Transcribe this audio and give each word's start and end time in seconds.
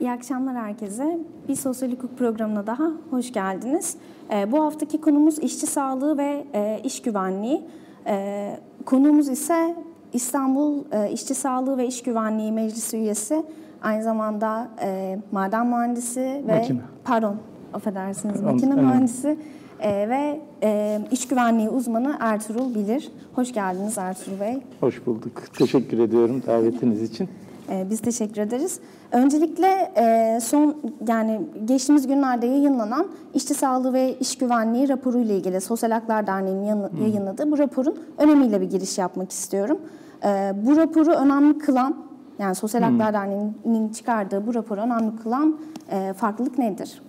İyi 0.00 0.10
akşamlar 0.10 0.56
herkese. 0.56 1.18
Bir 1.48 1.54
sosyal 1.54 1.92
hukuk 1.92 2.18
programına 2.18 2.66
daha 2.66 2.90
hoş 3.10 3.32
geldiniz. 3.32 3.96
E, 4.32 4.52
bu 4.52 4.64
haftaki 4.64 5.00
konumuz 5.00 5.38
işçi 5.38 5.66
sağlığı 5.66 6.18
ve 6.18 6.44
e, 6.54 6.80
iş 6.84 7.02
güvenliği. 7.02 7.62
E, 8.06 8.56
konuğumuz 8.84 9.28
ise 9.28 9.76
İstanbul 10.12 10.84
e, 10.92 11.10
İşçi 11.10 11.34
Sağlığı 11.34 11.78
ve 11.78 11.86
İş 11.86 12.02
Güvenliği 12.02 12.52
Meclisi 12.52 12.96
üyesi, 12.96 13.42
aynı 13.82 14.02
zamanda 14.02 14.68
e, 14.82 15.18
maden 15.32 15.66
mühendisi 15.66 16.42
ve 16.48 16.58
Makine. 16.58 16.80
pardon 17.04 17.36
affedersiniz 17.72 18.40
makine 18.40 18.74
evet. 18.74 18.84
mühendisi 18.84 19.38
e, 19.80 20.08
ve 20.08 20.40
e, 20.62 21.00
iş 21.10 21.28
güvenliği 21.28 21.68
uzmanı 21.68 22.16
Ertuğrul 22.20 22.74
Bilir. 22.74 23.12
Hoş 23.34 23.52
geldiniz 23.52 23.98
Ertuğrul 23.98 24.40
Bey. 24.40 24.58
Hoş 24.80 25.06
bulduk. 25.06 25.42
Teşekkür 25.58 25.98
ediyorum 25.98 26.42
davetiniz 26.46 27.02
için. 27.02 27.28
Ee, 27.70 27.86
Biz 27.90 28.00
teşekkür 28.00 28.40
ederiz. 28.42 28.80
Öncelikle 29.12 29.92
e, 29.96 30.38
son 30.42 30.76
yani 31.08 31.40
geçtiğimiz 31.64 32.06
günlerde 32.06 32.46
yayınlanan 32.46 33.06
İşçi 33.34 33.54
Sağlığı 33.54 33.92
ve 33.92 34.14
İş 34.20 34.38
Güvenliği 34.38 34.88
raporu 34.88 35.18
ile 35.18 35.36
ilgili 35.36 35.60
Sosyal 35.60 35.90
Haklar 35.90 36.26
Derneği'nin 36.26 36.64
yanı- 36.64 36.90
yayınladığı 37.02 37.50
bu 37.50 37.58
raporun 37.58 37.98
önemiyle 38.18 38.60
bir 38.60 38.70
giriş 38.70 38.98
yapmak 38.98 39.30
istiyorum. 39.32 39.78
Ee, 40.24 40.52
Bu 40.66 40.76
raporu 40.76 41.10
önemli 41.10 41.58
kılan 41.58 41.96
yani 42.38 42.54
Sosyal 42.54 42.82
Haklar 42.82 43.12
Derneği'nin 43.14 43.88
çıkardığı 43.88 44.46
bu 44.46 44.54
raporu 44.54 44.80
önemli 44.80 45.16
kılan 45.22 45.60
e, 45.90 46.12
farklılık 46.12 46.58
nedir? 46.58 47.02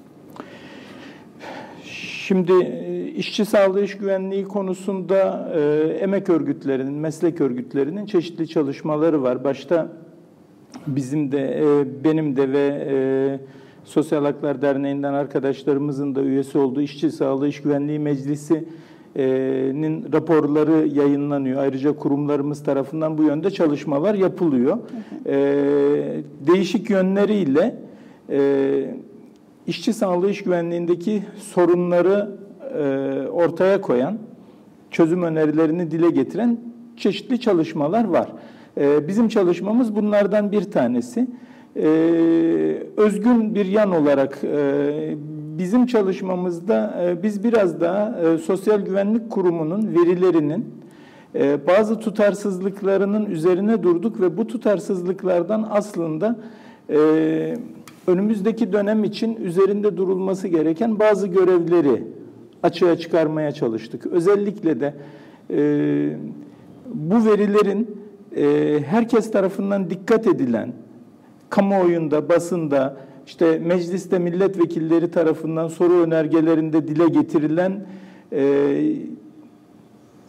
Şimdi 1.83 2.53
e, 2.63 3.05
işçi 3.07 3.45
sağlığı 3.45 3.81
iş 3.83 3.97
güvenliği 3.97 4.43
konusunda 4.45 5.49
e, 5.55 5.59
emek 6.01 6.29
örgütlerinin, 6.29 6.93
meslek 6.93 7.41
örgütlerinin 7.41 8.05
çeşitli 8.05 8.47
çalışmaları 8.47 9.23
var. 9.23 9.43
Başta 9.43 9.87
bizim 10.87 11.31
de, 11.31 11.63
e, 11.63 12.03
benim 12.03 12.35
de 12.35 12.51
ve 12.51 12.87
e, 12.89 13.39
Sosyal 13.85 14.25
Haklar 14.25 14.61
Derneği'nden 14.61 15.13
arkadaşlarımızın 15.13 16.15
da 16.15 16.21
üyesi 16.21 16.57
olduğu 16.57 16.81
İşçi 16.81 17.11
Sağlığı 17.11 17.47
İş 17.47 17.61
Güvenliği 17.61 17.99
Meclisi'nin 17.99 20.13
raporları 20.13 20.87
yayınlanıyor. 20.87 21.61
Ayrıca 21.61 21.91
kurumlarımız 21.91 22.63
tarafından 22.63 23.17
bu 23.17 23.23
yönde 23.23 23.51
çalışmalar 23.51 24.13
yapılıyor. 24.13 24.77
E, 25.25 25.35
değişik 26.47 26.89
yönleriyle 26.89 27.75
e, 28.29 28.95
işçi 29.67 29.93
sağlığı 29.93 30.29
iş 30.29 30.43
güvenliğindeki 30.43 31.23
sorunları 31.37 32.31
e, 32.77 33.27
ortaya 33.27 33.81
koyan, 33.81 34.17
çözüm 34.91 35.23
önerilerini 35.23 35.91
dile 35.91 36.09
getiren 36.09 36.57
çeşitli 36.97 37.39
çalışmalar 37.39 38.03
var. 38.03 38.29
E, 38.77 39.07
bizim 39.07 39.27
çalışmamız 39.27 39.95
bunlardan 39.95 40.51
bir 40.51 40.63
tanesi. 40.63 41.27
E, 41.75 41.87
özgün 42.97 43.55
bir 43.55 43.65
yan 43.65 43.91
olarak 43.91 44.39
e, 44.43 45.15
bizim 45.57 45.85
çalışmamızda 45.85 47.03
e, 47.03 47.23
biz 47.23 47.43
biraz 47.43 47.81
daha 47.81 48.19
e, 48.19 48.37
Sosyal 48.37 48.81
Güvenlik 48.81 49.29
Kurumu'nun 49.29 49.95
verilerinin 49.95 50.81
bazı 51.67 51.99
tutarsızlıklarının 51.99 53.25
üzerine 53.25 53.83
durduk 53.83 54.21
ve 54.21 54.37
bu 54.37 54.47
tutarsızlıklardan 54.47 55.67
aslında 55.71 56.39
önümüzdeki 58.07 58.73
dönem 58.73 59.03
için 59.03 59.35
üzerinde 59.35 59.97
durulması 59.97 60.47
gereken 60.47 60.99
bazı 60.99 61.27
görevleri 61.27 62.03
açığa 62.63 62.97
çıkarmaya 62.97 63.51
çalıştık. 63.51 64.05
Özellikle 64.05 64.79
de 64.79 64.93
bu 66.93 67.25
verilerin 67.25 68.00
herkes 68.85 69.31
tarafından 69.31 69.89
dikkat 69.89 70.27
edilen, 70.27 70.73
kamuoyunda, 71.49 72.29
basında, 72.29 72.97
işte 73.27 73.59
mecliste 73.59 74.19
milletvekilleri 74.19 75.11
tarafından 75.11 75.67
soru 75.67 75.93
önergelerinde 75.93 76.87
dile 76.87 77.07
getirilen 77.07 77.85
e, 78.31 78.41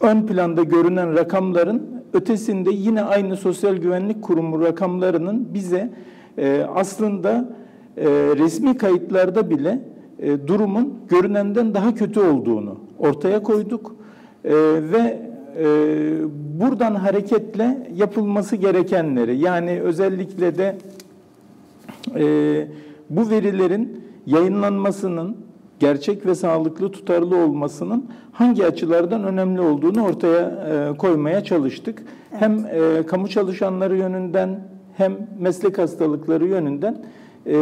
ön 0.01 0.27
planda 0.27 0.63
görünen 0.63 1.15
rakamların 1.15 2.03
ötesinde 2.13 2.71
yine 2.71 3.01
aynı 3.01 3.37
Sosyal 3.37 3.75
Güvenlik 3.75 4.21
Kurumu 4.21 4.61
rakamlarının 4.61 5.47
bize 5.53 5.89
e, 6.37 6.65
aslında 6.75 7.49
e, 7.97 8.05
resmi 8.37 8.77
kayıtlarda 8.77 9.49
bile 9.49 9.79
e, 10.19 10.47
durumun 10.47 10.93
görünenden 11.09 11.73
daha 11.73 11.95
kötü 11.95 12.19
olduğunu 12.19 12.77
ortaya 12.99 13.43
koyduk. 13.43 13.95
E, 14.43 14.53
ve 14.91 15.32
e, 15.57 15.65
buradan 16.59 16.95
hareketle 16.95 17.91
yapılması 17.95 18.55
gerekenleri 18.55 19.37
yani 19.37 19.81
özellikle 19.81 20.57
de 20.57 20.75
e, 22.15 22.67
bu 23.09 23.29
verilerin 23.29 24.03
yayınlanmasının 24.25 25.37
gerçek 25.79 26.25
ve 26.25 26.35
sağlıklı 26.35 26.91
tutarlı 26.91 27.37
olmasının 27.37 28.05
hangi 28.31 28.65
açılardan 28.65 29.23
önemli 29.23 29.61
olduğunu 29.61 30.05
ortaya 30.05 30.39
e, 30.41 30.97
koymaya 30.97 31.43
çalıştık. 31.43 32.03
Hem 32.31 32.65
e, 32.65 33.05
kamu 33.07 33.27
çalışanları 33.27 33.97
yönünden 33.97 34.59
hem 34.97 35.13
meslek 35.39 35.77
hastalıkları 35.77 36.47
yönünden 36.47 37.05
e, 37.47 37.53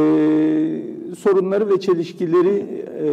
sorunları 1.18 1.70
ve 1.70 1.80
çelişkileri 1.80 2.84
e, 3.04 3.08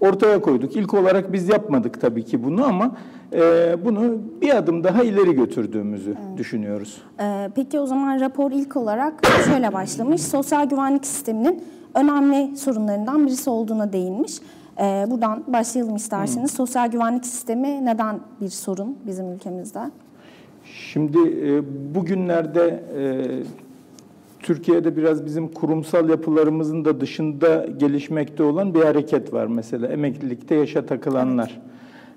ortaya 0.00 0.40
koyduk. 0.40 0.76
İlk 0.76 0.94
olarak 0.94 1.32
biz 1.32 1.48
yapmadık 1.48 2.00
tabii 2.00 2.24
ki 2.24 2.44
bunu 2.44 2.64
ama 2.64 2.96
e, 3.32 3.76
bunu 3.84 4.18
bir 4.42 4.56
adım 4.56 4.84
daha 4.84 5.02
ileri 5.02 5.34
götürdüğümüzü 5.34 6.14
düşünüyoruz. 6.36 7.02
Ee, 7.20 7.50
Peki 7.54 7.80
o 7.80 7.86
zaman 7.86 8.20
rapor 8.20 8.50
ilk 8.52 8.76
olarak 8.76 9.14
şöyle 9.44 9.72
başlamış. 9.72 10.22
Sosyal 10.22 10.68
güvenlik 10.68 11.06
sisteminin 11.06 11.64
önemli 11.94 12.56
sorunlarından 12.56 13.26
birisi 13.26 13.50
olduğuna 13.50 13.92
değinmiş. 13.92 14.32
Ee, 14.80 15.06
Buradan 15.10 15.44
başlayalım 15.46 15.96
isterseniz. 15.96 16.50
Sosyal 16.50 16.90
güvenlik 16.90 17.26
sistemi 17.26 17.84
neden 17.84 18.20
bir 18.40 18.48
sorun 18.48 18.98
bizim 19.06 19.32
ülkemizde? 19.32 19.80
Şimdi 20.64 21.18
e, 21.18 21.62
bugünlerde 21.94 22.84
e, 22.98 23.02
Türkiye'de 24.40 24.96
biraz 24.96 25.24
bizim 25.24 25.48
kurumsal 25.48 26.08
yapılarımızın 26.08 26.84
da 26.84 27.00
dışında 27.00 27.66
gelişmekte 27.76 28.42
olan 28.42 28.74
bir 28.74 28.82
hareket 28.82 29.32
var. 29.32 29.46
Mesela 29.46 29.86
emeklilikte 29.86 30.54
yaşa 30.54 30.86
takılanlar 30.86 31.60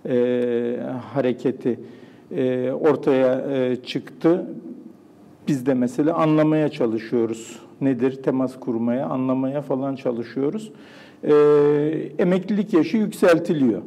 e, 0.05 0.79
hareketi 1.13 1.79
e, 2.35 2.71
ortaya 2.71 3.55
e, 3.55 3.75
çıktı. 3.75 4.45
Biz 5.47 5.65
de 5.65 5.73
mesela 5.73 6.13
anlamaya 6.13 6.69
çalışıyoruz. 6.69 7.59
Nedir? 7.81 8.23
Temas 8.23 8.59
kurmaya, 8.59 9.05
anlamaya 9.05 9.61
falan 9.61 9.95
çalışıyoruz. 9.95 10.71
E, 11.23 11.33
emeklilik 12.19 12.73
yaşı 12.73 12.97
yükseltiliyor. 12.97 13.81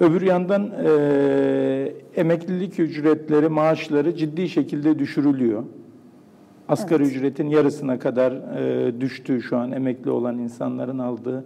Öbür 0.00 0.22
yandan 0.22 0.72
e, 0.84 1.92
emeklilik 2.16 2.80
ücretleri, 2.80 3.48
maaşları 3.48 4.16
ciddi 4.16 4.48
şekilde 4.48 4.98
düşürülüyor. 4.98 5.64
Asgari 6.68 7.02
ücretin 7.02 7.48
yarısına 7.48 7.98
kadar 7.98 8.32
e, 8.32 9.00
düştü 9.00 9.42
şu 9.42 9.56
an 9.56 9.72
emekli 9.72 10.10
olan 10.10 10.38
insanların 10.38 10.98
aldığı 10.98 11.44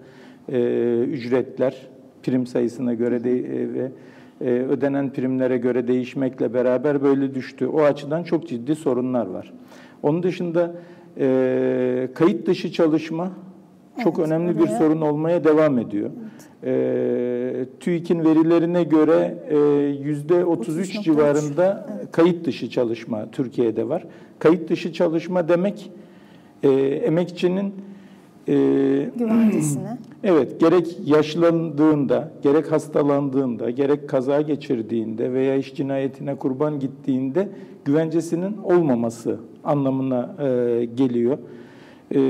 e, 0.49 0.59
ücretler 0.99 1.89
prim 2.23 2.47
sayısına 2.47 2.95
göre 2.95 3.25
de, 3.25 3.39
e, 3.39 3.75
ve 3.75 3.93
e, 4.41 4.45
ödenen 4.51 5.11
primlere 5.13 5.59
göre 5.59 5.89
değişmekle 5.89 6.55
beraber 6.55 7.03
böyle 7.03 7.35
düştü. 7.35 7.67
O 7.67 7.81
açıdan 7.83 8.23
çok 8.23 8.49
ciddi 8.49 8.75
sorunlar 8.75 9.27
var. 9.27 9.53
Onun 10.03 10.23
dışında 10.23 10.75
e, 11.19 12.09
kayıt 12.15 12.47
dışı 12.47 12.73
çalışma 12.73 13.31
çok 14.05 14.19
Evet, 14.19 14.29
önemli 14.29 14.59
bir 14.59 14.63
oraya- 14.65 14.79
sorun 14.79 15.01
olmaya 15.01 15.45
devam 15.45 15.79
ediyor. 15.79 16.11
E, 16.65 17.65
TÜİK'in 17.81 18.25
verilerine 18.25 18.85
göre 18.85 19.39
e, 19.49 19.57
yüzde 20.05 20.45
33 20.45 20.95
33.3 20.97 21.03
civarında 21.03 21.87
kayıt 22.13 22.45
dışı 22.47 22.71
çalışma 22.71 23.31
Türkiye'de 23.33 23.89
var. 23.89 24.05
Kayıt 24.39 24.69
dışı 24.71 24.93
çalışma 24.93 25.49
demek 25.49 25.91
e, 26.63 26.69
emekçinin 27.05 27.75
e, 28.49 28.55
Güvencesine. 29.19 29.99
Evet, 30.25 30.61
gerek 30.61 30.99
yaşlandığında, 31.05 32.33
gerek 32.43 32.73
hastalandığında, 32.73 33.71
gerek 33.71 34.09
kaza 34.09 34.41
geçirdiğinde 34.41 35.33
veya 35.33 35.57
iş 35.57 35.75
cinayetine 35.75 36.35
kurban 36.35 36.81
gittiğinde 36.81 37.49
güvencesinin 37.85 38.57
olmaması 38.65 39.39
anlamına 39.65 40.35
e, 40.39 40.85
geliyor. 40.85 41.39
E, 42.15 42.21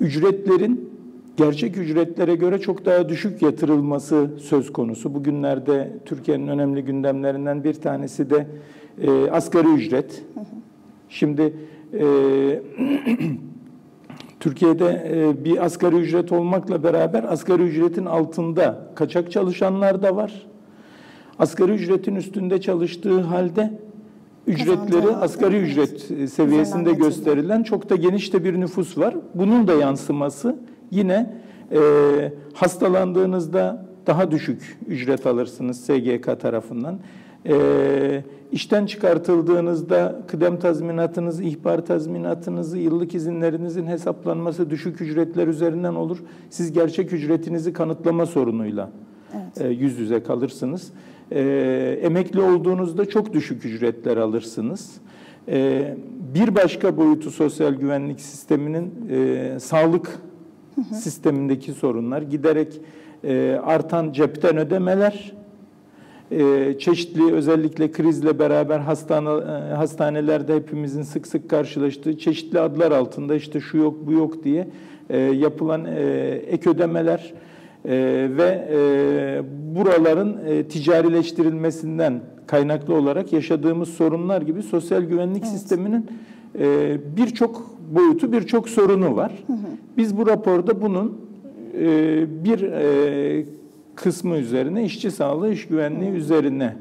ücretlerin 0.00 0.90
gerçek 1.36 1.76
ücretlere 1.76 2.34
göre 2.34 2.58
çok 2.58 2.86
daha 2.86 3.08
düşük 3.08 3.42
yatırılması 3.42 4.30
söz 4.38 4.72
konusu. 4.72 5.14
Bugünlerde 5.14 5.92
Türkiye'nin 6.04 6.48
önemli 6.48 6.84
gündemlerinden 6.84 7.64
bir 7.64 7.74
tanesi 7.74 8.30
de 8.30 8.46
e, 9.02 9.30
asgari 9.30 9.68
ücret. 9.68 10.22
Şimdi 11.08 11.54
e, 11.94 12.04
Türkiye'de 14.46 15.10
e, 15.10 15.44
bir 15.44 15.64
asgari 15.64 15.96
ücret 15.96 16.32
olmakla 16.32 16.82
beraber 16.82 17.24
asgari 17.24 17.62
ücretin 17.62 18.04
altında 18.04 18.90
kaçak 18.94 19.32
çalışanlar 19.32 20.02
da 20.02 20.16
var. 20.16 20.46
Asgari 21.38 21.72
ücretin 21.72 22.16
üstünde 22.16 22.60
çalıştığı 22.60 23.20
halde 23.20 23.72
ücretleri 24.46 25.16
asgari 25.16 25.56
ücret 25.56 26.00
seviyesinde 26.30 26.90
Üzerinden 26.90 26.96
gösterilen 26.96 27.62
çok 27.62 27.90
da 27.90 27.96
geniş 27.96 28.32
de 28.32 28.44
bir 28.44 28.60
nüfus 28.60 28.98
var. 28.98 29.14
Bunun 29.34 29.68
da 29.68 29.74
yansıması 29.74 30.56
yine 30.90 31.34
e, 31.72 31.80
hastalandığınızda 32.54 33.86
daha 34.06 34.30
düşük 34.30 34.78
ücret 34.88 35.26
alırsınız 35.26 35.84
SGK 35.84 36.40
tarafından. 36.40 36.98
E, 37.46 37.54
işten 38.56 38.86
çıkartıldığınızda 38.86 40.22
kıdem 40.26 40.58
tazminatınızı, 40.58 41.44
ihbar 41.44 41.86
tazminatınızı, 41.86 42.78
yıllık 42.78 43.14
izinlerinizin 43.14 43.86
hesaplanması 43.86 44.70
düşük 44.70 45.00
ücretler 45.00 45.46
üzerinden 45.46 45.94
olur. 45.94 46.18
Siz 46.50 46.72
gerçek 46.72 47.12
ücretinizi 47.12 47.72
kanıtlama 47.72 48.26
sorunuyla 48.26 48.90
e, 49.60 49.68
yüz 49.68 49.98
yüze 49.98 50.22
kalırsınız. 50.22 50.92
E, 51.30 51.40
emekli 52.02 52.40
olduğunuzda 52.40 53.08
çok 53.08 53.32
düşük 53.32 53.64
ücretler 53.64 54.16
alırsınız. 54.16 54.94
E, 55.48 55.94
bir 56.34 56.54
başka 56.54 56.96
boyutu 56.96 57.30
sosyal 57.30 57.74
güvenlik 57.74 58.20
sisteminin 58.20 58.92
sağlık 59.58 60.18
sistemindeki 60.92 61.72
sorunlar, 61.72 62.22
giderek 62.22 62.80
artan 63.62 64.12
cepten 64.12 64.56
ödemeler, 64.56 65.32
çeşitli 66.78 67.32
özellikle 67.32 67.92
krizle 67.92 68.38
beraber 68.38 68.78
hastane, 68.78 69.28
e, 69.28 69.74
hastanelerde 69.74 70.54
hepimizin 70.54 71.02
sık 71.02 71.26
sık 71.26 71.50
karşılaştığı 71.50 72.18
çeşitli 72.18 72.60
adlar 72.60 72.92
altında 72.92 73.34
işte 73.34 73.60
şu 73.60 73.76
yok 73.76 74.06
bu 74.06 74.12
yok 74.12 74.44
diye 74.44 74.68
e, 75.10 75.18
yapılan 75.18 75.84
e, 75.84 76.00
ek 76.46 76.70
ödemeler 76.70 77.34
ve 78.38 78.68
buraların 79.74 80.36
ticarileştirilmesinden 80.68 82.20
kaynaklı 82.46 82.94
olarak 82.94 83.32
yaşadığımız 83.32 83.88
sorunlar 83.88 84.42
gibi 84.42 84.62
sosyal 84.62 85.02
güvenlik 85.02 85.46
sisteminin 85.46 86.06
e, 86.58 86.96
birçok 87.16 87.70
boyutu, 87.94 88.32
birçok 88.32 88.68
sorunu 88.68 89.16
var. 89.16 89.32
Biz 89.96 90.16
bu 90.18 90.26
raporda 90.26 90.82
bunun 90.82 91.26
bir 92.44 92.60
kısmı 93.96 94.36
üzerine 94.36 94.84
işçi 94.84 95.10
sağlığı, 95.10 95.52
iş 95.52 95.66
güvenliği 95.66 96.10
üzerine 96.10 96.76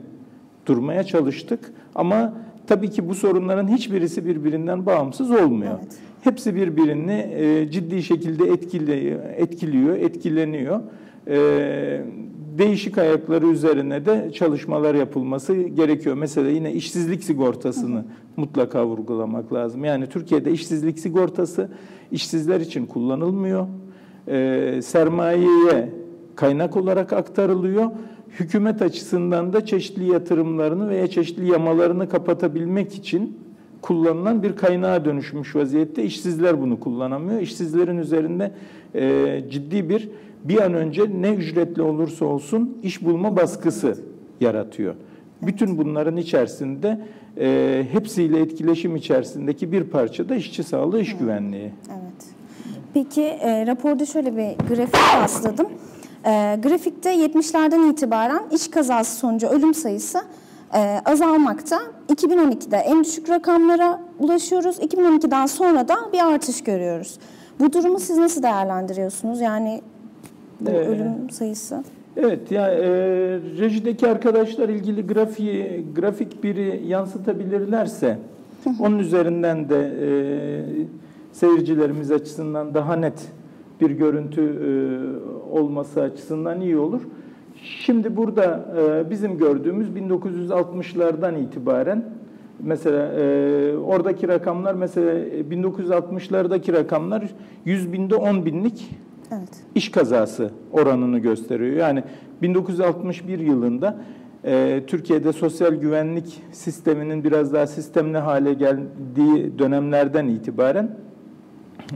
durmaya 0.66 1.04
çalıştık. 1.04 1.74
Ama 1.96 2.34
tabii 2.68 2.90
ki 2.90 3.10
bu 3.10 3.16
sorunların 3.16 3.68
hiçbirisi 3.68 4.26
birbirinden 4.26 4.86
bağımsız 4.86 5.32
olmuyor. 5.32 5.78
Evet. 5.80 5.98
Hepsi 6.22 6.56
birbirini 6.56 7.30
e, 7.36 7.72
ciddi 7.72 8.04
şekilde 8.04 8.46
etkiliyor, 8.46 9.20
etkiliyor, 9.38 9.96
etkileniyor. 9.96 10.80
E, 11.28 12.02
değişik 12.58 12.98
ayakları 12.98 13.48
üzerine 13.48 14.06
de 14.06 14.32
çalışmalar 14.34 14.96
yapılması 14.96 15.54
gerekiyor. 15.54 16.16
Mesela 16.16 16.50
yine 16.50 16.74
işsizlik 16.74 17.24
sigortasını 17.24 18.06
mutlaka 18.38 18.86
vurgulamak 18.86 19.54
lazım. 19.54 19.86
Yani 19.86 20.08
Türkiye'de 20.08 20.52
işsizlik 20.52 21.00
sigortası 21.00 21.70
işsizler 22.12 22.60
için 22.60 22.86
kullanılmıyor. 22.86 23.68
E, 24.28 24.80
sermayeye 24.84 25.90
kaynak 26.36 26.78
olarak 26.78 27.14
aktarılıyor. 27.14 27.92
Hükümet 28.40 28.82
açısından 28.82 29.54
da 29.54 29.66
çeşitli 29.66 30.12
yatırımlarını 30.12 30.90
veya 30.90 31.08
çeşitli 31.08 31.52
yamalarını 31.52 32.10
kapatabilmek 32.10 32.96
için 32.96 33.38
kullanılan 33.82 34.44
bir 34.44 34.56
kaynağa 34.56 35.06
dönüşmüş 35.06 35.56
vaziyette. 35.56 36.04
İşsizler 36.04 36.62
bunu 36.62 36.80
kullanamıyor. 36.80 37.42
İşsizlerin 37.42 37.98
üzerinde 37.98 38.52
e, 38.96 39.44
ciddi 39.50 39.90
bir 39.90 40.10
bir 40.44 40.62
an 40.62 40.74
önce 40.74 41.04
ne 41.22 41.34
ücretli 41.34 41.82
olursa 41.82 42.26
olsun 42.26 42.78
iş 42.84 43.06
bulma 43.06 43.38
baskısı 43.38 43.98
yaratıyor. 44.42 44.96
Bütün 45.42 45.78
bunların 45.78 46.18
içerisinde 46.18 47.02
e, 47.38 47.86
hepsiyle 47.92 48.40
etkileşim 48.40 48.96
içerisindeki 48.96 49.72
bir 49.72 49.84
parça 49.84 50.30
da 50.30 50.36
işçi 50.36 50.64
sağlığı, 50.64 51.02
iş 51.02 51.18
güvenliği. 51.18 51.72
Evet. 51.90 52.26
Peki 52.94 53.22
e, 53.22 53.68
raporda 53.68 54.06
şöyle 54.06 54.38
bir 54.38 54.76
grafik 54.76 55.16
rastladım. 55.22 55.68
E, 56.26 56.60
grafikte 56.64 57.16
70'lerden 57.16 57.92
itibaren 57.92 58.44
iş 58.52 58.68
kazası 58.68 59.16
sonucu 59.16 59.48
ölüm 59.48 59.74
sayısı 59.74 60.22
e, 60.74 61.02
azalmakta. 61.06 61.80
2012'de 62.10 62.78
en 62.78 63.04
düşük 63.04 63.30
rakamlara 63.30 64.02
ulaşıyoruz. 64.20 64.80
2012'den 64.80 65.46
sonra 65.46 65.88
da 65.88 65.96
bir 66.14 66.34
artış 66.34 66.64
görüyoruz. 66.64 67.18
Bu 67.60 67.74
durumu 67.74 68.00
siz 68.00 68.18
nasıl 68.18 68.44
değerlendiriyorsunuz? 68.44 69.42
Yani 69.42 69.82
bu 70.60 70.70
Ee, 70.70 70.74
ölüm 70.74 71.30
sayısı. 71.30 71.84
Evet 72.18 72.52
ya 72.52 72.70
e, 72.70 72.80
rejideki 73.60 74.08
arkadaşlar 74.08 74.70
ilgili 74.70 75.08
grafiği 75.08 75.86
grafik 75.96 76.44
biri 76.44 76.84
yansıtabilirlerse 76.88 78.18
onun 78.80 79.00
üzerinden 79.00 79.70
de 79.70 79.92
e, 80.02 80.10
seyircilerimiz 81.34 82.12
açısından 82.12 82.74
daha 82.74 82.96
net 82.96 83.20
bir 83.82 83.92
görüntü 83.92 84.42
e, 84.42 84.70
olması 85.60 86.02
açısından 86.02 86.62
iyi 86.62 86.78
olur. 86.78 87.02
Şimdi 87.64 88.18
burada 88.18 88.66
e, 88.78 89.10
bizim 89.10 89.38
gördüğümüz 89.38 89.90
1960'lardan 89.90 91.40
itibaren 91.40 92.06
mesela 92.60 93.14
e, 93.14 93.78
oradaki 93.78 94.28
rakamlar 94.28 94.74
mesela 94.74 95.20
1960'lardaki 95.52 96.74
rakamlar 96.74 97.24
100 97.66 97.94
binde 97.94 98.16
10 98.16 98.46
binlik 98.46 98.90
Evet. 99.32 99.50
iş 99.76 99.92
kazası 99.92 100.52
oranını 100.72 101.20
gösteriyor. 101.20 101.76
Yani 101.76 102.04
1961 102.42 103.40
yılında 103.40 103.98
e, 104.44 104.84
Türkiye'de 104.88 105.34
sosyal 105.34 105.74
güvenlik 105.74 106.42
sisteminin 106.52 107.24
biraz 107.24 107.54
daha 107.54 107.68
sistemli 107.68 108.18
hale 108.18 108.54
geldiği 108.54 109.60
dönemlerden 109.60 110.28
itibaren 110.28 110.98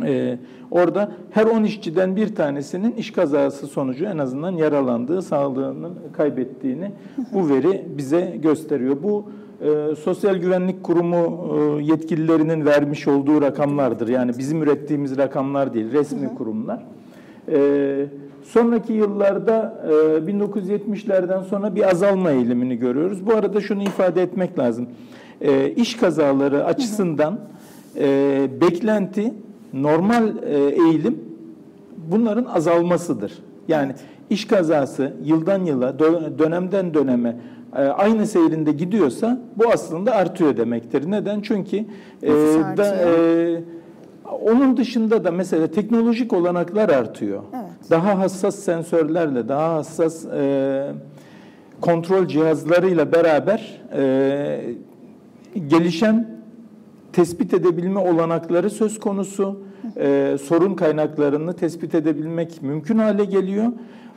e, 0.05 0.39
orada 0.71 1.11
her 1.31 1.45
10 1.45 1.63
işçiden 1.63 2.15
bir 2.15 2.35
tanesinin 2.35 2.91
iş 2.91 3.11
kazası 3.11 3.67
sonucu 3.67 4.05
en 4.05 4.17
azından 4.17 4.51
yaralandığı, 4.51 5.21
sağlığını 5.21 5.89
kaybettiğini 6.13 6.91
bu 7.33 7.49
veri 7.49 7.85
bize 7.97 8.37
gösteriyor. 8.43 8.97
Bu 9.03 9.25
e, 9.61 9.95
Sosyal 9.95 10.35
Güvenlik 10.35 10.83
Kurumu 10.83 11.55
e, 11.79 11.83
yetkililerinin 11.83 12.65
vermiş 12.65 13.07
olduğu 13.07 13.41
rakamlardır. 13.41 14.07
Yani 14.07 14.31
bizim 14.37 14.63
ürettiğimiz 14.63 15.17
rakamlar 15.17 15.73
değil, 15.73 15.91
resmi 15.91 16.35
kurumlar. 16.35 16.83
Ee, 17.51 18.05
sonraki 18.43 18.93
yıllarda 18.93 19.83
e, 19.87 19.91
1970'lerden 20.31 21.41
sonra 21.41 21.75
bir 21.75 21.89
azalma 21.89 22.31
eğilimini 22.31 22.75
görüyoruz. 22.75 23.25
Bu 23.25 23.33
arada 23.33 23.61
şunu 23.61 23.83
ifade 23.83 24.21
etmek 24.21 24.59
lazım. 24.59 24.89
E, 25.41 25.69
iş 25.69 25.97
kazaları 25.97 26.65
açısından 26.65 27.39
e, 27.97 28.47
beklenti, 28.61 29.33
normal 29.73 30.27
e, 30.43 30.57
eğilim 30.57 31.19
bunların 32.11 32.45
azalmasıdır. 32.45 33.33
Yani 33.67 33.93
iş 34.29 34.47
kazası 34.47 35.13
yıldan 35.23 35.63
yıla, 35.63 35.89
dö- 35.89 36.39
dönemden 36.39 36.93
döneme 36.93 37.35
e, 37.75 37.81
aynı 37.81 38.27
seyrinde 38.27 38.71
gidiyorsa 38.71 39.41
bu 39.55 39.69
aslında 39.73 40.11
artıyor 40.15 40.57
demektir. 40.57 41.11
Neden? 41.11 41.41
Çünkü 41.41 41.77
e, 42.23 42.29
da, 42.77 42.95
e, 42.95 43.61
onun 44.45 44.77
dışında 44.77 45.23
da 45.23 45.31
mesela 45.31 45.67
teknolojik 45.67 46.33
olanaklar 46.33 46.89
artıyor. 46.89 47.43
Evet. 47.53 47.89
Daha 47.89 48.19
hassas 48.19 48.55
sensörlerle, 48.55 49.47
daha 49.47 49.73
hassas 49.73 50.25
e, 50.25 50.91
kontrol 51.81 52.27
cihazlarıyla 52.27 53.11
beraber 53.11 53.81
e, 53.95 54.61
gelişen 55.67 56.38
tespit 57.13 57.53
edebilme 57.53 57.99
olanakları 57.99 58.69
söz 58.69 58.99
konusu. 58.99 59.63
E, 59.97 60.37
sorun 60.43 60.75
kaynaklarını 60.75 61.53
tespit 61.53 61.95
edebilmek 61.95 62.61
mümkün 62.61 62.97
hale 62.97 63.25
geliyor. 63.25 63.65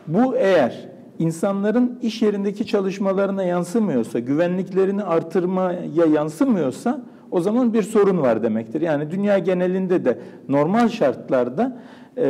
Bu 0.07 0.37
eğer 0.37 0.89
insanların 1.19 1.99
iş 2.03 2.23
yerindeki 2.23 2.67
çalışmalarına 2.67 3.43
yansımıyorsa, 3.43 4.19
güvenliklerini 4.19 5.03
artırmaya 5.03 6.07
yansımıyorsa 6.15 7.05
o 7.31 7.41
zaman 7.41 7.73
bir 7.73 7.83
sorun 7.83 8.19
var 8.19 8.43
demektir. 8.43 8.81
Yani 8.81 9.11
dünya 9.11 9.39
genelinde 9.39 10.05
de 10.05 10.19
normal 10.49 10.89
şartlarda 10.89 11.79
e, 12.19 12.23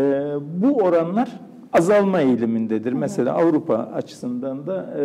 bu 0.63 0.77
oranlar 0.77 1.41
azalma 1.73 2.21
eğilimindedir. 2.21 2.93
Mesela 2.93 3.35
Avrupa 3.35 3.77
açısından 3.77 4.67
da 4.67 4.95
e, 4.99 5.01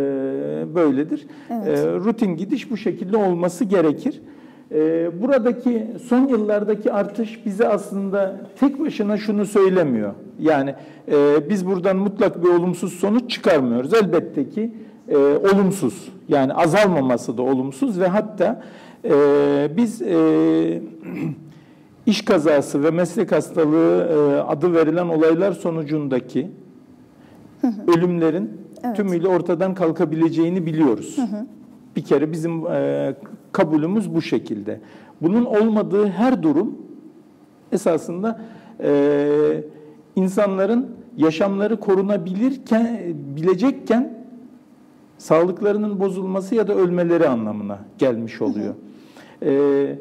böyledir. 0.75 1.27
Evet. 1.49 1.79
E, 1.79 1.93
rutin 1.95 2.35
gidiş 2.35 2.71
bu 2.71 2.77
şekilde 2.77 3.17
olması 3.17 3.65
gerekir. 3.65 4.21
E, 4.71 5.09
buradaki 5.21 5.87
son 6.07 6.27
yıllardaki 6.27 6.93
artış 6.93 7.45
bize 7.45 7.67
aslında 7.67 8.41
tek 8.59 8.79
başına 8.79 9.17
şunu 9.17 9.45
söylemiyor. 9.45 10.13
Yani 10.39 10.75
e, 11.11 11.49
biz 11.49 11.65
buradan 11.65 11.97
mutlak 11.97 12.43
bir 12.43 12.49
olumsuz 12.49 12.93
sonuç 12.93 13.31
çıkarmıyoruz. 13.31 13.93
Elbette 13.93 14.49
ki 14.49 14.71
e, 15.09 15.17
olumsuz. 15.17 16.09
Yani 16.29 16.53
azalmaması 16.53 17.37
da 17.37 17.41
olumsuz 17.41 17.99
ve 17.99 18.07
hatta 18.07 18.63
e, 19.05 19.11
biz 19.77 20.01
iş 22.05 22.25
kazası 22.25 22.83
ve 22.83 22.91
meslek 22.91 23.31
hastalığı 23.31 24.43
adı 24.47 24.73
verilen 24.73 25.07
olaylar 25.07 25.51
sonucundaki 25.51 26.51
ölümlerin 27.87 28.51
Evet. 28.83 28.95
tümüyle 28.95 29.27
ortadan 29.27 29.73
kalkabileceğini 29.73 30.65
biliyoruz. 30.65 31.17
Bir 31.95 32.01
kere 32.03 32.31
bizim 32.31 32.67
e, 32.67 33.15
kabulümüz 33.57 34.15
bu 34.15 34.21
şekilde. 34.21 34.79
Bunun 35.21 35.45
olmadığı 35.45 36.07
her 36.07 36.43
durum 36.43 36.77
esasında 37.71 38.41
e, 38.83 39.63
insanların 40.15 40.87
yaşamları 41.17 41.79
korunabilirken, 41.79 42.99
bilecekken 43.35 44.25
sağlıklarının 45.17 45.99
bozulması 45.99 46.55
ya 46.55 46.67
da 46.67 46.75
ölmeleri 46.75 47.27
anlamına 47.27 47.79
gelmiş 47.97 48.41
oluyor. 48.41 48.73
E, 49.43 49.95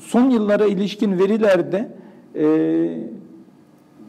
son 0.00 0.30
yıllara 0.30 0.66
ilişkin 0.66 1.18
verilerde 1.18 1.88
e, 2.34 2.44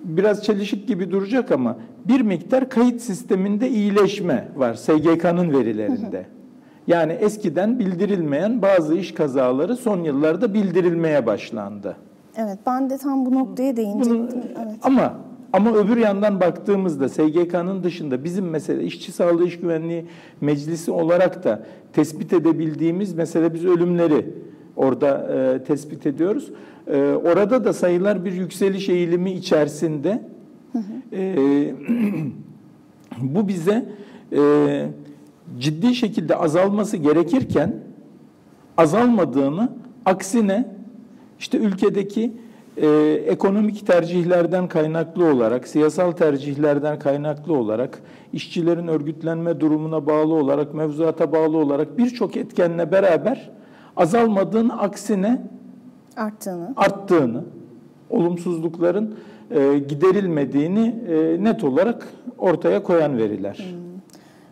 biraz 0.04 0.44
çelişik 0.44 0.88
gibi 0.88 1.12
duracak 1.12 1.52
ama 1.52 1.78
bir 2.08 2.22
miktar 2.22 2.70
kayıt 2.70 3.02
sisteminde 3.02 3.70
iyileşme 3.70 4.48
var 4.56 4.74
SGK'nın 4.74 5.52
verilerinde. 5.54 6.18
Hı 6.18 6.22
hı. 6.22 6.39
Yani 6.90 7.14
eskiden 7.14 7.80
bildirilmeyen 7.80 8.62
bazı 8.62 8.96
iş 8.96 9.14
kazaları 9.14 9.76
son 9.76 10.04
yıllarda 10.04 10.54
bildirilmeye 10.54 11.26
başlandı. 11.26 11.96
Evet, 12.38 12.60
ben 12.66 12.90
de 12.90 12.98
tam 12.98 13.26
bu 13.26 13.32
noktaya 13.32 13.76
değinecektim. 13.76 14.44
Evet. 14.64 14.76
Ama 14.82 15.14
ama 15.54 15.74
öbür 15.74 15.98
yandan 15.98 16.40
baktığımızda 16.40 17.10
SGK'nın 17.10 17.84
dışında 17.84 18.24
bizim 18.24 18.50
mesela 18.50 18.82
işçi 18.82 19.12
sağlığı 19.12 19.46
iş 19.46 19.60
güvenliği 19.60 20.06
meclisi 20.42 20.92
olarak 20.92 21.44
da 21.44 21.64
tespit 21.94 22.34
edebildiğimiz 22.34 23.14
mesela 23.14 23.54
biz 23.54 23.66
ölümleri 23.66 24.34
orada 24.76 25.34
e, 25.34 25.64
tespit 25.64 26.06
ediyoruz. 26.06 26.52
E, 26.88 27.02
orada 27.02 27.66
da 27.66 27.74
sayılar 27.74 28.26
bir 28.26 28.34
yükseliş 28.34 28.90
eğilimi 28.90 29.32
içerisinde. 29.32 30.22
Hı 30.72 30.78
hı. 30.78 31.16
E, 31.16 31.76
bu 33.22 33.48
bize 33.48 33.86
e, 34.32 34.40
ciddi 35.60 35.96
şekilde 35.96 36.36
azalması 36.36 36.98
gerekirken 36.98 37.74
azalmadığını 38.78 39.70
aksine 40.06 40.76
işte 41.40 41.58
ülkedeki 41.58 42.34
e, 42.78 42.88
ekonomik 43.28 43.88
tercihlerden 43.88 44.68
kaynaklı 44.68 45.26
olarak, 45.26 45.68
siyasal 45.68 46.12
tercihlerden 46.12 47.00
kaynaklı 47.00 47.54
olarak, 47.54 48.02
işçilerin 48.34 48.88
örgütlenme 48.88 49.60
durumuna 49.60 50.06
bağlı 50.06 50.34
olarak, 50.34 50.74
mevzuata 50.74 51.32
bağlı 51.32 51.58
olarak 51.58 51.98
birçok 51.98 52.38
etkenle 52.38 52.92
beraber 52.92 53.50
azalmadığını 53.98 54.80
aksine 54.80 55.42
arttığını, 56.18 56.74
arttığını 56.78 57.44
olumsuzlukların 58.10 59.16
e, 59.52 59.80
giderilmediğini 59.80 60.96
e, 61.10 61.44
net 61.44 61.64
olarak 61.64 62.08
ortaya 62.38 62.84
koyan 62.84 63.18
veriler. 63.18 63.56
Hmm. 63.56 63.89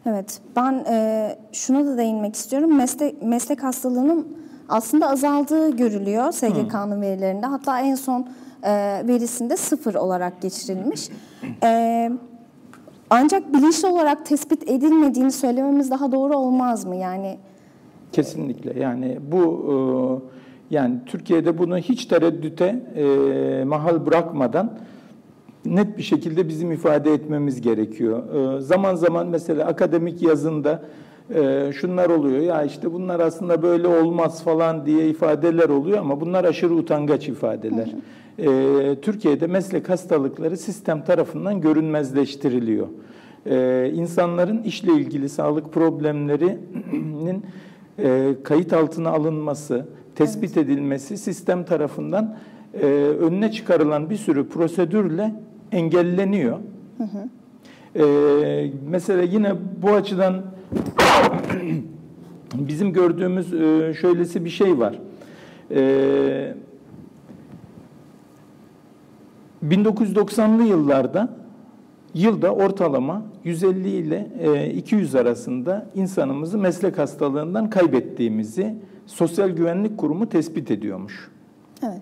Evet, 0.09 0.41
ben 0.55 0.85
e, 0.89 1.35
şuna 1.51 1.85
da 1.85 1.97
değinmek 1.97 2.35
istiyorum. 2.35 2.77
Meslek, 2.77 3.21
meslek 3.21 3.63
hastalığının 3.63 4.27
aslında 4.69 5.09
azaldığı 5.09 5.77
görülüyor 5.77 6.31
SGK'nın 6.31 6.95
hmm. 6.95 7.01
verilerinde. 7.01 7.45
Hatta 7.45 7.79
en 7.81 7.95
son 7.95 8.27
e, 8.63 8.71
verisinde 9.07 9.57
sıfır 9.57 9.95
olarak 9.95 10.41
geçirilmiş. 10.41 11.09
E, 11.63 12.11
ancak 13.09 13.53
bilinçli 13.53 13.87
olarak 13.87 14.25
tespit 14.25 14.69
edilmediğini 14.69 15.31
söylememiz 15.31 15.91
daha 15.91 16.11
doğru 16.11 16.37
olmaz 16.37 16.85
mı? 16.85 16.95
Yani 16.95 17.37
Kesinlikle. 18.11 18.79
Yani 18.79 19.19
bu 19.31 19.43
e, 19.71 19.75
yani 20.75 20.95
Türkiye'de 21.05 21.57
bunu 21.57 21.77
hiç 21.77 22.05
tereddüte 22.05 22.65
e, 22.95 23.63
mahal 23.63 24.05
bırakmadan 24.05 24.71
net 25.75 25.97
bir 25.97 26.03
şekilde 26.03 26.47
bizim 26.47 26.71
ifade 26.71 27.13
etmemiz 27.13 27.61
gerekiyor. 27.61 28.23
E, 28.57 28.61
zaman 28.61 28.95
zaman 28.95 29.27
mesela 29.27 29.65
akademik 29.65 30.21
yazında 30.21 30.81
şunlar 31.73 32.09
oluyor 32.09 32.39
ya 32.39 32.63
işte 32.63 32.93
bunlar 32.93 33.19
aslında 33.19 33.61
böyle 33.61 33.87
olmaz 33.87 34.43
falan 34.43 34.85
diye 34.85 35.09
ifadeler 35.09 35.69
oluyor 35.69 35.97
ama 35.97 36.21
bunlar 36.21 36.43
aşırı 36.43 36.73
utangaç 36.73 37.27
ifadeler. 37.27 37.87
Hı 38.37 38.49
hı. 38.49 38.95
Türkiye'de 39.01 39.47
meslek 39.47 39.89
hastalıkları 39.89 40.57
sistem 40.57 41.03
tarafından 41.03 41.61
görünmezleştiriliyor. 41.61 42.87
İnsanların 43.93 44.63
işle 44.63 44.93
ilgili 44.93 45.29
sağlık 45.29 45.73
problemlerinin 45.73 47.43
e, 47.99 48.35
kayıt 48.43 48.73
altına 48.73 49.09
alınması, 49.09 49.85
tespit 50.15 50.57
evet. 50.57 50.69
edilmesi 50.69 51.17
sistem 51.17 51.63
tarafından 51.63 52.37
e, 52.81 52.85
önüne 53.19 53.51
çıkarılan 53.51 54.09
bir 54.09 54.15
sürü 54.15 54.49
prosedürle 54.49 55.35
engelleniyor. 55.71 56.57
Hı 56.97 57.03
hı. 57.03 57.29
E, 57.99 58.71
mesela 58.89 59.21
yine 59.21 59.53
bu 59.81 59.89
açıdan 59.89 60.41
bizim 62.53 62.93
gördüğümüz 62.93 63.53
e, 63.53 63.93
şöylesi 63.93 64.45
bir 64.45 64.49
şey 64.49 64.79
var. 64.79 64.99
E, 65.71 66.53
1990'lı 69.63 70.63
yıllarda 70.63 71.37
Yılda 72.17 72.55
ortalama 72.55 73.21
150 73.43 73.89
ile 73.89 74.73
200 74.73 75.15
e, 75.15 75.19
arasında 75.19 75.85
insanımızı 75.95 76.57
meslek 76.57 76.97
hastalığından 76.97 77.69
kaybettiğimizi 77.69 78.75
Sosyal 79.05 79.49
Güvenlik 79.49 79.97
Kurumu 79.97 80.29
tespit 80.29 80.71
ediyormuş. 80.71 81.31
Evet. 81.83 82.01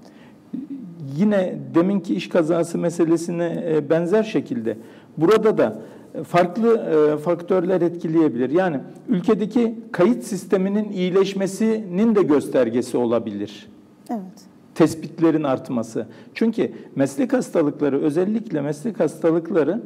Yine 1.18 1.56
deminki 1.76 2.16
iş 2.16 2.30
kazası 2.30 2.78
meselesine 2.78 3.64
e, 3.68 3.90
benzer 3.90 4.24
şekilde 4.24 4.78
burada 5.18 5.58
da 5.58 5.82
farklı 6.24 6.78
e, 6.78 7.18
faktörler 7.18 7.82
etkileyebilir. 7.82 8.50
Yani 8.50 8.80
ülkedeki 9.10 9.80
kayıt 9.92 10.24
sisteminin 10.24 10.92
iyileşmesinin 10.92 12.16
de 12.16 12.24
göstergesi 12.24 12.98
olabilir. 12.98 13.68
Evet 14.10 14.56
tespitlerin 14.76 15.44
artması. 15.44 16.08
Çünkü 16.34 16.72
meslek 16.96 17.34
hastalıkları 17.34 18.02
özellikle 18.02 18.62
meslek 18.62 19.00
hastalıkları 19.00 19.82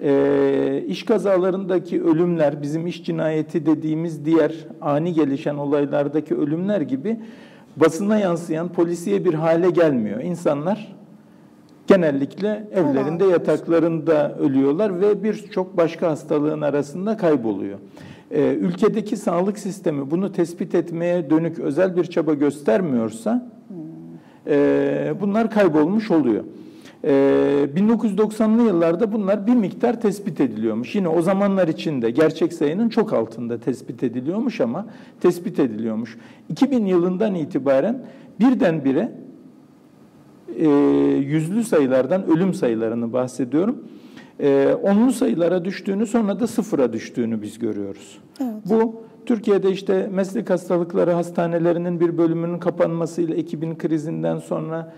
e, 0.00 0.84
iş 0.86 1.02
kazalarındaki 1.02 2.02
ölümler, 2.02 2.62
bizim 2.62 2.86
iş 2.86 3.04
cinayeti 3.04 3.66
dediğimiz 3.66 4.24
diğer 4.24 4.54
ani 4.80 5.12
gelişen 5.12 5.56
olaylardaki 5.56 6.34
ölümler 6.34 6.80
gibi 6.80 7.20
basına 7.76 8.18
yansıyan 8.18 8.68
polisiye 8.68 9.24
bir 9.24 9.34
hale 9.34 9.70
gelmiyor. 9.70 10.20
İnsanlar 10.20 10.96
genellikle 11.86 12.68
evlerinde, 12.72 13.24
yataklarında 13.24 14.34
ölüyorlar 14.38 15.00
ve 15.00 15.22
birçok 15.22 15.76
başka 15.76 16.10
hastalığın 16.10 16.60
arasında 16.60 17.16
kayboluyor. 17.16 17.78
Ee, 18.30 18.54
ülkedeki 18.54 19.16
sağlık 19.16 19.58
sistemi 19.58 20.10
bunu 20.10 20.32
tespit 20.32 20.74
etmeye 20.74 21.30
dönük 21.30 21.58
özel 21.58 21.96
bir 21.96 22.04
çaba 22.04 22.34
göstermiyorsa 22.34 23.50
e, 24.46 25.14
bunlar 25.20 25.50
kaybolmuş 25.50 26.10
oluyor. 26.10 26.44
1990'lı 27.06 28.62
ee, 28.62 28.66
yıllarda 28.66 29.12
bunlar 29.12 29.46
bir 29.46 29.54
miktar 29.54 30.00
tespit 30.00 30.40
ediliyormuş. 30.40 30.94
Yine 30.94 31.08
o 31.08 31.22
zamanlar 31.22 31.68
içinde 31.68 32.10
gerçek 32.10 32.52
sayının 32.52 32.88
çok 32.88 33.12
altında 33.12 33.58
tespit 33.58 34.02
ediliyormuş 34.02 34.60
ama 34.60 34.86
tespit 35.20 35.58
ediliyormuş. 35.58 36.18
2000 36.48 36.86
yılından 36.86 37.34
itibaren 37.34 38.02
birdenbire 38.40 39.12
e, 40.56 40.68
yüzlü 41.26 41.64
sayılardan 41.64 42.26
ölüm 42.26 42.54
sayılarını 42.54 43.12
bahsediyorum. 43.12 43.78
E, 44.40 44.76
onlu 44.82 45.12
sayılara 45.12 45.64
düştüğünü 45.64 46.06
sonra 46.06 46.40
da 46.40 46.46
sıfıra 46.46 46.92
düştüğünü 46.92 47.42
biz 47.42 47.58
görüyoruz. 47.58 48.18
Evet. 48.40 48.54
Bu 48.64 49.02
Türkiye'de 49.26 49.70
işte 49.70 50.10
meslek 50.12 50.50
hastalıkları 50.50 51.10
hastanelerinin 51.10 52.00
bir 52.00 52.18
bölümünün 52.18 52.58
kapanmasıyla 52.58 53.34
2000 53.34 53.74
krizinden 53.78 54.38
sonra 54.38 54.92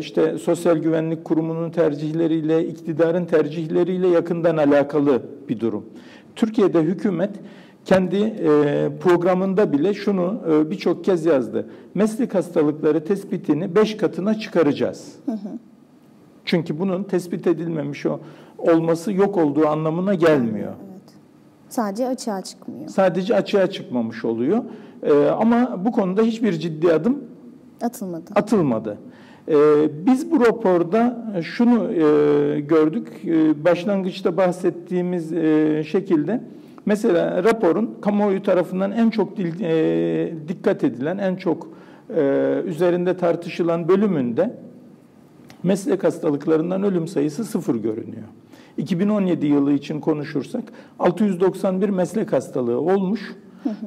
işte 0.00 0.38
Sosyal 0.38 0.76
Güvenlik 0.76 1.24
Kurumu'nun 1.24 1.70
tercihleriyle, 1.70 2.66
iktidarın 2.66 3.24
tercihleriyle 3.24 4.08
yakından 4.08 4.56
alakalı 4.56 5.22
bir 5.48 5.60
durum. 5.60 5.84
Türkiye'de 6.36 6.82
hükümet 6.82 7.30
kendi 7.84 8.16
e, 8.16 8.88
programında 9.00 9.72
bile 9.72 9.94
şunu 9.94 10.40
e, 10.50 10.70
birçok 10.70 11.04
kez 11.04 11.26
yazdı. 11.26 11.66
Meslek 11.94 12.34
hastalıkları 12.34 13.04
tespitini 13.04 13.74
beş 13.74 13.96
katına 13.96 14.38
çıkaracağız. 14.38 15.12
Hı 15.26 15.32
hı. 15.32 15.58
Çünkü 16.44 16.78
bunun 16.78 17.02
tespit 17.02 17.46
edilmemiş 17.46 18.06
o 18.06 18.20
olması 18.58 19.12
yok 19.12 19.36
olduğu 19.36 19.66
anlamına 19.66 20.14
gelmiyor. 20.14 20.72
Evet. 20.92 21.02
Sadece 21.68 22.08
açığa 22.08 22.42
çıkmıyor. 22.42 22.88
Sadece 22.88 23.36
açığa 23.36 23.66
çıkmamış 23.66 24.24
oluyor. 24.24 24.62
Ee, 25.02 25.12
ama 25.28 25.84
bu 25.84 25.92
konuda 25.92 26.22
hiçbir 26.22 26.52
ciddi 26.52 26.92
adım 26.92 27.18
atılmadı. 27.82 28.30
Atılmadı. 28.34 28.98
Ee, 29.48 29.54
biz 30.06 30.30
bu 30.30 30.40
raporda 30.40 31.26
şunu 31.42 31.92
e, 31.92 32.60
gördük, 32.60 33.08
e, 33.24 33.64
başlangıçta 33.64 34.36
bahsettiğimiz 34.36 35.32
e, 35.32 35.84
şekilde, 35.84 36.40
mesela 36.86 37.44
raporun 37.44 37.94
kamuoyu 38.00 38.42
tarafından 38.42 38.92
en 38.92 39.10
çok 39.10 39.36
dikkat 40.48 40.84
edilen, 40.84 41.18
en 41.18 41.36
çok 41.36 41.68
üzerinde 42.66 43.16
tartışılan 43.16 43.88
bölümünde 43.88 44.56
meslek 45.62 46.04
hastalıklarından 46.04 46.82
ölüm 46.82 47.08
sayısı 47.08 47.44
sıfır 47.44 47.74
görünüyor. 47.74 48.28
2017 48.76 49.46
yılı 49.46 49.72
için 49.72 50.00
konuşursak 50.00 50.64
691 50.98 51.88
meslek 51.88 52.32
hastalığı 52.32 52.80
olmuş. 52.80 53.34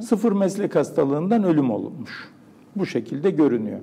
Sıfır 0.02 0.32
meslek 0.32 0.76
hastalığından 0.76 1.44
ölüm 1.44 1.72
olmuş. 1.72 2.30
Bu 2.76 2.86
şekilde 2.86 3.30
görünüyor. 3.30 3.80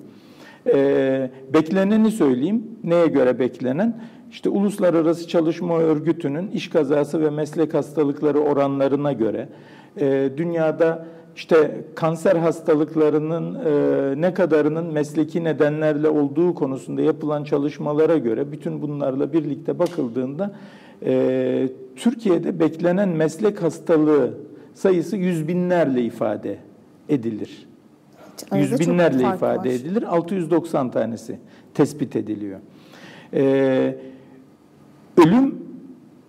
Ee, 0.67 1.31
bekleneni 1.55 2.11
söyleyeyim. 2.11 2.63
Neye 2.85 3.07
göre 3.07 3.39
beklenen? 3.39 4.01
İşte 4.31 4.49
Uluslararası 4.49 5.29
Çalışma 5.29 5.79
Örgütü'nün 5.79 6.51
iş 6.51 6.71
kazası 6.71 7.21
ve 7.21 7.31
meslek 7.31 7.75
hastalıkları 7.75 8.41
oranlarına 8.41 9.13
göre 9.13 9.49
e, 10.01 10.31
dünyada 10.37 11.07
işte 11.37 11.85
kanser 11.95 12.37
hastalıklarının 12.37 13.55
e, 13.55 14.21
ne 14.21 14.35
kadarının 14.35 14.93
mesleki 14.93 15.45
nedenlerle 15.45 16.09
olduğu 16.09 16.55
konusunda 16.55 17.03
yapılan 17.03 17.45
çalışmalara 17.45 18.19
göre 18.19 18.53
bütün 18.53 18.83
bunlarla 18.83 19.33
birlikte 19.33 19.79
bakıldığında 19.79 20.55
e, 21.05 21.69
Türkiye'de 21.97 22.61
beklenen 22.61 23.09
meslek 23.09 23.63
hastalığı 23.63 24.35
sayısı 24.75 25.17
yüz 25.17 25.49
binlerle 25.49 26.03
ifade 26.03 26.59
edilir. 27.09 27.72
Yüz 28.57 28.81
binlerle 28.81 29.23
ifade 29.23 29.59
var. 29.59 29.65
edilir. 29.67 30.03
690 30.03 30.91
tanesi 30.91 31.39
tespit 31.75 32.17
ediliyor. 32.17 32.61
Ee, 33.35 33.97
ölüm 35.17 35.55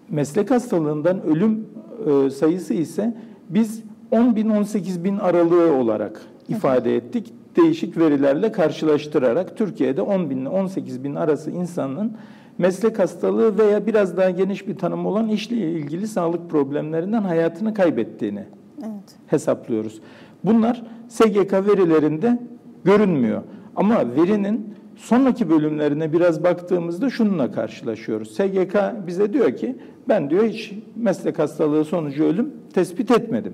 meslek 0.10 0.52
hastalığından 0.52 1.24
ölüm 1.24 1.68
e, 2.08 2.30
sayısı 2.30 2.74
ise 2.74 3.18
biz 3.50 3.84
10 4.12 4.36
bin 4.36 4.50
18 4.50 5.04
bin 5.04 5.18
aralığı 5.18 5.74
olarak 5.74 6.22
ifade 6.50 6.96
ettik. 6.96 7.34
Değişik 7.58 7.98
verilerle 7.98 8.52
karşılaştırarak 8.52 9.58
Türkiye'de 9.58 10.02
10 10.02 10.30
bin 10.30 10.38
ile 10.38 10.50
18 10.50 11.04
bin 11.04 11.16
arası 11.16 11.52
insanın 11.52 12.14
meslek 12.58 13.00
hastalığı 13.00 13.58
veya 13.58 13.86
biraz 13.88 14.18
daha 14.18 14.30
geniş 14.30 14.68
bir 14.68 14.78
tanım 14.78 15.06
olan 15.06 15.30
işle 15.30 15.56
ilgili 15.56 16.08
sağlık 16.08 16.50
problemlerinden 16.50 17.22
hayatını 17.22 17.74
kaybettiğini 17.74 18.44
Evet. 18.80 19.16
hesaplıyoruz. 19.28 20.02
Bunlar 20.44 20.84
SGK 21.08 21.54
verilerinde 21.54 22.40
görünmüyor. 22.84 23.42
Ama 23.76 24.16
verinin 24.16 24.74
sonraki 24.96 25.50
bölümlerine 25.50 26.14
biraz 26.14 26.44
baktığımızda 26.44 27.10
şununla 27.10 27.52
karşılaşıyoruz. 27.52 28.32
SGK 28.34 28.76
bize 29.08 29.34
diyor 29.34 29.56
ki 29.56 29.76
ben 30.10 30.30
diyor 30.30 30.44
hiç 30.44 30.74
meslek 30.96 31.40
hastalığı 31.40 31.86
sonucu 31.86 32.24
ölüm 32.24 32.52
tespit 32.74 33.12
etmedim. 33.12 33.54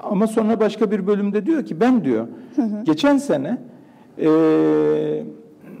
Ama 0.00 0.26
sonra 0.26 0.60
başka 0.60 0.90
bir 0.90 1.06
bölümde 1.06 1.46
diyor 1.46 1.64
ki 1.64 1.80
ben 1.80 2.04
diyor 2.04 2.26
geçen 2.84 3.18
sene 3.18 3.58
eee 4.18 5.24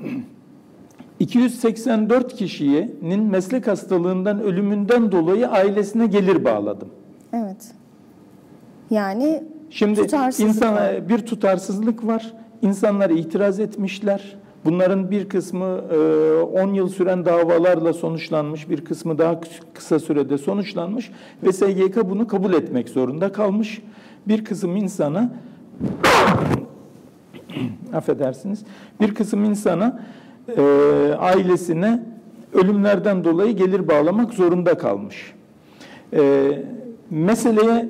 284 1.20 2.34
kişinin 2.36 3.22
meslek 3.22 3.66
hastalığından 3.66 4.40
ölümünden 4.42 5.12
dolayı 5.12 5.48
ailesine 5.48 6.06
gelir 6.06 6.44
bağladım. 6.44 6.88
Evet. 7.32 7.72
Yani 8.90 9.42
Şimdi 9.70 10.00
insana 10.38 11.08
bir 11.08 11.18
tutarsızlık 11.18 12.06
var. 12.06 12.32
İnsanlar 12.62 13.10
itiraz 13.10 13.60
etmişler. 13.60 14.36
Bunların 14.64 15.10
bir 15.10 15.28
kısmı 15.28 15.80
e, 15.92 15.96
10 16.42 16.74
yıl 16.74 16.88
süren 16.88 17.24
davalarla 17.24 17.92
sonuçlanmış, 17.92 18.70
bir 18.70 18.84
kısmı 18.84 19.18
daha 19.18 19.32
kıs- 19.32 19.62
kısa 19.74 19.98
sürede 19.98 20.38
sonuçlanmış 20.38 21.10
ve 21.42 21.52
SGK 21.52 22.10
bunu 22.10 22.26
kabul 22.26 22.52
etmek 22.52 22.88
zorunda 22.88 23.32
kalmış. 23.32 23.82
Bir 24.28 24.44
kısım 24.44 24.76
insana 24.76 25.32
affedersiniz, 27.92 28.64
bir 29.00 29.14
kısım 29.14 29.44
insana 29.44 30.00
e, 30.56 30.62
ailesine 31.18 32.02
ölümlerden 32.52 33.24
dolayı 33.24 33.56
gelir 33.56 33.88
bağlamak 33.88 34.34
zorunda 34.34 34.78
kalmış. 34.78 35.34
E, 36.12 36.50
meseleye 37.10 37.88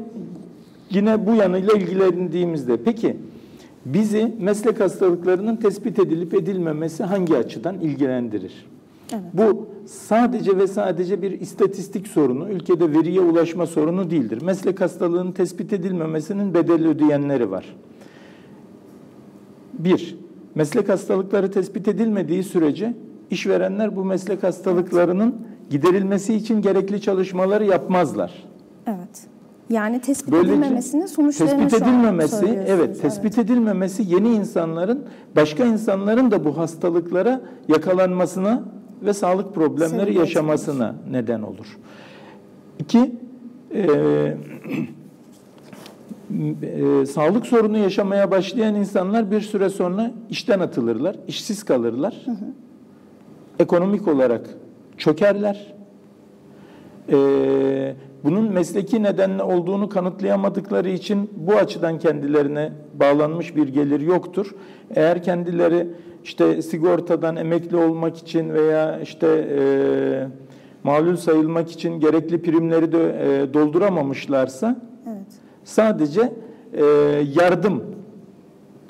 yine 0.90 1.26
bu 1.26 1.34
yanıyla 1.34 1.74
ilgilendiğimizde 1.74 2.76
peki 2.84 3.16
bizi 3.84 4.34
meslek 4.40 4.80
hastalıklarının 4.80 5.56
tespit 5.56 5.98
edilip 5.98 6.34
edilmemesi 6.34 7.04
hangi 7.04 7.36
açıdan 7.36 7.80
ilgilendirir? 7.80 8.66
Evet. 9.12 9.24
Bu 9.32 9.68
sadece 9.86 10.58
ve 10.58 10.66
sadece 10.66 11.22
bir 11.22 11.40
istatistik 11.40 12.06
sorunu, 12.06 12.48
ülkede 12.48 12.92
veriye 12.92 13.20
ulaşma 13.20 13.66
sorunu 13.66 14.10
değildir. 14.10 14.42
Meslek 14.42 14.80
hastalığının 14.80 15.32
tespit 15.32 15.72
edilmemesinin 15.72 16.54
bedeli 16.54 16.88
ödeyenleri 16.88 17.50
var. 17.50 17.76
Bir, 19.78 20.16
meslek 20.54 20.88
hastalıkları 20.88 21.50
tespit 21.50 21.88
edilmediği 21.88 22.42
sürece 22.42 22.94
işverenler 23.30 23.96
bu 23.96 24.04
meslek 24.04 24.42
hastalıklarının 24.42 25.34
giderilmesi 25.70 26.34
için 26.34 26.62
gerekli 26.62 27.00
çalışmaları 27.00 27.64
yapmazlar. 27.64 28.44
evet. 28.86 29.26
Yani 29.70 30.00
tespit 30.00 30.32
Böylece 30.32 30.52
edilmemesinin 30.52 31.06
sonuçlarını 31.06 31.68
tespit 31.68 31.82
edilmemesi, 31.82 32.64
evet, 32.66 33.02
tespit 33.02 33.38
edilmemesi 33.38 34.04
yeni 34.06 34.28
insanların 34.28 35.04
başka 35.36 35.64
insanların 35.64 36.30
da 36.30 36.44
bu 36.44 36.58
hastalıklara 36.58 37.40
yakalanmasına 37.68 38.62
ve 39.02 39.12
sağlık 39.12 39.54
problemleri 39.54 39.90
Sebebiyet 39.90 40.18
yaşamasına 40.18 40.94
neden 41.10 41.42
olur. 41.42 41.78
İki, 42.78 43.12
e, 43.74 43.82
e, 46.62 47.06
sağlık 47.06 47.46
sorunu 47.46 47.78
yaşamaya 47.78 48.30
başlayan 48.30 48.74
insanlar 48.74 49.30
bir 49.30 49.40
süre 49.40 49.68
sonra 49.68 50.10
işten 50.30 50.60
atılırlar, 50.60 51.16
işsiz 51.28 51.62
kalırlar. 51.62 52.26
Ekonomik 53.58 54.08
olarak 54.08 54.50
çökerler. 54.98 55.74
Ee, 57.12 57.94
bunun 58.24 58.52
mesleki 58.52 59.02
nedenle 59.02 59.42
olduğunu 59.42 59.88
kanıtlayamadıkları 59.88 60.88
için 60.90 61.30
bu 61.36 61.54
açıdan 61.54 61.98
kendilerine 61.98 62.72
bağlanmış 62.94 63.56
bir 63.56 63.68
gelir 63.68 64.00
yoktur. 64.00 64.54
Eğer 64.94 65.22
kendileri 65.22 65.88
işte 66.24 66.62
sigortadan 66.62 67.36
emekli 67.36 67.76
olmak 67.76 68.16
için 68.16 68.54
veya 68.54 69.00
işte 69.00 69.26
e, 69.58 69.62
malul 70.84 71.16
sayılmak 71.16 71.70
için 71.70 72.00
gerekli 72.00 72.42
primleri 72.42 72.92
de 72.92 72.98
e, 72.98 73.54
dolduramamışlarsa 73.54 74.82
Evet. 75.08 75.26
sadece 75.64 76.32
e, 76.72 76.84
yardım 77.36 77.82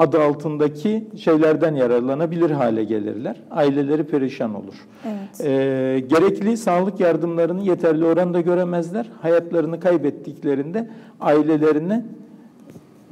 adı 0.01 0.21
altındaki 0.21 1.09
şeylerden 1.17 1.75
yararlanabilir 1.75 2.51
hale 2.51 2.85
gelirler. 2.85 3.37
Aileleri 3.51 4.05
perişan 4.05 4.55
olur. 4.55 4.75
Evet. 5.07 5.41
E, 5.41 6.01
gerekli 6.01 6.57
sağlık 6.57 7.01
yardımlarını 7.01 7.63
yeterli 7.63 8.05
oranda 8.05 8.41
göremezler. 8.41 9.07
Hayatlarını 9.23 9.81
kaybettiklerinde 9.81 10.91
ailelerine 11.21 12.05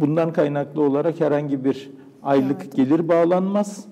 bundan 0.01 0.33
kaynaklı 0.33 0.83
olarak 0.83 1.21
herhangi 1.21 1.65
bir 1.65 1.91
aylık 2.23 2.61
Yardım. 2.65 2.71
gelir 2.77 3.09
bağlanmaz. 3.09 3.85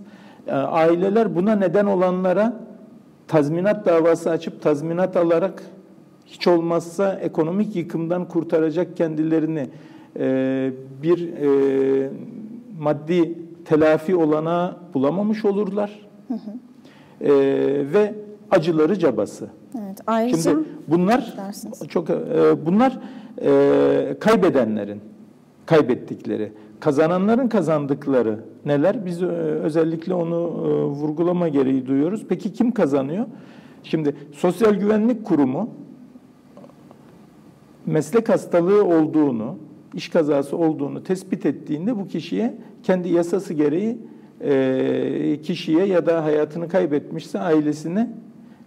E, 0.46 0.52
aileler 0.52 1.36
buna 1.36 1.56
neden 1.56 1.86
olanlara 1.86 2.60
tazminat 3.28 3.86
davası 3.86 4.30
açıp 4.30 4.62
tazminat 4.62 5.16
alarak 5.16 5.62
hiç 6.26 6.46
olmazsa 6.46 7.18
ekonomik 7.22 7.76
yıkımdan 7.76 8.28
kurtaracak 8.28 8.96
kendilerini 8.96 9.68
e, 10.18 10.70
bir 11.02 11.28
e, 11.32 12.10
maddi 12.78 13.38
telafi 13.64 14.16
olana 14.16 14.76
bulamamış 14.94 15.44
olurlar. 15.44 16.06
E, 17.20 17.30
ve 17.92 18.14
acıları 18.50 18.98
cabası. 18.98 19.48
Evet. 19.78 20.00
Ayrıca 20.06 20.50
Şimdi 20.50 20.68
bunlar 20.88 21.34
dersiniz. 21.36 21.88
çok 21.88 22.10
e, 22.10 22.16
bunlar 22.66 22.98
e, 23.42 24.16
kaybedenlerin 24.20 25.00
kaybettikleri, 25.66 26.52
kazananların 26.80 27.48
kazandıkları 27.48 28.40
neler? 28.64 29.06
Biz 29.06 29.22
e, 29.22 29.26
özellikle 29.26 30.14
onu 30.14 30.34
e, 30.34 30.68
vurgulama 30.84 31.48
gereği 31.48 31.86
duyuyoruz. 31.86 32.26
Peki 32.28 32.52
kim 32.52 32.72
kazanıyor? 32.72 33.26
Şimdi 33.82 34.16
Sosyal 34.32 34.74
Güvenlik 34.74 35.24
Kurumu 35.24 35.70
meslek 37.86 38.28
hastalığı 38.28 38.84
olduğunu, 38.84 39.56
iş 39.96 40.08
kazası 40.08 40.56
olduğunu 40.56 41.02
tespit 41.02 41.46
ettiğinde 41.46 41.96
bu 41.96 42.08
kişiye 42.08 42.54
kendi 42.82 43.08
yasası 43.08 43.54
gereği 43.54 43.98
e, 44.40 45.40
kişiye 45.42 45.84
ya 45.86 46.06
da 46.06 46.24
hayatını 46.24 46.68
kaybetmişse 46.68 47.40
ailesine 47.40 48.10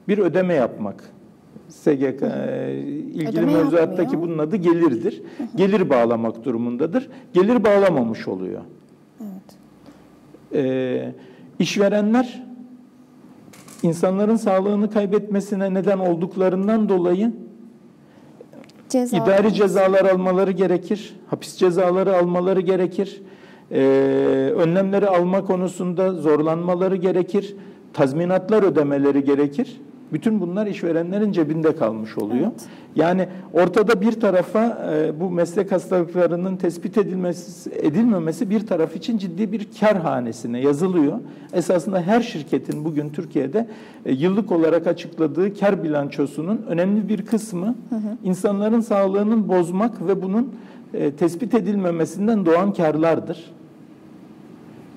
bir 0.07 0.17
ödeme 0.17 0.53
yapmak. 0.53 1.03
SGK 1.67 1.91
e, 1.91 2.83
ilgili 3.13 3.29
Ödeme 3.29 3.53
mevzuattaki 3.53 4.01
yapmıyor. 4.01 4.21
bunun 4.21 4.37
adı 4.37 4.55
gelirdir. 4.55 5.21
Gelir 5.55 5.89
bağlamak 5.89 6.45
durumundadır. 6.45 7.09
Gelir 7.33 7.63
bağlamamış 7.63 8.27
oluyor. 8.27 8.61
Evet. 9.21 9.57
Ee, 10.53 11.13
işverenler 11.59 12.43
insanların 13.83 14.35
sağlığını 14.35 14.91
kaybetmesine 14.91 15.73
neden 15.73 15.99
olduklarından 15.99 16.89
dolayı 16.89 17.31
Ceza 18.89 19.17
idari 19.17 19.53
cezalar 19.53 20.05
almaları 20.05 20.51
gerekir, 20.51 21.15
hapis 21.27 21.57
cezaları 21.57 22.17
almaları 22.17 22.61
gerekir, 22.61 23.21
ee, 23.71 23.77
önlemleri 24.55 25.07
alma 25.07 25.45
konusunda 25.45 26.13
zorlanmaları 26.13 26.95
gerekir, 26.95 27.55
tazminatlar 27.93 28.63
ödemeleri 28.63 29.23
gerekir. 29.23 29.81
Bütün 30.13 30.41
bunlar 30.41 30.67
işverenlerin 30.67 31.31
cebinde 31.31 31.75
kalmış 31.75 32.17
oluyor. 32.17 32.47
Evet. 32.51 32.67
Yani 32.95 33.27
ortada 33.53 34.01
bir 34.01 34.11
tarafa 34.11 34.89
e, 34.93 35.19
bu 35.19 35.29
meslek 35.29 35.71
hastalıklarının 35.71 36.55
tespit 36.55 36.97
edilmesi 36.97 37.71
edilmemesi 37.75 38.49
bir 38.49 38.67
taraf 38.67 38.95
için 38.95 39.17
ciddi 39.17 39.51
bir 39.51 39.67
kar 39.79 39.97
hanesine 39.97 40.59
yazılıyor. 40.59 41.19
Esasında 41.53 42.01
her 42.01 42.21
şirketin 42.21 42.85
bugün 42.85 43.09
Türkiye'de 43.09 43.67
e, 44.05 44.13
yıllık 44.13 44.51
olarak 44.51 44.87
açıkladığı 44.87 45.53
kar 45.59 45.83
bilançosunun 45.83 46.61
önemli 46.67 47.09
bir 47.09 47.25
kısmı 47.25 47.75
insanların 48.23 48.81
sağlığının 48.81 49.47
bozmak 49.47 50.07
ve 50.07 50.21
bunun 50.21 50.53
e, 50.93 51.11
tespit 51.11 51.53
edilmemesinden 51.53 52.45
doğan 52.45 52.73
karlardır. 52.73 53.51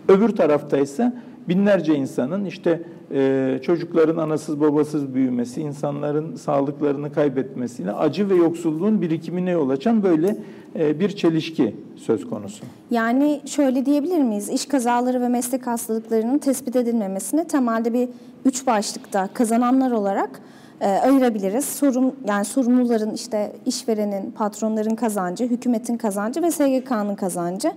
Öbür 0.09 0.29
tarafta 0.29 0.79
ise 0.79 1.13
binlerce 1.49 1.95
insanın 1.95 2.45
işte 2.45 2.83
e, 3.13 3.59
çocukların 3.63 4.17
anasız 4.17 4.61
babasız 4.61 5.15
büyümesi, 5.15 5.61
insanların 5.61 6.37
sağlıklarını 6.37 7.13
kaybetmesiyle 7.13 7.93
acı 7.93 8.31
ve 8.31 8.35
yoksulluğun 8.35 9.03
birikimine 9.03 9.51
yol 9.51 9.71
açan 9.71 10.03
böyle 10.03 10.37
e, 10.79 11.01
bir 11.01 11.09
çelişki 11.09 11.77
söz 11.97 12.31
konusu. 12.31 12.65
Yani 12.91 13.41
şöyle 13.47 13.87
diyebilir 13.87 14.19
miyiz? 14.19 14.49
İş 14.49 14.67
kazaları 14.67 15.21
ve 15.21 15.29
meslek 15.29 15.67
hastalıklarının 15.67 16.39
tespit 16.39 16.77
edilmemesini 16.77 17.47
temelde 17.47 17.93
bir 17.93 18.09
üç 18.45 18.67
başlıkta 18.67 19.29
kazananlar 19.35 19.91
olarak 19.91 20.41
e, 20.81 20.87
ayırabiliriz. 20.89 21.65
Sorum 21.65 22.13
yani 22.25 22.45
sorumluların 22.45 23.15
işte 23.15 23.53
işverenin, 23.67 24.31
patronların 24.31 24.95
kazancı, 24.95 25.45
hükümetin 25.45 25.97
kazancı 25.97 26.43
ve 26.43 26.51
SGK'nın 26.51 27.15
kazancı. 27.15 27.73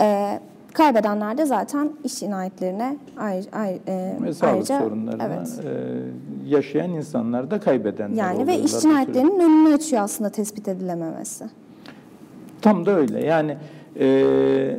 E, 0.00 0.38
kaybedenler 0.72 1.38
de 1.38 1.46
zaten 1.46 1.92
iş 2.04 2.18
cinayetlerine 2.18 2.96
ayrı, 3.18 3.46
ayrı, 3.52 3.78
e, 3.86 4.32
sağlık 4.32 4.54
ayrıca 4.54 4.80
sorunlarını 4.80 5.22
evet. 5.22 5.60
e, 5.64 6.48
yaşayan 6.48 6.90
insanlar 6.90 7.50
da 7.50 7.60
kaybedenler 7.60 8.16
Yani 8.16 8.46
ve 8.46 8.58
iş 8.58 8.78
cinayetlerinin 8.78 9.40
önünü 9.40 9.74
açıyor 9.74 10.02
aslında 10.02 10.30
tespit 10.30 10.68
edilememesi. 10.68 11.44
Tam 12.62 12.86
da 12.86 12.90
öyle. 12.96 13.26
Yani 13.26 13.56
e, 14.00 14.78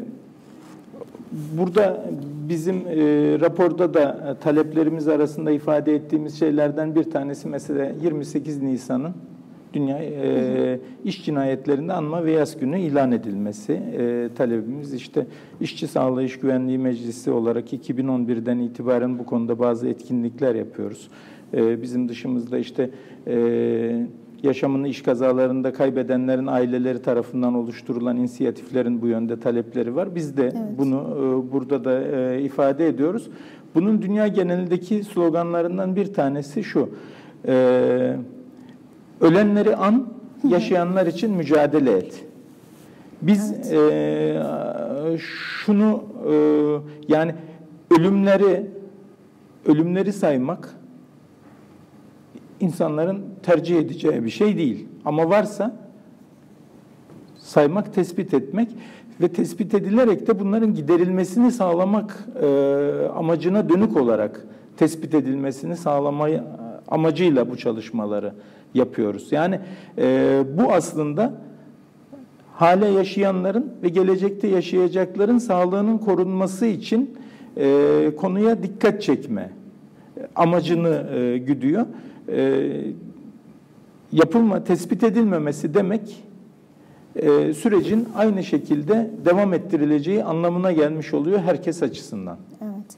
burada 1.32 2.04
bizim 2.50 2.76
e, 2.76 2.96
raporda 3.40 3.94
da 3.94 4.38
taleplerimiz 4.42 5.08
arasında 5.08 5.52
ifade 5.52 5.96
ettiğimiz 5.96 6.40
şeylerden 6.40 6.96
bir 6.96 7.12
tanesi 7.12 7.48
mesela 7.48 7.92
28 8.02 8.62
Nisan'ın 8.62 9.14
Dünya 9.74 9.98
e, 9.98 10.80
İş 11.04 11.26
Cinayetlerinde 11.26 11.94
Anma 11.94 12.26
ve 12.26 12.32
Yas 12.32 12.60
Günü 12.60 12.80
ilan 12.80 13.12
edilmesi 13.12 13.74
e, 13.74 14.30
talebimiz. 14.36 14.94
işte 14.94 15.28
İşçi 15.62 15.88
Sağlığı 15.88 16.24
İş 16.24 16.40
Güvenliği 16.40 16.78
Meclisi 16.78 17.32
olarak 17.32 17.74
2011'den 17.74 18.60
itibaren 18.60 19.20
bu 19.20 19.26
konuda 19.26 19.60
bazı 19.60 19.88
etkinlikler 19.88 20.56
yapıyoruz. 20.56 21.10
E, 21.54 21.82
bizim 21.82 22.10
dışımızda 22.10 22.58
işte 22.58 22.90
e, 23.28 24.08
yaşamını 24.44 24.88
iş 24.88 25.02
kazalarında 25.02 25.74
kaybedenlerin 25.74 26.48
aileleri 26.48 27.02
tarafından 27.02 27.54
oluşturulan 27.54 28.18
inisiyatiflerin 28.18 29.02
bu 29.02 29.08
yönde 29.08 29.40
talepleri 29.40 29.96
var. 29.96 30.16
Biz 30.16 30.38
de 30.38 30.54
bunu 30.78 31.18
e, 31.18 31.52
burada 31.52 31.86
da 31.86 32.02
e, 32.02 32.42
ifade 32.42 32.88
ediyoruz. 32.88 33.30
Bunun 33.76 34.02
dünya 34.02 34.28
genelindeki 34.28 35.04
sloganlarından 35.04 35.96
bir 35.96 36.14
tanesi 36.14 36.64
şu. 36.64 36.90
E, 37.48 38.16
ölenleri 39.22 39.76
an, 39.76 40.08
yaşayanlar 40.48 41.08
için 41.08 41.32
mücadele 41.32 41.92
et. 41.92 42.26
Biz 43.22 43.72
e, 43.72 44.42
şunu 45.18 46.04
e, 46.30 46.34
yani 47.08 47.36
ölümleri 47.92 48.66
ölümleri 49.66 50.14
saymak 50.14 50.76
insanların 52.60 53.22
tercih 53.44 53.78
edeceği 53.78 54.24
bir 54.26 54.30
şey 54.30 54.58
değil. 54.58 54.88
Ama 55.06 55.30
varsa 55.30 55.76
saymak, 57.38 57.94
tespit 57.94 58.34
etmek 58.34 58.70
ve 59.22 59.28
tespit 59.28 59.74
edilerek 59.74 60.28
de 60.28 60.40
bunların 60.40 60.74
giderilmesini 60.74 61.52
sağlamak 61.52 62.28
e, 62.42 62.48
amacına 63.16 63.70
dönük 63.70 63.98
olarak 63.98 64.46
tespit 64.78 65.14
edilmesini 65.14 65.78
sağlamayı 65.78 66.44
amacıyla 66.88 67.50
bu 67.50 67.58
çalışmaları 67.58 68.34
yapıyoruz. 68.74 69.32
Yani 69.32 69.60
e, 69.98 70.44
bu 70.58 70.74
aslında 70.74 71.34
hale 72.54 72.88
yaşayanların 72.88 73.74
ve 73.84 73.90
gelecekte 73.90 74.48
yaşayacakların 74.48 75.38
sağlığının 75.38 75.98
korunması 75.98 76.66
için 76.66 77.18
e, 77.58 78.12
konuya 78.18 78.64
dikkat 78.64 79.02
çekme 79.02 79.50
amacını 80.36 81.08
e, 81.14 81.38
güdüyor. 81.38 81.86
E, 82.30 82.72
yapılma, 84.12 84.64
tespit 84.64 85.04
edilmemesi 85.04 85.74
demek 85.74 86.24
e, 87.16 87.54
sürecin 87.54 88.08
aynı 88.16 88.44
şekilde 88.44 89.12
devam 89.26 89.54
ettirileceği 89.54 90.24
anlamına 90.24 90.72
gelmiş 90.72 91.14
oluyor 91.14 91.40
herkes 91.40 91.84
açısından. 91.84 92.38
Evet. 92.62 92.96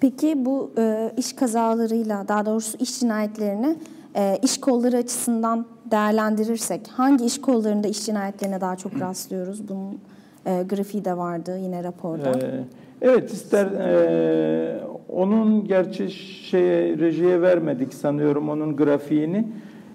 Peki 0.00 0.44
bu 0.44 0.70
e, 0.78 1.12
iş 1.16 1.32
kazalarıyla, 1.32 2.28
daha 2.28 2.46
doğrusu 2.46 2.78
iş 2.78 3.00
cinayetlerini 3.00 3.76
e, 4.18 4.38
iş 4.42 4.60
kolları 4.60 4.96
açısından 4.96 5.66
değerlendirirsek 5.90 6.88
hangi 6.88 7.24
iş 7.24 7.40
kollarında 7.40 7.88
iş 7.88 8.06
cinayetlerine 8.06 8.60
daha 8.60 8.76
çok 8.76 9.00
rastlıyoruz? 9.00 9.68
Bunun 9.68 9.98
e, 10.46 10.62
grafiği 10.62 11.04
de 11.04 11.16
vardı 11.16 11.58
yine 11.58 11.84
raporda. 11.84 12.30
Ee, 12.30 12.64
evet 13.02 13.32
ister 13.32 13.66
e, 13.66 14.80
onun 15.08 15.64
gerçi 15.64 16.10
şeye 16.10 16.98
rejiye 16.98 17.42
vermedik 17.42 17.94
sanıyorum 17.94 18.48
onun 18.48 18.76
grafiğini. 18.76 19.48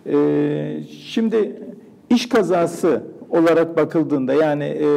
E, 0.05 0.83
şimdi 0.89 1.61
iş 2.09 2.29
kazası 2.29 3.03
olarak 3.33 3.77
bakıldığında 3.77 4.33
yani 4.33 4.63
e, 4.63 4.87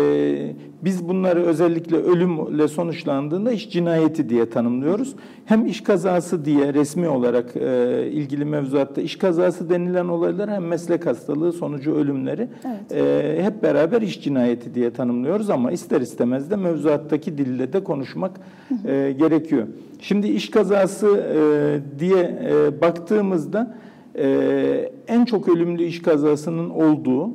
biz 0.85 1.09
bunları 1.09 1.43
özellikle 1.45 1.97
ölümle 1.97 2.69
sonuçlandığında 2.69 3.53
iş 3.53 3.71
cinayeti 3.71 4.29
diye 4.29 4.51
tanımlıyoruz. 4.51 5.15
Hem 5.45 5.67
iş 5.67 5.81
kazası 5.81 6.45
diye 6.45 6.75
resmi 6.75 7.09
olarak 7.09 7.57
e, 7.57 8.07
ilgili 8.13 8.45
mevzuatta 8.45 9.01
iş 9.01 9.17
kazası 9.19 9.71
denilen 9.71 10.09
olaylar 10.09 10.51
hem 10.51 10.67
meslek 10.67 11.07
hastalığı 11.07 11.53
sonucu 11.53 11.95
ölümleri 11.95 12.49
Evet. 12.67 12.93
e, 12.93 13.45
hep 13.45 13.63
beraber 13.63 14.03
iş 14.03 14.23
cinayeti 14.23 14.75
diye 14.75 14.91
tanımlıyoruz 14.91 15.51
ama 15.51 15.73
ister 15.73 16.01
istemez 16.01 16.51
de 16.51 16.57
mevzuattaki 16.57 17.39
dille 17.39 17.73
de 17.73 17.85
konuşmak 17.85 18.41
e, 18.85 19.15
gerekiyor. 19.19 19.67
Şimdi 20.01 20.29
iş 20.29 20.51
kazası 20.51 21.07
e, 21.17 21.99
diye 21.99 22.41
e, 22.51 22.81
baktığımızda 22.81 23.77
e, 24.19 24.91
en 25.09 25.25
çok 25.25 25.49
ölümlü 25.49 25.83
iş 25.85 26.03
kazasının 26.03 26.71
olduğu 26.71 27.31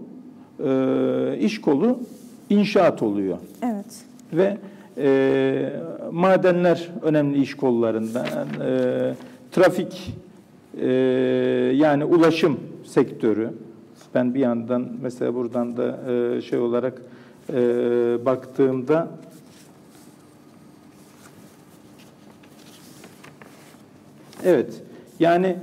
e, 0.65 1.37
iş 1.39 1.61
kolu 1.61 1.99
inşaat 2.49 3.03
oluyor 3.03 3.37
Evet. 3.61 3.85
ve 4.33 4.57
e, 4.97 5.73
madenler 6.11 6.89
önemli 7.01 7.41
iş 7.41 7.53
kollarından 7.57 8.25
e, 8.65 9.13
trafik 9.51 10.13
e, 10.81 10.87
yani 11.75 12.05
ulaşım 12.05 12.59
sektörü 12.85 13.49
ben 14.15 14.33
bir 14.33 14.39
yandan 14.39 14.87
mesela 15.01 15.35
buradan 15.35 15.77
da 15.77 15.99
e, 16.11 16.41
şey 16.41 16.59
olarak 16.59 17.01
e, 17.53 17.55
baktığımda 18.25 19.07
evet 24.45 24.81
yani 25.19 25.55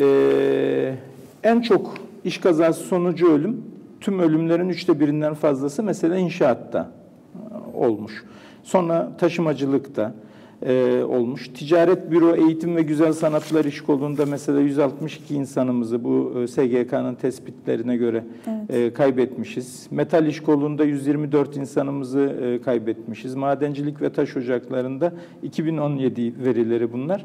e, 0.00 0.94
en 1.42 1.60
çok 1.60 1.94
iş 2.24 2.38
kazası 2.38 2.82
sonucu 2.84 3.32
ölüm 3.32 3.62
tüm 4.06 4.18
ölümlerin 4.18 4.68
üçte 4.68 5.00
birinden 5.00 5.34
fazlası 5.34 5.82
mesela 5.82 6.16
inşaatta 6.16 6.90
e, 7.34 7.76
olmuş. 7.76 8.24
Sonra 8.62 9.10
taşımacılıkta 9.18 10.14
e, 10.62 11.02
olmuş. 11.02 11.48
Ticaret 11.48 12.10
Büro 12.10 12.34
Eğitim 12.34 12.76
ve 12.76 12.82
Güzel 12.82 13.12
Sanatlar 13.12 13.64
İş 13.64 13.80
Kolu'nda 13.80 14.26
mesela 14.26 14.60
162 14.60 15.34
insanımızı 15.34 16.04
bu 16.04 16.32
e, 16.42 16.46
SGK'nın 16.46 17.14
tespitlerine 17.14 17.96
göre 17.96 18.24
e, 18.68 18.92
kaybetmişiz. 18.92 19.86
Metal 19.90 20.26
İş 20.26 20.40
Kolu'nda 20.40 20.84
124 20.84 21.56
insanımızı 21.56 22.20
e, 22.20 22.62
kaybetmişiz. 22.62 23.34
Madencilik 23.34 24.02
ve 24.02 24.12
taş 24.12 24.36
ocaklarında 24.36 25.12
2017 25.42 26.34
verileri 26.44 26.92
bunlar. 26.92 27.24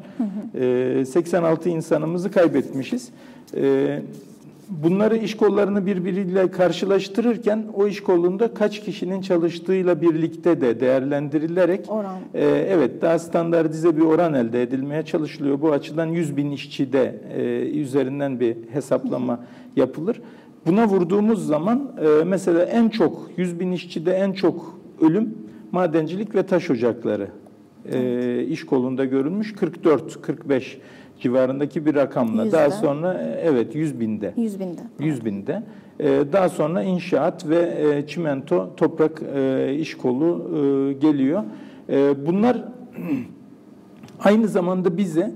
E, 0.99 1.05
86 1.05 1.69
insanımızı 1.69 2.31
kaybetmişiz. 2.31 3.09
E, 3.55 4.01
Bunları 4.71 5.17
iş 5.17 5.37
kollarını 5.37 5.85
birbiriyle 5.85 6.51
karşılaştırırken 6.51 7.65
o 7.73 7.87
iş 7.87 8.03
kolunda 8.03 8.53
kaç 8.53 8.81
kişinin 8.81 9.21
çalıştığıyla 9.21 10.01
birlikte 10.01 10.61
de 10.61 10.79
değerlendirilerek 10.79 11.85
Oran. 11.89 12.19
e, 12.33 12.45
evet 12.45 13.01
daha 13.01 13.19
standartize 13.19 13.97
bir 13.97 14.01
oran 14.01 14.33
elde 14.33 14.61
edilmeye 14.61 15.05
çalışılıyor. 15.05 15.61
Bu 15.61 15.71
açıdan 15.71 16.05
100 16.05 16.37
bin 16.37 16.51
işçide 16.51 17.21
e, 17.37 17.41
üzerinden 17.79 18.39
bir 18.39 18.57
hesaplama 18.73 19.39
yapılır. 19.75 20.21
Buna 20.65 20.87
vurduğumuz 20.87 21.47
zaman 21.47 21.91
e, 22.01 22.23
mesela 22.23 22.63
en 22.63 22.89
çok 22.89 23.29
100 23.37 23.59
bin 23.59 23.71
işçide 23.71 24.13
en 24.13 24.33
çok 24.33 24.79
ölüm 25.01 25.37
madencilik 25.71 26.35
ve 26.35 26.43
taş 26.43 26.69
ocakları 26.71 27.27
e, 27.91 28.43
iş 28.43 28.65
kolunda 28.65 29.05
görülmüş 29.05 29.53
44-45 29.53 30.63
civarındaki 31.21 31.85
bir 31.85 31.95
rakamla. 31.95 32.43
Yüzde. 32.43 32.57
Daha 32.57 32.71
sonra 32.71 33.21
evet 33.43 33.75
100 33.75 33.99
binde. 33.99 34.33
100 34.37 34.59
binde. 34.59 34.81
100 34.99 35.25
binde. 35.25 35.63
Ee, 35.99 36.23
Daha 36.33 36.49
sonra 36.49 36.83
inşaat 36.83 37.49
ve 37.49 37.57
e, 37.95 38.07
çimento, 38.07 38.75
toprak 38.77 39.21
e, 39.35 39.75
iş 39.75 39.97
kolu 39.97 40.51
e, 40.55 40.93
geliyor. 40.93 41.43
Bunlar 42.27 42.63
aynı 44.23 44.47
zamanda 44.47 44.97
bize 44.97 45.31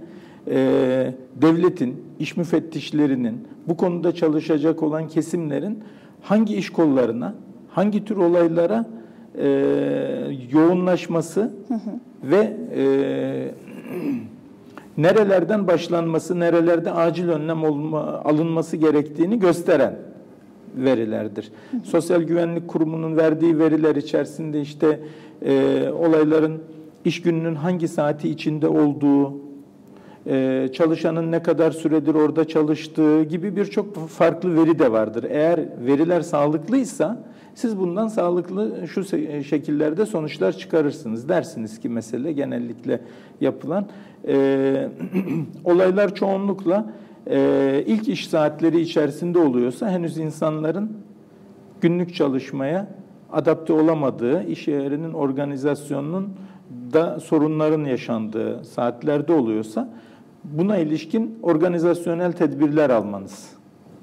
devletin, 1.42 2.04
iş 2.20 2.38
müfettişlerinin, 2.38 3.48
bu 3.68 3.78
konuda 3.78 4.16
çalışacak 4.16 4.84
olan 4.84 5.08
kesimlerin 5.08 5.80
hangi 6.22 6.56
iş 6.56 6.70
kollarına, 6.70 7.36
hangi 7.70 8.06
tür 8.06 8.18
olaylara 8.18 8.86
yoğunlaşması 10.52 11.54
ve 12.24 12.58
e, 12.76 12.84
nerelerden 14.98 15.68
başlanması, 15.68 16.40
nerelerde 16.40 16.92
acil 16.92 17.30
önlem 17.30 17.64
olma, 17.64 18.02
alınması 18.02 18.78
gerektiğini 18.78 19.40
gösteren 19.40 19.96
verilerdir. 20.76 21.52
Sosyal 21.84 22.22
Güvenlik 22.22 22.68
Kurumu'nun 22.68 23.18
verdiği 23.18 23.60
veriler 23.60 23.96
içerisinde 23.96 24.62
işte 24.62 25.00
e, 25.46 25.86
olayların 25.90 26.62
iş 27.06 27.22
gününün 27.22 27.56
hangi 27.56 27.88
saati 27.88 28.30
içinde 28.30 28.68
olduğu, 28.68 29.34
e, 30.28 30.70
çalışanın 30.74 31.32
ne 31.32 31.44
kadar 31.44 31.72
süredir 31.72 32.16
orada 32.16 32.48
çalıştığı 32.48 33.24
gibi 33.24 33.56
birçok 33.56 34.10
farklı 34.10 34.56
veri 34.56 34.80
de 34.80 34.92
vardır. 34.92 35.26
Eğer 35.30 35.60
veriler 35.86 36.22
sağlıklıysa 36.22 37.24
siz 37.56 37.80
bundan 37.80 38.08
sağlıklı 38.08 38.88
şu 38.88 39.02
se- 39.02 39.44
şekillerde 39.44 40.06
sonuçlar 40.06 40.52
çıkarırsınız. 40.52 41.30
Dersiniz 41.30 41.80
ki 41.80 41.90
mesele 41.90 42.32
genellikle 42.32 43.02
yapılan 43.42 43.86
e, 44.28 44.90
olaylar 45.64 46.16
çoğunlukla 46.16 46.94
e, 47.28 47.84
ilk 47.88 48.08
iş 48.08 48.28
saatleri 48.28 48.82
içerisinde 48.82 49.40
oluyorsa 49.40 49.90
henüz 49.90 50.18
insanların 50.18 50.92
günlük 51.82 52.16
çalışmaya 52.16 52.88
adapte 53.32 53.74
olamadığı, 53.74 54.44
iş 54.44 54.68
yerinin 54.68 55.14
organizasyonunun 55.14 56.30
da 56.94 57.20
sorunların 57.20 57.84
yaşandığı 57.84 58.66
saatlerde 58.66 59.34
oluyorsa 59.34 59.90
buna 60.44 60.78
ilişkin 60.78 61.40
organizasyonel 61.42 62.32
tedbirler 62.32 62.90
almanız 62.90 63.50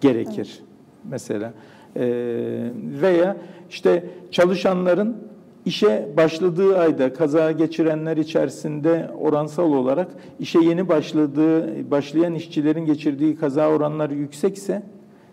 gerekir 0.00 0.62
mesela. 1.04 1.52
Ee, 1.96 2.70
veya 3.02 3.36
işte 3.70 4.04
çalışanların 4.30 5.16
işe 5.64 6.08
başladığı 6.16 6.78
ayda 6.78 7.12
kaza 7.12 7.52
geçirenler 7.52 8.16
içerisinde 8.16 9.10
oransal 9.18 9.72
olarak 9.72 10.08
işe 10.40 10.58
yeni 10.58 10.88
başladığı 10.88 11.90
başlayan 11.90 12.34
işçilerin 12.34 12.86
geçirdiği 12.86 13.36
kaza 13.36 13.68
oranları 13.68 14.14
yüksekse 14.14 14.82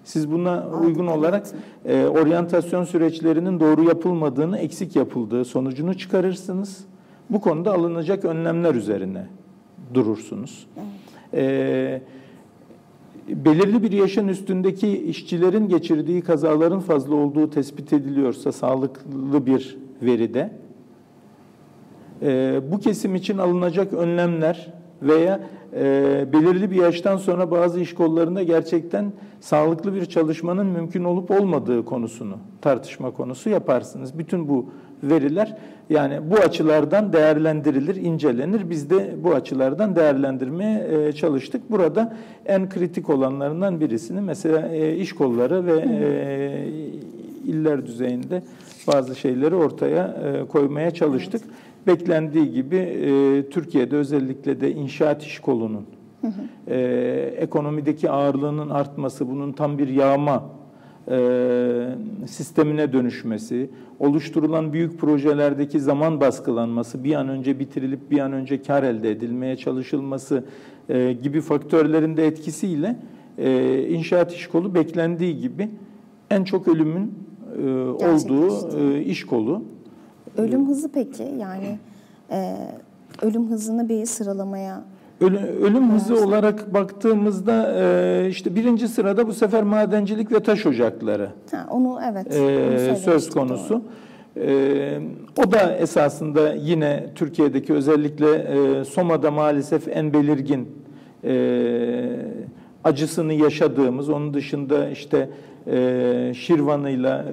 siz 0.04 0.32
buna 0.32 0.68
uygun 0.84 1.08
olarak 1.08 1.48
e, 1.86 2.06
oryantasyon 2.06 2.84
süreçlerinin 2.84 3.60
doğru 3.60 3.84
yapılmadığını, 3.84 4.58
eksik 4.58 4.96
yapıldığı 4.96 5.46
sonucunu 5.46 5.94
çıkarırsınız. 5.98 6.86
Bu 7.30 7.42
konuda 7.42 7.74
alınacak 7.74 8.26
önlemler 8.26 8.76
üzerine 8.76 9.26
durursunuz. 9.94 10.68
E, 11.34 12.02
belirli 13.36 13.84
bir 13.84 13.92
yaşın 13.92 14.28
üstündeki 14.28 15.04
işçilerin 15.04 15.68
geçirdiği 15.68 16.22
kazaların 16.22 16.80
fazla 16.80 17.16
olduğu 17.16 17.50
tespit 17.50 17.94
ediliyorsa 17.94 18.52
sağlıklı 18.52 19.46
bir 19.46 19.78
veride 20.02 20.52
e, 22.22 22.62
bu 22.72 22.80
kesim 22.80 23.16
için 23.16 23.38
alınacak 23.38 23.94
önlemler 23.94 24.74
veya 25.02 25.40
e, 25.76 26.26
belirli 26.34 26.72
bir 26.72 26.76
yaştan 26.76 27.18
sonra 27.18 27.52
bazı 27.52 27.80
iş 27.80 27.94
kollarında 27.94 28.44
gerçekten 28.44 29.14
sağlıklı 29.40 29.96
bir 29.96 30.06
çalışmanın 30.06 30.68
mümkün 30.68 31.04
olup 31.04 31.32
olmadığı 31.32 31.86
konusunu 31.86 32.38
tartışma 32.62 33.12
konusu 33.12 33.50
yaparsınız. 33.50 34.18
Bütün 34.18 34.50
bu 34.50 34.66
veriler 35.04 35.58
yani 35.90 36.20
bu 36.32 36.36
açılardan 36.36 37.14
değerlendirilir, 37.14 37.96
incelenir. 37.96 38.70
Biz 38.70 38.90
de 38.90 39.16
bu 39.24 39.34
açılardan 39.34 39.96
değerlendirmeye 39.96 40.88
e, 40.92 41.12
çalıştık. 41.12 41.72
Burada 41.72 42.18
en 42.46 42.70
kritik 42.70 43.10
olanlarından 43.10 43.80
birisini 43.80 44.22
mesela 44.22 44.68
e, 44.68 44.96
iş 44.96 45.14
kolları 45.14 45.66
ve 45.66 45.80
e, 45.80 46.68
iller 47.46 47.86
düzeyinde 47.86 48.44
bazı 48.88 49.16
şeyleri 49.16 49.56
ortaya 49.56 50.16
koymaya 50.50 50.92
çalıştık. 50.92 51.42
Beklendiği 51.88 52.52
gibi 52.52 52.78
Türkiye'de 53.52 53.96
özellikle 53.96 54.62
de 54.62 54.72
inşaat 54.72 55.24
iş 55.24 55.40
kolunun 55.40 55.86
e, 56.68 56.78
ekonomideki 57.38 58.10
ağırlığının 58.10 58.70
artması, 58.70 59.30
bunun 59.30 59.52
tam 59.52 59.78
bir 59.78 59.88
yağma 59.88 60.44
e, 61.10 61.18
sistemine 62.28 62.94
dönüşmesi, 62.94 63.70
oluşturulan 64.00 64.74
büyük 64.74 65.00
projelerdeki 65.00 65.80
zaman 65.80 66.22
baskılanması, 66.22 67.04
bir 67.04 67.16
an 67.16 67.30
önce 67.30 67.60
bitirilip 67.60 68.12
bir 68.12 68.20
an 68.20 68.34
önce 68.34 68.62
kar 68.62 68.84
elde 68.84 69.12
edilmeye 69.12 69.58
çalışılması 69.58 70.44
e, 70.90 71.14
gibi 71.14 71.42
faktörlerin 71.42 72.18
de 72.18 72.28
etkisiyle 72.28 72.96
e, 73.38 73.82
inşaat 73.90 74.34
iş 74.34 74.48
kolu 74.48 74.76
beklendiği 74.76 75.40
gibi 75.40 75.70
en 76.30 76.44
çok 76.44 76.68
ölümün 76.68 77.14
e, 77.58 77.70
olduğu 77.84 78.80
e, 78.80 79.04
iş 79.04 79.26
kolu. 79.26 79.64
Ölüm 80.38 80.68
hızı 80.68 80.92
peki 80.92 81.24
yani 81.40 81.80
e, 82.32 82.56
ölüm 83.22 83.50
hızını 83.50 83.90
bir 83.90 84.06
sıralamaya 84.06 84.84
Ölüm, 85.22 85.42
ölüm 85.64 85.92
hızı 85.92 86.26
olarak 86.26 86.74
baktığımızda 86.74 87.74
e, 87.78 88.30
işte 88.30 88.56
birinci 88.56 88.88
sırada 88.88 89.28
bu 89.28 89.34
sefer 89.34 89.64
madencilik 89.64 90.32
ve 90.32 90.40
taş 90.40 90.66
ocakları 90.66 91.30
ha, 91.52 91.68
onu 91.72 92.00
evet 92.12 92.36
e, 92.36 92.90
onu 92.92 92.98
söz 92.98 93.30
konusu. 93.30 93.74
doğru. 93.74 93.82
E, 94.46 95.00
o 95.38 95.52
da 95.52 95.76
esasında 95.76 96.54
yine 96.54 97.06
Türkiye'deki 97.16 97.74
özellikle 97.74 98.36
e, 98.36 98.86
Soma'da 98.86 99.32
maalesef 99.32 99.88
en 99.88 100.14
belirgin 100.14 100.70
e, 101.24 101.34
acısını 102.84 103.34
yaşadığımız, 103.34 104.10
onun 104.10 104.34
dışında 104.34 104.90
işte 104.90 105.30
e, 105.68 106.34
Şirvan'ıyla, 106.36 107.26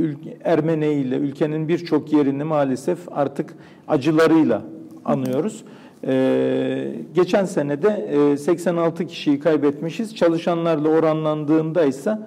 e, 0.00 0.04
Ermene'yle, 0.44 1.16
ülkenin 1.16 1.68
birçok 1.68 2.12
yerini 2.12 2.44
maalesef 2.44 2.98
artık 3.12 3.54
acılarıyla 3.88 4.62
anıyoruz. 5.04 5.64
Ee, 6.06 6.92
geçen 7.14 7.44
senede 7.44 8.08
e, 8.32 8.36
86 8.36 9.06
kişiyi 9.06 9.40
kaybetmişiz. 9.40 10.16
Çalışanlarla 10.16 10.88
oranlandığında 10.88 11.84
ise 11.84 12.18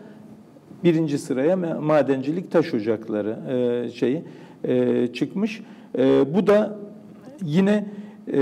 birinci 0.84 1.18
sıraya 1.18 1.54
ma- 1.54 1.80
madencilik 1.82 2.52
taş 2.52 2.74
ocakları 2.74 3.38
e, 3.50 3.90
şeyi 3.92 4.24
e, 4.64 5.08
çıkmış. 5.08 5.62
E, 5.98 6.36
bu 6.36 6.48
da 6.48 6.78
yine 7.44 7.86
e, 8.34 8.42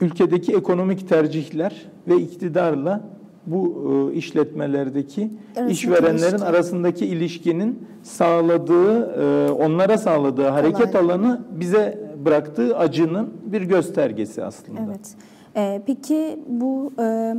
ülkedeki 0.00 0.52
ekonomik 0.52 1.08
tercihler 1.08 1.82
ve 2.08 2.16
iktidarla 2.16 3.00
bu 3.46 3.84
e, 4.12 4.14
işletmelerdeki 4.16 5.30
Arasındaki 5.56 5.72
işverenlerin 5.72 6.30
ilişki. 6.32 6.44
arasındaki 6.44 7.06
ilişkinin 7.06 7.78
sağladığı, 8.02 9.00
e, 9.00 9.50
onlara 9.52 9.98
sağladığı 9.98 10.48
hareket 10.48 10.92
Kolay. 10.92 11.04
alanı 11.04 11.40
bize 11.60 12.03
bıraktığı 12.24 12.78
acının 12.78 13.32
bir 13.44 13.62
göstergesi 13.62 14.44
aslında. 14.44 14.80
Evet. 14.86 15.14
E, 15.56 15.82
peki 15.86 16.38
bu 16.48 16.92
e, 16.98 17.34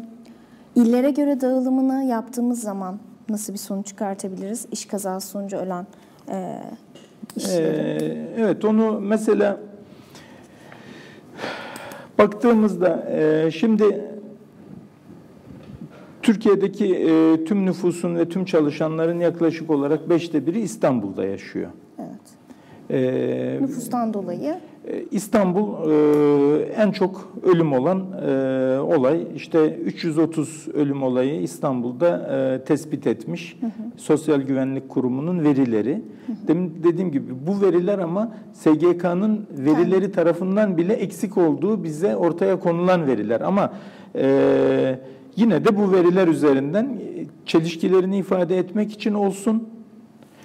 illere 0.75 1.11
göre 1.11 1.41
dağılımını 1.41 2.03
yaptığımız 2.03 2.61
zaman 2.61 2.99
nasıl 3.29 3.53
bir 3.53 3.57
sonuç 3.57 3.87
çıkartabiliriz? 3.87 4.67
İş 4.71 4.85
kazası 4.85 5.27
sonucu 5.27 5.57
ölen 5.57 5.87
e, 6.29 6.61
işçilerin. 7.35 7.99
Ee, 7.99 8.27
evet 8.37 8.65
onu 8.65 8.99
mesela 8.99 9.59
baktığımızda 12.17 13.07
e, 13.11 13.51
şimdi 13.51 14.01
Türkiye'deki 16.21 16.95
e, 16.95 17.45
tüm 17.45 17.65
nüfusun 17.65 18.15
ve 18.15 18.29
tüm 18.29 18.45
çalışanların 18.45 19.19
yaklaşık 19.19 19.69
olarak 19.69 20.09
beşte 20.09 20.47
biri 20.47 20.59
İstanbul'da 20.59 21.25
yaşıyor. 21.25 21.69
evet. 21.99 22.09
Ee, 22.89 23.57
Nüfustan 23.61 24.13
dolayı 24.13 24.49
e, 24.51 24.59
İstanbul 25.11 25.91
e, 25.91 26.63
en 26.63 26.91
çok 26.91 27.33
ölüm 27.43 27.73
olan 27.73 28.05
e, 28.27 28.79
olay. 28.79 29.27
İşte 29.35 29.75
330 29.75 30.67
ölüm 30.73 31.03
olayı 31.03 31.41
İstanbul'da 31.41 32.17
e, 32.17 32.65
tespit 32.65 33.07
etmiş 33.07 33.57
Sosyal 33.97 34.41
Güvenlik 34.41 34.89
Kurumu'nun 34.89 35.43
verileri. 35.43 36.01
Demin 36.47 36.73
dediğim 36.83 37.11
gibi 37.11 37.33
bu 37.47 37.61
veriler 37.61 37.99
ama 37.99 38.31
SGK'nın 38.53 39.47
verileri 39.57 40.11
tarafından 40.11 40.77
bile 40.77 40.93
eksik 40.93 41.37
olduğu 41.37 41.83
bize 41.83 42.15
ortaya 42.15 42.59
konulan 42.59 43.07
veriler. 43.07 43.41
Ama 43.41 43.73
e, 44.15 44.99
yine 45.35 45.65
de 45.65 45.77
bu 45.77 45.91
veriler 45.91 46.27
üzerinden 46.27 46.85
e, 46.85 47.25
çelişkilerini 47.45 48.17
ifade 48.17 48.57
etmek 48.57 48.91
için 48.91 49.13
olsun 49.13 49.74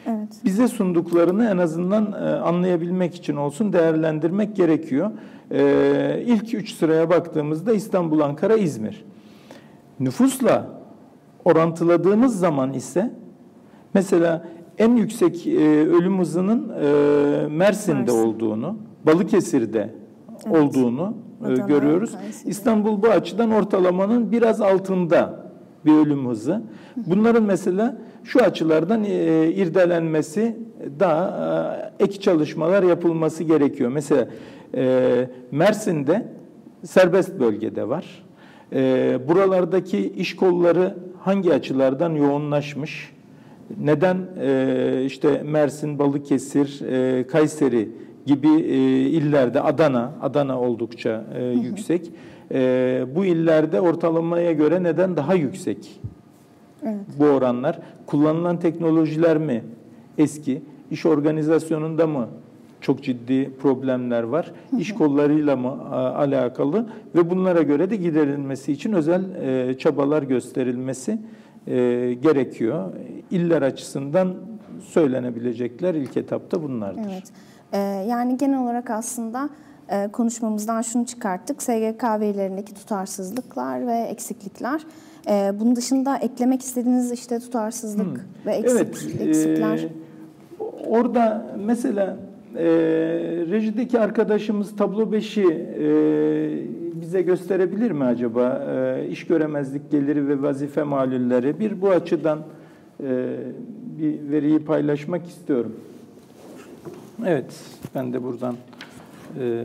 Evet. 0.06 0.28
Bize 0.44 0.68
sunduklarını 0.68 1.46
en 1.48 1.58
azından 1.58 2.12
e, 2.12 2.16
anlayabilmek 2.16 3.14
için 3.14 3.36
olsun 3.36 3.72
değerlendirmek 3.72 4.56
gerekiyor. 4.56 5.10
E, 5.50 6.22
ilk 6.26 6.54
üç 6.54 6.72
sıraya 6.74 7.10
baktığımızda 7.10 7.72
İstanbul, 7.72 8.20
Ankara, 8.20 8.56
İzmir. 8.56 9.04
Nüfusla 10.00 10.66
orantıladığımız 11.44 12.38
zaman 12.38 12.72
ise 12.72 13.14
mesela 13.94 14.44
en 14.78 14.96
yüksek 14.96 15.46
e, 15.46 15.58
ölüm 15.88 16.18
hızının 16.18 16.66
Mersin'de 17.52 17.98
Mersin. 18.00 18.26
olduğunu, 18.26 18.76
Balıkesir'de 19.06 19.94
Evet. 20.46 20.56
olduğunu 20.62 21.14
Adana, 21.44 21.66
görüyoruz. 21.66 22.12
Kayseri. 22.12 22.50
İstanbul 22.50 23.02
bu 23.02 23.08
açıdan 23.08 23.50
ortalamanın 23.50 24.32
biraz 24.32 24.60
altında 24.60 25.40
bir 25.84 25.92
ölüm 25.94 26.28
hızı. 26.28 26.62
Bunların 26.96 27.42
mesela 27.42 27.96
şu 28.24 28.42
açılardan 28.42 29.04
e, 29.04 29.48
irdelenmesi 29.52 30.56
daha 31.00 31.92
e, 31.98 32.04
ek 32.04 32.20
çalışmalar 32.20 32.83
yapılması 32.83 33.44
gerekiyor. 33.44 33.90
Mesela 33.90 34.28
e, 34.74 35.28
Mersin'de 35.50 36.26
serbest 36.85 37.40
bölgede 37.40 37.88
var. 37.88 38.24
E, 38.72 39.18
buralardaki 39.28 40.12
iş 40.16 40.37
kolları 40.37 40.94
hangi 41.20 41.54
açılardan 41.54 42.14
yoğunlaşmış? 42.14 43.12
Neden 43.80 44.16
e, 44.40 45.02
işte 45.06 45.42
Mersin, 45.44 45.98
Balıkesir, 45.98 46.80
e, 46.80 47.26
Kayseri 47.26 47.88
gibi 48.26 48.48
e, 48.48 48.76
illerde 49.00 49.61
Adana, 49.61 50.12
Adana 50.22 50.61
oldukça 50.61 51.24
e, 51.38 51.44
yüksek. 51.44 52.11
E, 52.52 53.04
bu 53.14 53.24
illerde 53.24 53.80
ortalamaya 53.80 54.52
göre 54.52 54.83
neden 54.83 55.16
daha 55.16 55.35
yüksek 55.35 56.00
Evet. 56.82 57.00
bu 57.18 57.24
oranlar? 57.24 57.78
Kullanılan 58.06 58.58
teknolojiler 58.60 59.38
mi 59.38 59.64
eski? 60.18 60.62
İş 60.90 61.06
organizasyonunda 61.06 62.06
mı 62.06 62.28
çok 62.80 63.02
ciddi 63.02 63.50
problemler 63.62 64.22
var? 64.22 64.52
İş 64.78 64.94
kollarıyla 64.94 65.56
mı 65.56 65.94
alakalı? 65.94 66.86
Ve 67.14 67.30
bunlara 67.30 67.62
göre 67.62 67.90
de 67.90 67.96
giderilmesi 67.96 68.72
için 68.72 68.92
özel 68.92 69.34
e, 69.34 69.78
çabalar 69.78 70.22
gösterilmesi 70.22 71.18
e, 71.66 71.76
gerekiyor. 72.22 72.92
İller 73.30 73.62
açısından 73.62 74.34
söylenebilecekler 74.80 75.94
ilk 75.94 76.16
etapta 76.16 76.62
bunlardır. 76.62 77.02
Evet. 77.12 77.32
Ee, 77.72 77.78
yani 78.08 78.36
genel 78.36 78.62
olarak 78.62 78.90
aslında 78.90 79.48
e, 79.79 79.79
konuşmamızdan 80.12 80.83
şunu 80.83 81.07
çıkarttık. 81.07 81.62
SGK 81.62 82.05
verilerindeki 82.20 82.74
tutarsızlıklar 82.74 83.87
ve 83.87 83.98
eksiklikler. 83.98 84.81
Ee, 85.29 85.53
bunun 85.61 85.76
dışında 85.76 86.16
eklemek 86.16 86.62
istediğiniz 86.62 87.12
işte 87.12 87.38
tutarsızlık 87.38 88.26
ve 88.46 88.53
eksik, 88.53 88.70
Evet, 88.81 89.07
eksikler. 89.20 89.79
e, 89.79 89.88
orada 90.87 91.46
mesela 91.66 92.16
e, 92.57 92.64
rejideki 93.50 94.00
arkadaşımız 94.00 94.76
tablo 94.76 95.03
5'i 95.03 95.46
e, 95.46 97.00
bize 97.00 97.22
gösterebilir 97.22 97.90
mi 97.90 98.05
acaba? 98.05 98.64
E, 98.70 99.07
iş 99.09 99.26
göremezlik 99.26 99.90
geliri 99.90 100.29
ve 100.29 100.42
vazife 100.42 100.83
malulleri. 100.83 101.61
Bir 101.61 101.81
bu 101.81 101.90
açıdan 101.90 102.38
e, 103.03 103.37
bir 103.98 104.31
veriyi 104.31 104.59
paylaşmak 104.64 105.26
istiyorum. 105.26 105.76
Evet, 107.26 107.61
ben 107.94 108.12
de 108.12 108.22
buradan. 108.22 108.55
E, 109.40 109.64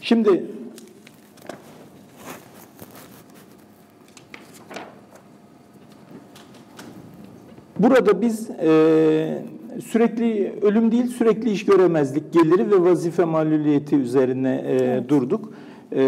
şimdi 0.00 0.44
Burada 7.78 8.20
biz 8.20 8.50
e, 8.50 9.42
sürekli 9.86 10.52
ölüm 10.62 10.92
değil 10.92 11.06
sürekli 11.06 11.50
iş 11.50 11.64
göremezlik 11.64 12.32
geliri 12.32 12.70
ve 12.70 12.90
vazife 12.90 13.24
maluliyeti 13.24 13.96
üzerine 13.96 14.64
e, 14.66 14.72
Evet. 14.74 15.08
durduk. 15.08 15.52
E, 15.92 16.00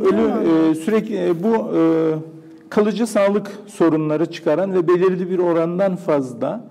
ölüm 0.00 0.70
e, 0.70 0.74
sürekli 0.74 1.16
e, 1.26 1.42
bu 1.42 1.76
e, 1.76 1.80
kalıcı 2.70 3.06
sağlık 3.06 3.58
sorunları 3.66 4.26
çıkaran 4.26 4.74
ve 4.74 4.88
belirli 4.88 5.30
bir 5.30 5.38
orandan 5.38 5.96
fazla 5.96 6.64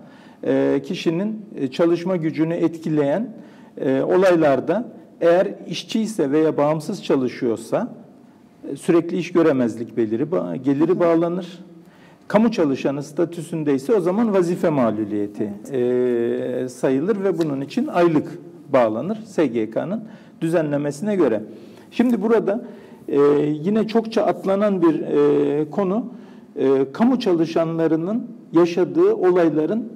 e, 0.44 0.82
kişinin 0.86 1.46
e, 1.56 1.68
çalışma 1.68 2.16
gücünü 2.16 2.54
etkileyen 2.54 3.30
e, 3.78 4.02
olaylarda 4.02 4.86
eğer 5.22 5.48
işçi 5.68 6.02
ise 6.02 6.32
veya 6.32 6.58
bağımsız 6.58 7.04
çalışıyorsa 7.04 7.94
e, 8.72 8.76
sürekli 8.76 9.18
iş 9.18 9.32
göremezlik 9.32 9.98
beliri 9.98 10.24
ba- 10.24 10.56
geliri 10.56 11.00
bağlanır. 11.00 11.60
Kamu 12.28 12.52
çalışanı 12.52 13.04
statüsündeyse 13.04 13.94
o 13.96 14.02
zaman 14.02 14.34
vazife 14.34 14.70
maluliyeti 14.70 15.54
e, 15.72 16.70
sayılır 16.70 17.24
ve 17.24 17.38
bunun 17.38 17.62
için 17.62 17.88
aylık 17.88 18.40
bağlanır 18.74 19.18
SGK'nın 19.26 20.04
düzenlemesine 20.42 21.16
göre. 21.16 21.44
Şimdi 21.92 22.22
burada 22.22 22.66
e, 23.08 23.20
yine 23.64 23.88
çokça 23.88 24.24
atlanan 24.24 24.82
bir 24.82 25.02
e, 25.02 25.70
konu 25.70 26.06
e, 26.56 26.92
kamu 26.94 27.20
çalışanlarının 27.20 28.28
yaşadığı 28.54 29.14
olayların 29.14 29.90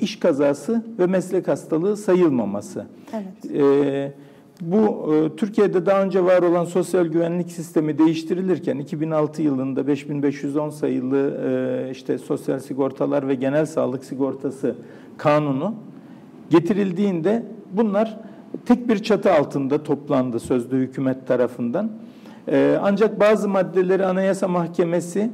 iş 0.00 0.20
kazası 0.20 0.84
ve 0.98 1.06
meslek 1.06 1.48
hastalığı 1.48 1.96
sayılmaması. 1.96 2.86
Evet. 3.12 3.54
Ee, 3.56 4.12
bu 4.60 5.14
e, 5.14 5.36
Türkiye'de 5.36 5.86
daha 5.86 6.02
önce 6.02 6.24
var 6.24 6.42
olan 6.42 6.64
sosyal 6.64 7.06
güvenlik 7.06 7.52
sistemi 7.52 7.98
değiştirilirken 7.98 8.78
2006 8.78 9.42
yılında 9.42 9.86
5510 9.86 10.70
sayılı 10.70 11.40
e, 11.46 11.90
işte 11.90 12.18
sosyal 12.18 12.58
sigortalar 12.58 13.28
ve 13.28 13.34
genel 13.34 13.66
sağlık 13.66 14.04
sigortası 14.04 14.74
kanunu 15.16 15.74
getirildiğinde 16.50 17.42
bunlar 17.72 18.18
tek 18.66 18.88
bir 18.88 18.98
çatı 18.98 19.32
altında 19.32 19.82
toplandı 19.82 20.40
sözde 20.40 20.76
hükümet 20.76 21.26
tarafından. 21.26 21.90
Ee, 22.48 22.78
ancak 22.82 23.20
bazı 23.20 23.48
maddeleri 23.48 24.06
Anayasa 24.06 24.48
Mahkemesi 24.48 25.30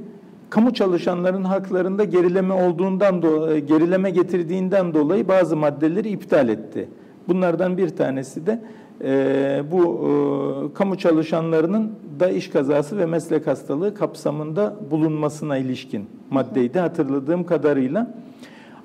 kamu 0.50 0.74
çalışanların 0.74 1.44
haklarında 1.44 2.04
gerileme 2.04 2.54
olduğundan 2.54 3.22
dolayı 3.22 3.66
gerileme 3.66 4.10
getirdiğinden 4.10 4.94
dolayı 4.94 5.28
bazı 5.28 5.56
maddeleri 5.56 6.08
iptal 6.08 6.48
etti. 6.48 6.88
Bunlardan 7.28 7.76
bir 7.78 7.88
tanesi 7.88 8.46
de 8.46 8.62
e, 9.04 9.62
bu 9.72 9.82
e, 9.82 10.74
kamu 10.74 10.98
çalışanlarının 10.98 11.92
da 12.20 12.30
iş 12.30 12.50
kazası 12.50 12.98
ve 12.98 13.06
meslek 13.06 13.46
hastalığı 13.46 13.94
kapsamında 13.94 14.76
bulunmasına 14.90 15.56
ilişkin 15.56 16.06
maddeydi 16.30 16.78
hatırladığım 16.78 17.44
kadarıyla. 17.44 18.14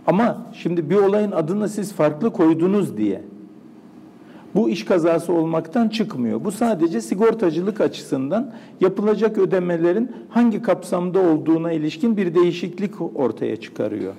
Ama 0.07 0.37
şimdi 0.53 0.89
bir 0.89 0.95
olayın 0.95 1.31
adını 1.31 1.69
siz 1.69 1.93
farklı 1.93 2.33
koydunuz 2.33 2.97
diye 2.97 3.21
bu 4.55 4.69
iş 4.69 4.85
kazası 4.85 5.33
olmaktan 5.33 5.89
çıkmıyor. 5.89 6.43
Bu 6.43 6.51
sadece 6.51 7.01
sigortacılık 7.01 7.81
açısından 7.81 8.51
yapılacak 8.81 9.37
ödemelerin 9.37 10.11
hangi 10.29 10.61
kapsamda 10.61 11.19
olduğuna 11.19 11.71
ilişkin 11.71 12.17
bir 12.17 12.35
değişiklik 12.35 13.01
ortaya 13.19 13.55
çıkarıyor. 13.55 14.13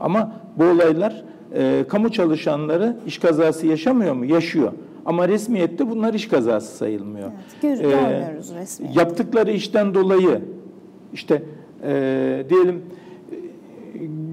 Ama 0.00 0.32
bu 0.58 0.64
olaylar 0.64 1.24
e, 1.54 1.84
kamu 1.88 2.08
çalışanları 2.12 2.96
iş 3.06 3.18
kazası 3.18 3.66
yaşamıyor 3.66 4.14
mu? 4.14 4.24
Yaşıyor. 4.24 4.72
Ama 5.06 5.28
resmiyette 5.28 5.90
bunlar 5.90 6.14
iş 6.14 6.28
kazası 6.28 6.76
sayılmıyor. 6.76 7.30
Evet, 7.64 7.78
gör- 7.80 7.84
Ee, 7.86 7.90
görmüyoruz 7.90 8.52
resmi. 8.54 8.88
Yaptıkları 8.96 9.50
işten 9.50 9.94
dolayı 9.94 10.40
işte 11.12 11.42
e, 11.84 12.44
diyelim 12.50 12.82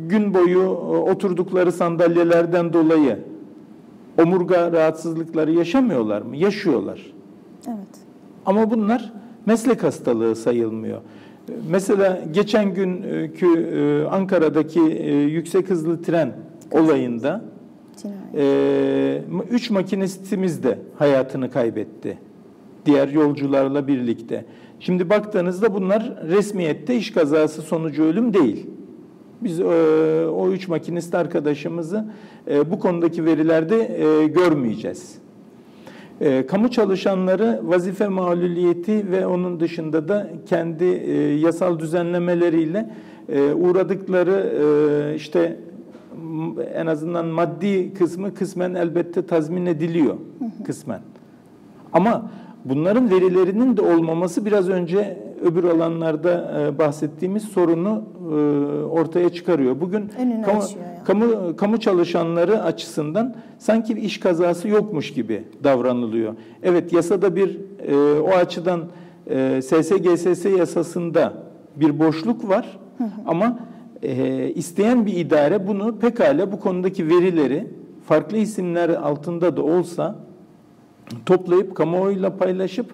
gün 0.07 0.33
boyu 0.33 0.61
e, 0.61 0.65
oturdukları 1.11 1.71
sandalyelerden 1.71 2.73
dolayı 2.73 3.17
omurga 4.17 4.71
rahatsızlıkları 4.71 5.52
yaşamıyorlar 5.52 6.21
mı? 6.21 6.38
Yaşıyorlar. 6.38 7.13
Evet. 7.67 7.97
Ama 8.45 8.71
bunlar 8.71 9.13
meslek 9.45 9.84
hastalığı 9.84 10.36
sayılmıyor. 10.36 11.02
Mesela 11.69 12.21
geçen 12.34 12.74
günkü 12.74 13.60
e, 13.60 14.06
Ankara'daki 14.08 14.82
e, 14.82 15.15
yüksek 15.15 15.69
hızlı 15.69 16.02
tren 16.02 16.34
olayında 16.71 17.41
e, 18.38 19.21
üç 19.50 19.69
makinistimiz 19.69 20.63
de 20.63 20.79
hayatını 20.98 21.52
kaybetti. 21.52 22.17
Diğer 22.85 23.08
yolcularla 23.08 23.88
birlikte. 23.88 24.46
Şimdi 24.79 25.10
baktığınızda 25.10 25.73
bunlar 25.73 26.13
resmiyette 26.29 26.96
iş 26.96 27.12
kazası 27.12 27.62
sonucu 27.62 28.04
ölüm 28.04 28.33
değil. 28.33 28.67
Biz 29.44 29.60
e, 29.60 29.63
o 30.27 30.50
üç 30.50 30.67
makinist 30.67 31.15
arkadaşımızı 31.15 32.06
e, 32.50 32.71
bu 32.71 32.79
konudaki 32.79 33.25
verilerde 33.25 34.04
e, 34.04 34.27
görmeyeceğiz. 34.27 35.15
E, 36.21 36.46
kamu 36.46 36.71
çalışanları 36.71 37.62
vazife 37.63 38.08
maluliyeti 38.08 39.12
ve 39.12 39.27
onun 39.27 39.60
dışında 39.60 40.08
da 40.08 40.29
kendi 40.46 40.83
e, 40.83 41.35
yasal 41.35 41.79
düzenlemeleriyle 41.79 42.89
e, 43.29 43.54
uğradıkları 43.54 44.54
e, 44.62 45.15
işte 45.15 45.58
en 46.73 46.85
azından 46.85 47.25
maddi 47.25 47.94
kısmı 47.94 48.33
kısmen 48.33 48.73
elbette 48.73 49.25
tazmin 49.25 49.65
ediliyor 49.65 50.15
kısmen. 50.65 51.02
Ama 51.94 52.31
bunların 52.65 53.12
verilerinin 53.12 53.77
de 53.77 53.81
olmaması 53.81 54.46
biraz 54.46 54.69
önce 54.69 55.17
öbür 55.42 55.63
alanlarda 55.63 56.62
e, 56.62 56.77
bahsettiğimiz 56.77 57.44
sorunu 57.44 58.04
e, 58.19 58.33
ortaya 58.83 59.29
çıkarıyor. 59.29 59.81
Bugün 59.81 60.10
Önünü 60.19 60.42
kamu, 60.44 60.62
yani. 60.62 61.04
kamu 61.06 61.56
kamu 61.56 61.79
çalışanları 61.79 62.63
açısından 62.63 63.35
sanki 63.58 63.96
bir 63.96 64.02
iş 64.02 64.19
kazası 64.19 64.67
yokmuş 64.67 65.13
gibi 65.13 65.44
davranılıyor. 65.63 66.33
Evet 66.63 66.94
yasada 66.94 67.35
bir 67.35 67.58
e, 67.87 68.19
o 68.19 68.29
açıdan 68.29 68.81
e, 69.29 69.62
SSGSS 69.62 70.46
yasasında 70.46 71.33
bir 71.75 72.00
boşluk 72.00 72.50
var 72.50 72.79
ama 73.25 73.60
e, 74.04 74.48
isteyen 74.56 75.06
bir 75.06 75.13
idare 75.13 75.67
bunu 75.67 75.96
pekala 76.00 76.52
bu 76.52 76.60
konudaki 76.60 77.10
verileri 77.10 77.67
farklı 78.06 78.37
isimler 78.37 78.89
altında 78.89 79.58
da 79.58 79.63
olsa 79.63 80.15
toplayıp 81.25 81.75
kamuoyuyla 81.75 82.37
paylaşıp 82.37 82.85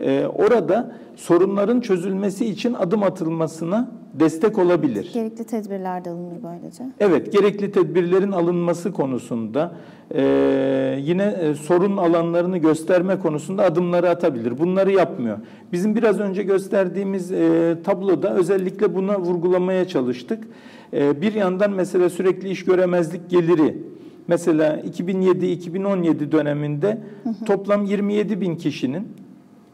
e, 0.00 0.26
orada 0.26 0.92
sorunların 1.16 1.80
çözülmesi 1.80 2.46
için 2.46 2.74
adım 2.74 3.02
atılmasına 3.02 3.90
destek 4.14 4.58
olabilir. 4.58 5.10
Gerekli 5.14 5.44
tedbirler 5.44 6.04
de 6.04 6.10
alınır 6.10 6.36
böylece. 6.42 6.84
Evet, 7.00 7.32
gerekli 7.32 7.72
tedbirlerin 7.72 8.32
alınması 8.32 8.92
konusunda 8.92 9.74
e, 10.14 10.98
yine 11.02 11.24
e, 11.24 11.54
sorun 11.54 11.96
alanlarını 11.96 12.58
gösterme 12.58 13.18
konusunda 13.18 13.64
adımları 13.64 14.10
atabilir. 14.10 14.58
Bunları 14.58 14.92
yapmıyor. 14.92 15.38
Bizim 15.72 15.94
biraz 15.94 16.20
önce 16.20 16.42
gösterdiğimiz 16.42 17.32
e, 17.32 17.76
tabloda 17.84 18.34
özellikle 18.34 18.94
buna 18.94 19.20
vurgulamaya 19.20 19.88
çalıştık. 19.88 20.44
E, 20.92 21.20
bir 21.20 21.34
yandan 21.34 21.70
mesela 21.70 22.10
sürekli 22.10 22.48
iş 22.48 22.64
göremezlik 22.64 23.30
geliri 23.30 23.92
Mesela 24.28 24.80
2007-2017 24.80 26.32
döneminde 26.32 26.98
toplam 27.46 27.84
27 27.84 28.40
bin 28.40 28.56
kişinin 28.56 29.08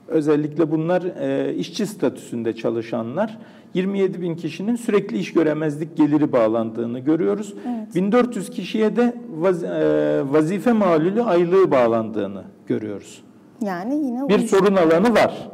özellikle 0.09 0.71
bunlar 0.71 1.03
e, 1.21 1.55
işçi 1.55 1.87
statüsünde 1.87 2.53
çalışanlar 2.53 3.39
27 3.75 4.23
bin 4.23 4.35
kişinin 4.37 4.77
sürekli 4.77 5.19
iş 5.19 5.33
göremezlik 5.33 5.97
geliri 5.97 6.33
bağlandığını 6.33 6.99
görüyoruz. 6.99 7.55
Evet. 7.69 7.95
1400 7.95 8.51
kişiye 8.51 8.97
de 8.97 9.15
vaz, 9.39 9.65
e, 9.65 10.23
vazife 10.31 10.73
malulü 10.73 11.23
aylığı 11.23 11.71
bağlandığını 11.71 12.45
görüyoruz. 12.67 13.23
Yani 13.61 13.95
yine 13.95 14.29
Bir 14.29 14.39
sorun 14.39 14.77
alanı 14.77 15.15
var. 15.15 15.49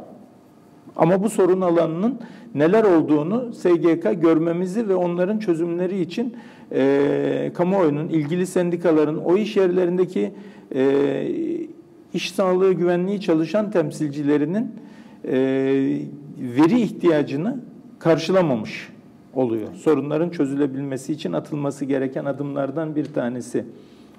Ama 0.95 1.23
bu 1.23 1.29
sorun 1.29 1.61
alanının 1.61 2.19
neler 2.55 2.83
olduğunu 2.83 3.53
SGK 3.53 4.21
görmemizi 4.21 4.89
ve 4.89 4.95
onların 4.95 5.39
çözümleri 5.39 6.01
için 6.01 6.35
e, 6.71 7.51
kamuoyunun, 7.53 8.09
ilgili 8.09 8.47
sendikaların, 8.47 9.17
o 9.17 9.37
iş 9.37 9.57
yerlerindeki 9.57 10.31
e, 10.75 10.83
iş 12.15 12.31
sağlığı 12.31 12.73
güvenliği 12.73 13.21
çalışan 13.21 13.71
temsilcilerinin 13.71 14.71
e, 15.27 15.33
veri 16.39 16.81
ihtiyacını 16.81 17.59
karşılamamış 17.99 18.89
oluyor. 19.33 19.67
Sorunların 19.75 20.29
çözülebilmesi 20.29 21.13
için 21.13 21.33
atılması 21.33 21.85
gereken 21.85 22.25
adımlardan 22.25 22.95
bir 22.95 23.05
tanesi 23.05 23.65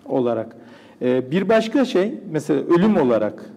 olarak. 0.07 0.57
E, 1.03 1.31
bir 1.31 1.49
başka 1.49 1.85
şey, 1.85 2.15
mesela 2.31 2.61
ölüm 2.61 2.97
olarak 2.97 3.51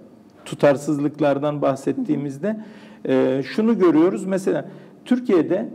tutarsızlıklardan 0.46 1.62
bahsettiğimizde 1.62 2.60
e, 3.06 3.44
şunu 3.46 3.80
görüyoruz. 3.80 4.26
Mesela 4.26 4.66
Türkiye'de 5.06 5.70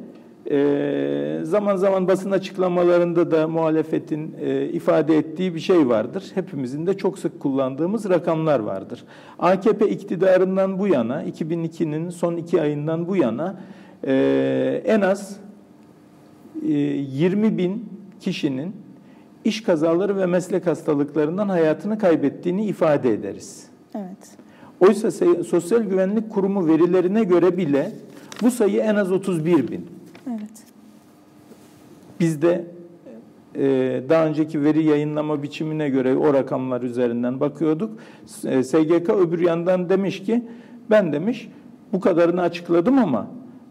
e, 0.51 1.41
zaman 1.43 1.77
zaman 1.77 2.09
basın 2.09 2.31
açıklamalarında 2.31 3.31
da 3.31 3.49
muhalefetin 3.49 4.35
e, 4.41 4.69
ifade 4.69 5.19
ettiği 5.19 5.55
bir 5.55 5.61
şey 5.61 5.89
vardır. 5.89 6.31
Hepimizin 6.35 6.87
de 6.87 6.97
çok 6.97 7.19
sık 7.19 7.41
kullandığımız 7.41 8.09
rakamlar 8.09 8.61
vardır. 8.61 9.05
AKP 9.39 9.91
iktidarından 9.91 10.79
bu 10.79 10.87
yana, 10.87 11.25
2002'nin 11.25 12.11
son 12.11 12.37
iki 12.37 12.63
ayından 12.63 13.09
bu 13.09 13.17
yana 13.17 13.61
e, 14.07 14.83
en 14.85 15.01
az 15.01 15.37
e, 16.63 16.73
20 16.73 17.59
bin 17.59 17.89
kişinin 18.21 18.77
iş 19.45 19.63
kazaları 19.63 20.17
ve 20.17 20.27
meslek 20.27 20.67
hastalıklarından 20.67 21.49
hayatını 21.49 21.99
kaybettiğini 21.99 22.65
ifade 22.67 23.13
ederiz. 23.13 23.67
Evet. 23.95 24.37
Oysa 24.81 25.11
Sosyal 25.45 25.83
Güvenlik 25.83 26.31
Kurumu 26.31 26.67
verilerine 26.67 27.25
göre 27.25 27.57
bile 27.57 27.93
bu 28.43 28.51
sayı 28.51 28.81
en 28.81 28.95
az 28.95 29.13
31 29.13 29.71
bin. 29.71 29.94
Evet. 32.25 32.33
Biz 32.33 32.43
de 32.43 32.65
e, 33.57 34.03
daha 34.09 34.27
önceki 34.27 34.63
veri 34.63 34.85
yayınlama 34.85 35.43
biçimine 35.43 35.89
göre 35.89 36.17
o 36.17 36.35
rakamlar 36.35 36.83
üzerinden 36.83 37.41
bakıyorduk. 37.41 37.91
E, 38.45 38.63
SGK 38.63 39.11
öbür 39.11 39.41
yandan 39.41 39.89
demiş 39.89 40.23
ki 40.23 40.43
ben 40.91 41.13
demiş 41.13 41.49
bu 41.93 42.01
kadarını 42.01 42.43
açıkladım 42.43 42.99
ama 42.99 43.27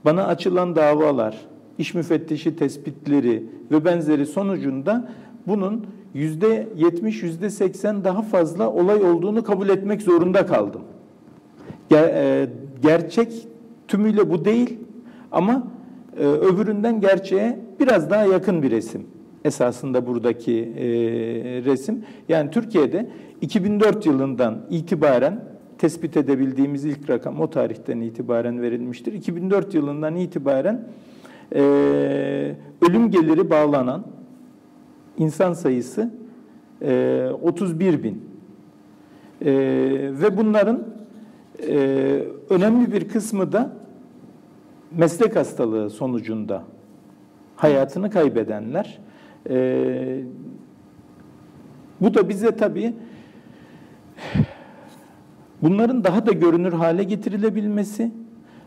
bana 0.06 0.26
açılan 0.26 0.76
davalar, 0.76 1.38
iş 1.78 1.94
müfettişi 1.94 2.56
tespitleri 2.56 3.46
ve 3.72 3.86
benzeri 3.86 4.26
sonucunda 4.26 5.10
bunun 5.48 5.86
yüzde 6.14 6.68
70, 6.76 7.24
yüzde 7.24 7.50
80 7.50 8.04
daha 8.04 8.22
fazla 8.22 8.70
olay 8.70 9.04
olduğunu 9.04 9.44
kabul 9.44 9.70
etmek 9.70 10.02
zorunda 10.02 10.46
kaldım. 10.46 10.82
Ger- 11.90 12.14
e, 12.14 12.50
gerçek 12.82 13.48
tümüyle 13.88 14.30
bu 14.30 14.46
değil 14.46 14.80
ama 15.32 15.64
e, 16.20 16.26
öbüründen 16.26 17.02
gerçeğe 17.02 17.60
biraz 17.80 18.10
daha 18.10 18.26
yakın 18.26 18.64
bir 18.64 18.72
resim. 18.72 19.08
Esasında 19.46 20.08
buradaki 20.08 20.74
e, 20.78 20.86
resim. 21.66 22.06
Yani 22.30 22.52
Türkiye'de 22.52 23.10
2004 23.42 24.06
yılından 24.06 24.62
itibaren 24.70 25.40
tespit 25.78 26.18
edebildiğimiz 26.18 26.86
ilk 26.86 27.10
rakam 27.10 27.42
o 27.42 27.50
tarihten 27.50 28.00
itibaren 28.00 28.62
verilmiştir. 28.62 29.14
2004 29.14 29.74
yılından 29.74 30.16
itibaren 30.16 30.88
e, 31.56 31.62
ölüm 32.90 33.12
geliri 33.12 33.50
bağlanan 33.50 34.06
insan 35.18 35.54
sayısı 35.54 36.12
e, 36.82 37.30
31 37.42 38.04
bin. 38.04 38.22
E, 39.42 39.52
ve 40.22 40.38
bunların 40.38 40.84
e, 41.70 41.76
önemli 42.50 42.94
bir 42.94 43.10
kısmı 43.10 43.52
da 43.52 43.83
meslek 44.98 45.36
hastalığı 45.36 45.90
sonucunda 45.90 46.64
hayatını 47.56 48.10
kaybedenler. 48.10 49.00
E, 49.50 50.24
bu 52.02 52.14
da 52.14 52.30
bize 52.30 52.56
tabii 52.56 52.94
bunların 55.62 56.04
daha 56.04 56.26
da 56.26 56.32
görünür 56.32 56.74
hale 56.74 57.04
getirilebilmesi, 57.04 58.12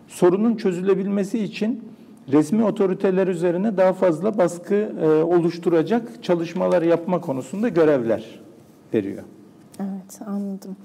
sorunun 0.08 0.56
çözülebilmesi 0.56 1.38
için 1.38 1.84
resmi 2.32 2.64
otoriteler 2.64 3.26
üzerine 3.26 3.76
daha 3.76 3.92
fazla 3.92 4.38
baskı 4.38 4.74
e, 4.74 5.06
oluşturacak 5.22 6.22
çalışmalar 6.22 6.82
yapma 6.82 7.20
konusunda 7.20 7.68
görevler 7.68 8.40
veriyor. 8.94 9.22
Evet 9.80 10.20
anladım. 10.26 10.76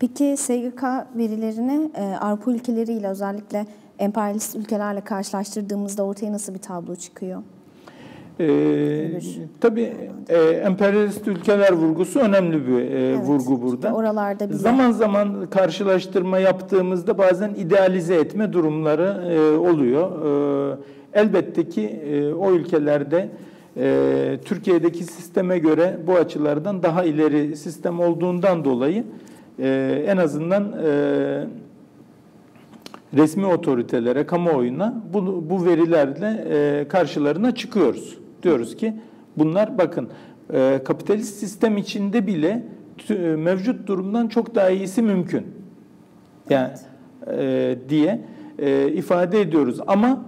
Peki 0.00 0.36
SGK 0.36 0.82
verilerini 1.16 1.90
e, 1.94 2.02
Avrupa 2.20 2.52
ülkeleriyle 2.52 3.08
özellikle 3.08 3.66
emperyalist 3.98 4.56
ülkelerle 4.56 5.00
karşılaştırdığımızda 5.00 6.02
ortaya 6.02 6.32
nasıl 6.32 6.54
bir 6.54 6.58
tablo 6.58 6.96
çıkıyor? 6.96 7.42
Ee, 8.40 9.20
tabii 9.60 9.92
e, 10.28 10.36
emperyalist 10.38 11.28
ülkeler 11.28 11.72
vurgusu 11.72 12.20
önemli 12.20 12.66
bir 12.66 12.78
e, 12.78 13.08
Evet, 13.08 13.26
vurgu 13.26 13.62
burada. 13.62 13.94
Oralarda 13.94 14.48
bile 14.48 14.58
Zaman 14.58 14.90
zaman 14.90 15.46
karşılaştırma 15.50 16.38
yaptığımızda 16.38 17.18
bazen 17.18 17.54
idealize 17.54 18.14
etme 18.14 18.52
durumları 18.52 19.32
e, 19.32 19.58
oluyor. 19.58 20.10
E, 20.72 20.78
elbette 21.12 21.68
ki 21.68 21.86
e, 21.86 22.32
o 22.32 22.52
ülkelerde 22.52 23.28
e, 23.76 24.38
Türkiye'deki 24.44 25.04
sisteme 25.04 25.58
göre 25.58 25.98
bu 26.06 26.14
açılardan 26.14 26.82
daha 26.82 27.04
ileri 27.04 27.56
sistem 27.56 28.00
olduğundan 28.00 28.64
dolayı 28.64 29.04
e, 29.60 30.02
en 30.06 30.16
azından 30.16 30.72
e, 30.86 31.46
resmi 33.16 33.46
otoritelere, 33.46 34.26
kamuoyuna 34.26 35.02
bu, 35.12 35.50
bu 35.50 35.66
verilerle 35.66 36.44
e, 36.50 36.88
karşılarına 36.88 37.54
çıkıyoruz. 37.54 38.18
Diyoruz 38.42 38.76
ki 38.76 38.94
bunlar 39.36 39.78
bakın 39.78 40.08
e, 40.52 40.80
kapitalist 40.84 41.34
sistem 41.34 41.76
içinde 41.76 42.26
bile 42.26 42.62
tü- 42.98 43.36
mevcut 43.36 43.86
durumdan 43.86 44.28
çok 44.28 44.54
daha 44.54 44.70
iyisi 44.70 45.02
mümkün. 45.02 45.46
Yani 46.50 46.70
e, 47.36 47.78
diye 47.88 48.20
e, 48.58 48.92
ifade 48.92 49.40
ediyoruz 49.40 49.80
ama 49.86 50.24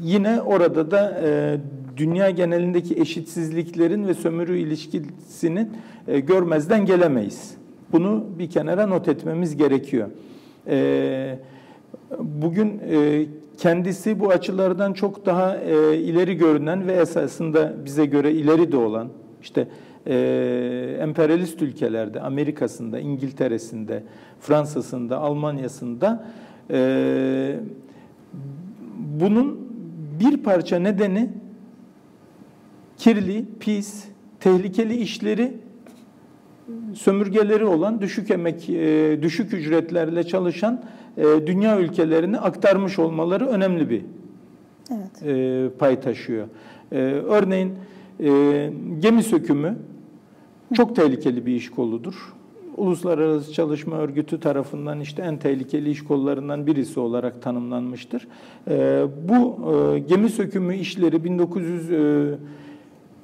yine 0.00 0.40
orada 0.40 0.90
da 0.90 1.20
e, 1.24 1.56
dünya 1.96 2.30
genelindeki 2.30 3.00
eşitsizliklerin 3.00 4.08
ve 4.08 4.14
sömürü 4.14 4.58
ilişkisini 4.58 5.68
e, 6.08 6.20
görmezden 6.20 6.86
gelemeyiz. 6.86 7.61
Bunu 7.92 8.24
bir 8.38 8.50
kenara 8.50 8.86
not 8.86 9.08
etmemiz 9.08 9.56
gerekiyor. 9.56 10.08
E, 10.66 11.38
bugün 12.18 12.80
e, 12.90 13.26
kendisi 13.58 14.20
bu 14.20 14.28
açılardan 14.28 14.92
çok 14.92 15.26
daha 15.26 15.56
e, 15.56 15.96
ileri 15.96 16.36
görünen 16.36 16.86
ve 16.86 16.92
esasında 16.92 17.74
bize 17.84 18.06
göre 18.06 18.32
ileri 18.32 18.72
de 18.72 18.76
olan 18.76 19.08
işte 19.42 19.68
e, 20.06 20.96
emperyalist 21.00 21.62
ülkelerde, 21.62 22.20
Amerika'sında, 22.20 23.00
İngiltere'sinde, 23.00 24.02
Fransa'sında, 24.40 25.18
Almanya'sında 25.18 26.24
e, 26.70 27.56
bunun 29.20 29.68
bir 30.20 30.36
parça 30.36 30.78
nedeni 30.78 31.30
kirli, 32.96 33.44
pis, 33.60 34.04
tehlikeli 34.40 34.96
işleri 34.96 35.61
sömürgeleri 36.94 37.64
olan 37.64 38.00
düşük 38.00 38.30
emek, 38.30 38.70
e, 38.70 39.18
düşük 39.22 39.54
ücretlerle 39.54 40.24
çalışan 40.24 40.82
e, 41.16 41.24
dünya 41.46 41.80
ülkelerine 41.80 42.38
aktarmış 42.38 42.98
olmaları 42.98 43.46
önemli 43.46 43.90
bir 43.90 44.02
evet. 44.90 45.22
E, 45.22 45.68
pay 45.78 46.00
taşıyor. 46.00 46.46
Örneğin 47.28 47.72
gemi 49.00 49.22
sökümü 49.22 49.76
çok 50.74 50.96
tehlikeli 50.96 51.46
bir 51.46 51.54
iş 51.54 51.70
koludur. 51.70 52.32
Uluslararası 52.76 53.52
Çalışma 53.52 53.96
Örgütü 53.96 54.40
tarafından 54.40 55.00
işte 55.00 55.22
en 55.22 55.38
tehlikeli 55.38 55.90
iş 55.90 56.04
kollarından 56.04 56.66
birisi 56.66 57.00
olarak 57.00 57.42
tanımlanmıştır. 57.42 58.28
Bu 59.28 59.58
gemi 60.08 60.28
sökümü 60.28 60.76
işleri 60.76 61.24
1900 61.24 61.90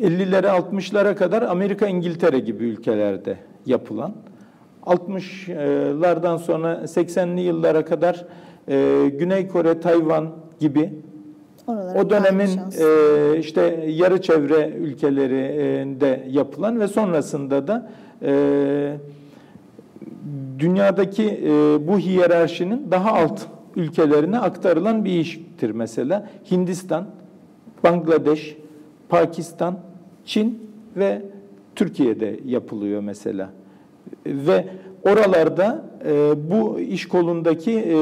50'lere 0.01 0.47
60'lara 0.47 1.15
kadar 1.15 1.43
Amerika, 1.43 1.87
İngiltere 1.87 2.39
gibi 2.39 2.65
ülkelerde 2.65 3.37
yapılan 3.67 4.13
60'lardan 4.87 6.39
sonra 6.39 6.75
80'li 6.75 7.41
yıllara 7.41 7.85
kadar 7.85 8.27
e, 8.69 9.09
Güney 9.19 9.49
Kore, 9.49 9.81
Tayvan 9.81 10.29
gibi 10.61 10.93
Oralara 11.67 12.01
o 12.01 12.11
dönemin 12.11 12.51
e, 12.81 13.39
işte 13.39 13.87
yarı 13.89 14.23
çevre 14.23 14.69
ülkelerinde 14.69 16.27
yapılan 16.31 16.81
ve 16.81 16.89
sonrasında 16.89 17.69
da 17.69 17.91
e, 18.23 18.97
dünyadaki 20.59 21.25
e, 21.25 21.51
bu 21.89 21.99
hiyerarşinin 21.99 22.91
daha 22.91 23.13
alt 23.13 23.41
ülkelerine 23.77 24.39
aktarılan 24.39 25.05
bir 25.05 25.13
iştir 25.21 25.71
mesela. 25.71 26.29
Hindistan, 26.51 27.07
Bangladeş, 27.85 28.57
Pakistan, 29.09 29.79
Çin 30.25 30.71
ve 30.97 31.23
Türkiye'de 31.77 32.41
yapılıyor 32.47 33.01
mesela. 33.01 33.51
Ve 34.27 34.65
oralarda 35.03 35.85
e, 36.07 36.35
bu 36.51 36.81
iş 36.81 37.09
kolundaki 37.09 37.73
e, 37.73 37.99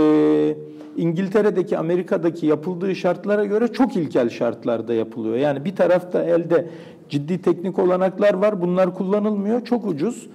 İngiltere'deki, 0.96 1.78
Amerika'daki 1.78 2.46
yapıldığı 2.46 2.96
şartlara 2.96 3.44
göre 3.44 3.68
çok 3.68 3.96
ilkel 3.96 4.28
şartlarda 4.28 4.94
yapılıyor. 4.94 5.36
Yani 5.36 5.64
bir 5.64 5.76
tarafta 5.76 6.24
elde 6.24 6.66
ciddi 7.08 7.42
teknik 7.42 7.78
olanaklar 7.78 8.34
var. 8.34 8.62
Bunlar 8.62 8.94
kullanılmıyor. 8.94 9.64
Çok 9.64 9.86
ucuz. 9.86 10.26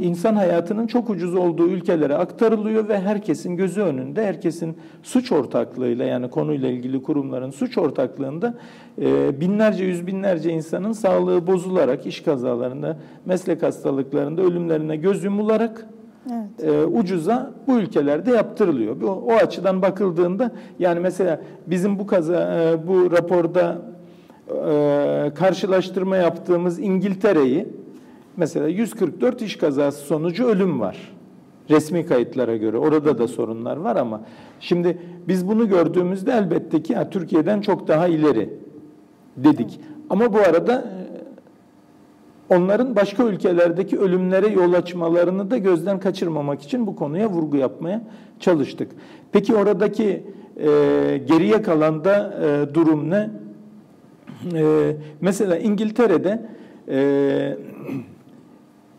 İnsan 0.00 0.34
hayatının 0.34 0.86
çok 0.86 1.10
ucuz 1.10 1.34
olduğu 1.34 1.68
ülkelere 1.68 2.14
aktarılıyor 2.14 2.88
ve 2.88 3.00
herkesin 3.00 3.56
gözü 3.56 3.80
önünde, 3.80 4.26
herkesin 4.26 4.76
suç 5.02 5.32
ortaklığıyla 5.32 6.04
yani 6.04 6.30
konuyla 6.30 6.68
ilgili 6.68 7.02
kurumların 7.02 7.50
suç 7.50 7.78
ortaklığında 7.78 8.54
e, 9.02 9.40
binlerce, 9.40 9.84
yüz 9.84 10.06
binlerce 10.06 10.52
insanın 10.52 10.92
sağlığı 10.92 11.46
bozularak, 11.46 12.06
iş 12.06 12.20
kazalarında, 12.20 12.96
meslek 13.26 13.62
hastalıklarında 13.62 14.42
ölümlerine 14.42 14.96
göz 14.96 15.24
yumularak 15.24 15.86
Evet. 16.26 16.74
E, 16.74 16.84
ucuza 16.84 17.50
bu 17.66 17.78
ülkelerde 17.78 18.30
yaptırılıyor. 18.30 19.02
O, 19.02 19.06
o 19.06 19.32
açıdan 19.32 19.82
bakıldığında 19.82 20.50
yani 20.78 21.00
mesela 21.00 21.40
bizim 21.66 21.98
bu 21.98 22.06
kaza 22.06 22.62
e, 22.62 22.86
bu 22.88 23.12
raporda 23.12 23.78
e, 24.48 25.32
karşılaştırma 25.34 26.16
yaptığımız 26.16 26.78
İngiltere'yi 26.78 27.79
mesela 28.40 28.68
144 28.68 29.42
iş 29.42 29.56
kazası 29.56 30.06
sonucu 30.06 30.46
ölüm 30.46 30.80
var. 30.80 31.12
Resmi 31.70 32.06
kayıtlara 32.06 32.56
göre 32.56 32.78
orada 32.78 33.18
da 33.18 33.28
sorunlar 33.28 33.76
var 33.76 33.96
ama 33.96 34.20
şimdi 34.60 34.98
biz 35.28 35.48
bunu 35.48 35.68
gördüğümüzde 35.68 36.32
elbette 36.32 36.82
ki 36.82 36.92
ya, 36.92 37.10
Türkiye'den 37.10 37.60
çok 37.60 37.88
daha 37.88 38.06
ileri 38.06 38.50
dedik. 39.36 39.80
Ama 40.10 40.32
bu 40.32 40.38
arada 40.38 40.72
e, 40.72 42.54
onların 42.54 42.96
başka 42.96 43.24
ülkelerdeki 43.24 43.98
ölümlere 43.98 44.48
yol 44.48 44.72
açmalarını 44.72 45.50
da 45.50 45.58
gözden 45.58 46.00
kaçırmamak 46.00 46.62
için 46.62 46.86
bu 46.86 46.96
konuya 46.96 47.30
vurgu 47.30 47.56
yapmaya 47.56 48.02
çalıştık. 48.40 48.92
Peki 49.32 49.54
oradaki 49.54 50.22
e, 50.56 50.66
geriye 51.26 51.62
kalan 51.62 52.04
da 52.04 52.34
e, 52.44 52.74
durum 52.74 53.10
ne? 53.10 53.30
E, 54.54 54.96
mesela 55.20 55.56
İngiltere'de 55.56 56.46
e, 56.88 57.69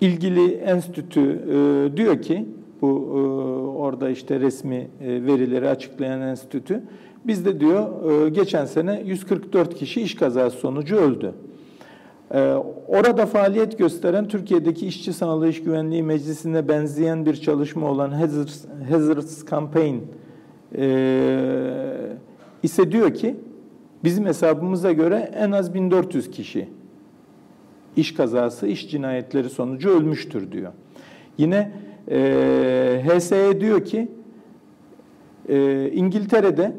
ilgili 0.01 0.53
enstitü 0.53 1.21
e, 1.21 1.97
diyor 1.97 2.21
ki 2.21 2.45
bu 2.81 2.87
e, 2.87 3.19
orada 3.77 4.09
işte 4.09 4.39
resmi 4.39 4.75
e, 4.75 5.25
verileri 5.25 5.69
açıklayan 5.69 6.21
enstitü 6.21 6.83
bizde 7.25 7.59
diyor 7.59 8.11
e, 8.25 8.29
geçen 8.29 8.65
sene 8.65 9.01
144 9.05 9.75
kişi 9.75 10.01
iş 10.01 10.15
kazası 10.15 10.57
sonucu 10.57 10.95
öldü. 10.95 11.33
E, 12.33 12.53
orada 12.87 13.25
faaliyet 13.25 13.77
gösteren 13.77 14.27
Türkiye'deki 14.27 14.87
İşçi 14.87 15.13
Sağlığı 15.13 15.49
İş 15.49 15.63
Güvenliği 15.63 16.03
Meclisi'ne 16.03 16.67
benzeyen 16.67 17.25
bir 17.25 17.35
çalışma 17.35 17.91
olan 17.91 18.11
Hazards, 18.11 18.65
Hazards 18.89 19.45
Campaign 19.49 19.95
e, 20.77 20.87
ise 22.63 22.91
diyor 22.91 23.13
ki 23.13 23.35
bizim 24.03 24.25
hesabımıza 24.25 24.91
göre 24.91 25.31
en 25.35 25.51
az 25.51 25.73
1400 25.73 26.31
kişi 26.31 26.67
iş 27.95 28.13
kazası, 28.13 28.67
iş 28.67 28.91
cinayetleri 28.91 29.49
sonucu 29.49 29.89
ölmüştür 29.89 30.51
diyor. 30.51 30.71
Yine 31.37 31.71
e, 32.11 33.03
HSE 33.05 33.61
diyor 33.61 33.85
ki 33.85 34.07
e, 35.49 35.89
İngiltere'de 35.91 36.75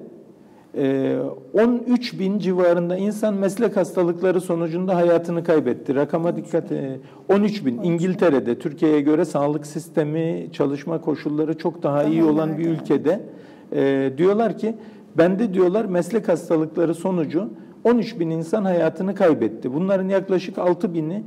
e, 0.77 1.17
13 1.53 2.19
bin 2.19 2.39
civarında 2.39 2.97
insan 2.97 3.35
meslek 3.35 3.77
hastalıkları 3.77 4.41
sonucunda 4.41 4.97
hayatını 4.97 5.45
kaybetti. 5.45 5.95
Rakama 5.95 6.37
dikkat 6.37 6.73
e, 6.73 6.99
13 7.29 7.67
bin. 7.67 7.83
İngiltere'de 7.83 8.59
Türkiye'ye 8.59 9.01
göre 9.01 9.25
sağlık 9.25 9.67
sistemi, 9.67 10.49
çalışma 10.53 11.01
koşulları 11.01 11.59
çok 11.59 11.83
daha 11.83 12.05
iyi 12.05 12.25
olan 12.25 12.59
bir 12.59 12.69
ülkede 12.69 13.21
e, 13.73 14.13
diyorlar 14.19 14.59
ki 14.59 14.75
bende 15.19 15.55
diyorlar 15.55 15.85
meslek 15.85 16.29
hastalıkları 16.29 16.95
sonucu 16.95 17.49
13 17.85 18.21
bin 18.21 18.31
insan 18.31 18.65
hayatını 18.65 19.15
kaybetti. 19.15 19.75
Bunların 19.75 20.09
yaklaşık 20.09 20.59
6 20.59 20.95
bini 20.95 21.23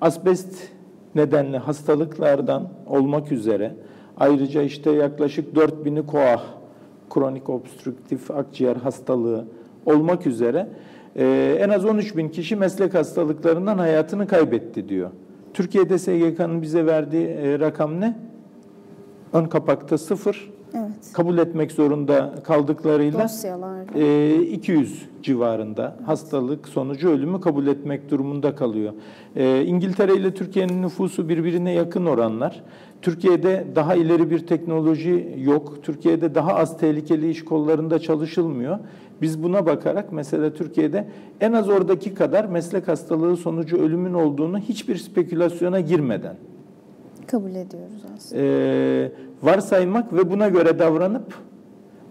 asbest 0.00 0.68
nedenli 1.14 1.58
hastalıklardan 1.58 2.68
olmak 2.86 3.32
üzere 3.32 3.74
ayrıca 4.16 4.62
işte 4.62 4.90
yaklaşık 4.90 5.54
4 5.54 5.84
bini 5.84 6.06
koah, 6.06 6.42
kronik 7.10 7.50
obstrüktif 7.50 8.30
akciğer 8.30 8.76
hastalığı 8.76 9.44
olmak 9.86 10.26
üzere 10.26 10.68
e, 11.16 11.56
en 11.60 11.68
az 11.68 11.84
13 11.84 12.16
bin 12.16 12.28
kişi 12.28 12.56
meslek 12.56 12.94
hastalıklarından 12.94 13.78
hayatını 13.78 14.26
kaybetti 14.26 14.88
diyor. 14.88 15.10
Türkiye'de 15.54 15.98
SGK'nın 15.98 16.62
bize 16.62 16.86
verdiği 16.86 17.26
e, 17.26 17.58
rakam 17.58 18.00
ne? 18.00 18.16
Ön 19.32 19.44
kapakta 19.44 19.98
sıfır. 19.98 20.55
Kabul 21.12 21.38
etmek 21.38 21.72
zorunda 21.72 22.34
kaldıklarıyla 22.44 23.26
e, 23.94 24.34
200 24.42 25.08
civarında 25.22 25.96
evet. 25.98 26.08
hastalık 26.08 26.68
sonucu 26.68 27.08
ölümü 27.08 27.40
kabul 27.40 27.66
etmek 27.66 28.10
durumunda 28.10 28.54
kalıyor. 28.54 28.92
E, 29.36 29.64
İngiltere 29.64 30.14
ile 30.14 30.34
Türkiye'nin 30.34 30.82
nüfusu 30.82 31.28
birbirine 31.28 31.72
yakın 31.72 32.06
oranlar. 32.06 32.62
Türkiye'de 33.02 33.66
daha 33.74 33.94
ileri 33.94 34.30
bir 34.30 34.46
teknoloji 34.46 35.34
yok. 35.38 35.78
Türkiye'de 35.82 36.34
daha 36.34 36.54
az 36.54 36.78
tehlikeli 36.78 37.30
iş 37.30 37.44
kollarında 37.44 37.98
çalışılmıyor. 37.98 38.78
Biz 39.22 39.42
buna 39.42 39.66
bakarak 39.66 40.12
mesela 40.12 40.52
Türkiye'de 40.54 41.08
en 41.40 41.52
az 41.52 41.68
oradaki 41.68 42.14
kadar 42.14 42.44
meslek 42.44 42.88
hastalığı 42.88 43.36
sonucu 43.36 43.76
ölümün 43.76 44.14
olduğunu 44.14 44.58
hiçbir 44.58 44.96
spekülasyona 44.96 45.80
girmeden 45.80 46.36
kabul 47.26 47.50
ediyoruz 47.50 48.02
aslında. 48.16 48.42
Ee, 48.42 49.12
varsaymak 49.42 50.12
ve 50.12 50.30
buna 50.30 50.48
göre 50.48 50.78
davranıp 50.78 51.34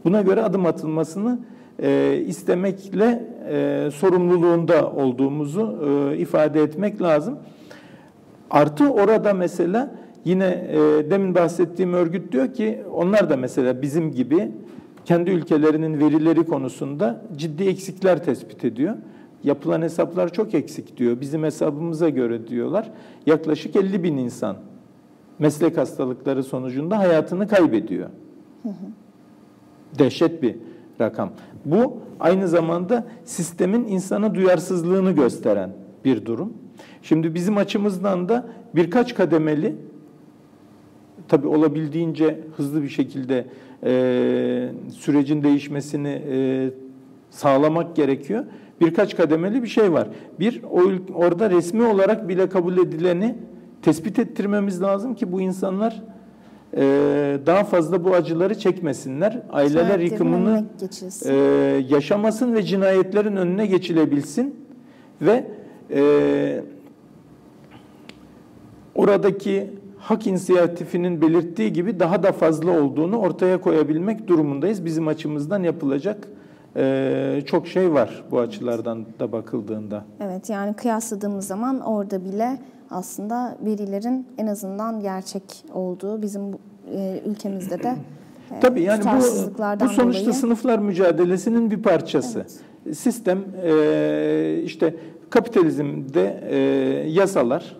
buna 0.06 0.22
göre 0.22 0.44
adım 0.44 0.66
atılmasını 0.66 1.40
e, 1.80 2.22
istemekle 2.28 3.24
e, 3.50 3.90
sorumluluğunda 3.92 4.92
olduğumuzu 4.92 5.80
e, 5.88 6.18
ifade 6.18 6.62
etmek 6.62 7.02
lazım. 7.02 7.38
Artı 8.50 8.90
orada 8.90 9.34
mesela 9.34 9.92
yine 10.26 10.46
e, 10.46 11.10
demin 11.10 11.36
bahsettiğim 11.36 11.94
örgüt 11.94 12.32
diyor 12.32 12.54
ki 12.54 12.84
onlar 12.94 13.30
da 13.30 13.38
mesela 13.38 13.82
bizim 13.82 14.12
gibi 14.12 14.52
kendi 15.06 15.32
ülkelerinin 15.32 16.00
verileri 16.00 16.46
konusunda 16.46 17.22
ciddi 17.36 17.64
eksikler 17.64 18.24
tespit 18.24 18.66
ediyor. 18.66 18.96
Yapılan 19.44 19.82
hesaplar 19.82 20.34
çok 20.34 20.54
eksik 20.54 20.98
diyor. 20.98 21.22
Bizim 21.22 21.44
hesabımıza 21.44 22.10
göre 22.10 22.48
diyorlar. 22.48 22.92
Yaklaşık 23.26 23.76
50 23.76 24.04
bin 24.04 24.18
insan 24.18 24.58
meslek 25.40 25.78
hastalıkları 25.78 26.44
sonucunda 26.44 26.98
hayatını 26.98 27.48
kaybediyor. 27.48 28.10
Dehşet 30.00 30.42
bir 30.42 30.56
rakam. 31.02 31.30
Bu 31.66 31.98
aynı 32.20 32.48
zamanda 32.48 33.08
sistemin 33.24 33.88
insana 33.88 34.36
duyarsızlığını 34.36 35.12
gösteren 35.12 35.70
bir 36.06 36.26
durum. 36.26 36.54
Şimdi 37.02 37.36
bizim 37.36 37.58
açımızdan 37.58 38.30
da 38.30 38.46
birkaç 38.76 39.16
kademeli, 39.16 39.76
tabii 41.28 41.48
olabildiğince 41.48 42.40
hızlı 42.58 42.84
bir 42.84 42.90
şekilde 42.90 43.46
e, 43.84 44.70
sürecin 44.94 45.44
değişmesini 45.44 46.22
e, 46.32 46.70
sağlamak 47.30 47.96
gerekiyor. 47.96 48.46
Birkaç 48.82 49.18
kademeli 49.18 49.64
bir 49.64 49.68
şey 49.68 49.94
var. 49.94 50.08
Bir, 50.40 50.62
orada 51.16 51.50
resmi 51.50 51.84
olarak 51.84 52.30
bile 52.30 52.50
kabul 52.50 52.78
edileni 52.78 53.36
tespit 53.86 54.20
ettirmemiz 54.20 54.82
lazım 54.82 55.16
ki 55.16 55.32
bu 55.32 55.42
insanlar 55.42 56.02
e, 56.74 56.84
daha 57.46 57.64
fazla 57.64 58.04
bu 58.04 58.14
acıları 58.14 58.60
çekmesinler. 58.60 59.42
Aileler 59.52 60.00
yıkımını 60.00 60.66
e, 61.26 61.34
yaşamasın 61.90 62.54
ve 62.54 62.64
cinayetlerin 62.64 63.36
önüne 63.36 63.66
geçilebilsin 63.66 64.56
ve 65.22 65.46
e, 65.92 66.64
oradaki 68.96 69.70
hak 69.98 70.28
inisiyatifinin 70.28 71.22
belirttiği 71.22 71.74
gibi 71.74 72.00
daha 72.00 72.24
da 72.24 72.32
fazla 72.32 72.82
olduğunu 72.82 73.18
ortaya 73.18 73.62
koyabilmek 73.62 74.28
durumundayız. 74.28 74.86
Bizim 74.86 75.08
açımızdan 75.08 75.64
yapılacak 75.64 76.28
e, 76.76 77.42
çok 77.46 77.68
şey 77.68 77.94
var 77.94 78.24
bu 78.32 78.40
açılardan 78.40 79.06
da 79.20 79.32
bakıldığında. 79.32 80.06
Evet 80.20 80.50
yani 80.50 80.74
kıyasladığımız 80.74 81.48
zaman 81.48 81.80
orada 81.80 82.26
bile 82.26 82.60
aslında 82.90 83.58
verilerin 83.66 84.28
en 84.38 84.48
azından 84.48 85.00
gerçek 85.00 85.44
olduğu 85.74 86.22
bizim 86.22 86.42
e, 86.96 87.22
ülkemizde 87.26 87.84
de 87.84 87.96
e, 88.58 88.60
Tabii 88.60 88.82
yani 88.82 89.04
bu, 89.04 89.86
bu 89.86 89.90
sonuçta 89.90 90.22
dolayı- 90.26 90.34
sınıflar 90.34 90.80
mücadelesinin 90.80 91.72
bir 91.72 91.82
parçası. 91.84 92.46
Sistem 92.94 93.40
e, 93.64 94.62
işte 94.64 94.96
kapitalizmde 95.30 96.44
e, 96.50 96.58
yasalar 97.10 97.76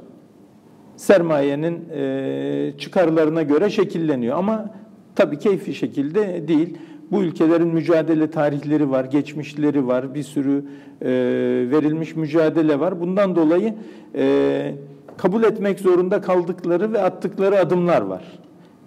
sermayenin 0.98 1.90
e, 1.96 2.74
çıkarlarına 2.78 3.42
göre 3.42 3.70
şekilleniyor 3.70 4.38
ama 4.38 4.66
tabii 5.16 5.40
keyfi 5.40 5.76
şekilde 5.76 6.48
değil. 6.48 6.78
Bu 7.12 7.22
ülkelerin 7.24 7.68
mücadele 7.68 8.32
tarihleri 8.32 8.90
var, 8.92 9.06
geçmişleri 9.06 9.88
var, 9.88 10.16
bir 10.16 10.24
sürü 10.24 10.66
e, 11.02 11.08
verilmiş 11.72 12.16
mücadele 12.16 12.80
var. 12.80 13.00
Bundan 13.02 13.36
dolayı 13.36 13.74
e, 14.16 14.76
kabul 15.18 15.44
etmek 15.44 15.80
zorunda 15.80 16.22
kaldıkları 16.22 16.94
ve 16.94 17.02
attıkları 17.02 17.60
adımlar 17.60 18.02
var. 18.02 18.24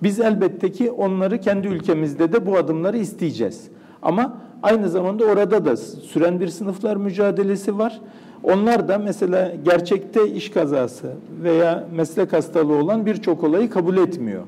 Biz 0.03 0.21
elbette 0.21 0.73
ki 0.73 0.91
onları 0.91 1.41
kendi 1.41 1.69
ülkemizde 1.69 2.33
de 2.33 2.47
bu 2.47 2.57
adımları 2.57 2.99
isteyeceğiz. 2.99 3.69
Ama 4.03 4.37
aynı 4.63 4.89
zamanda 4.89 5.25
orada 5.25 5.65
da 5.65 5.77
süren 5.77 6.41
bir 6.41 6.49
sınıflar 6.49 6.97
mücadelesi 6.97 7.79
var. 7.79 8.01
Onlar 8.43 8.89
da 8.89 8.99
mesela 8.99 9.53
gerçekte 9.65 10.31
iş 10.31 10.51
kazası 10.51 11.13
veya 11.43 11.85
meslek 11.97 12.33
hastalığı 12.33 12.75
olan 12.75 13.07
birçok 13.07 13.45
olayı 13.45 13.71
kabul 13.71 13.97
etmiyor. 13.97 14.43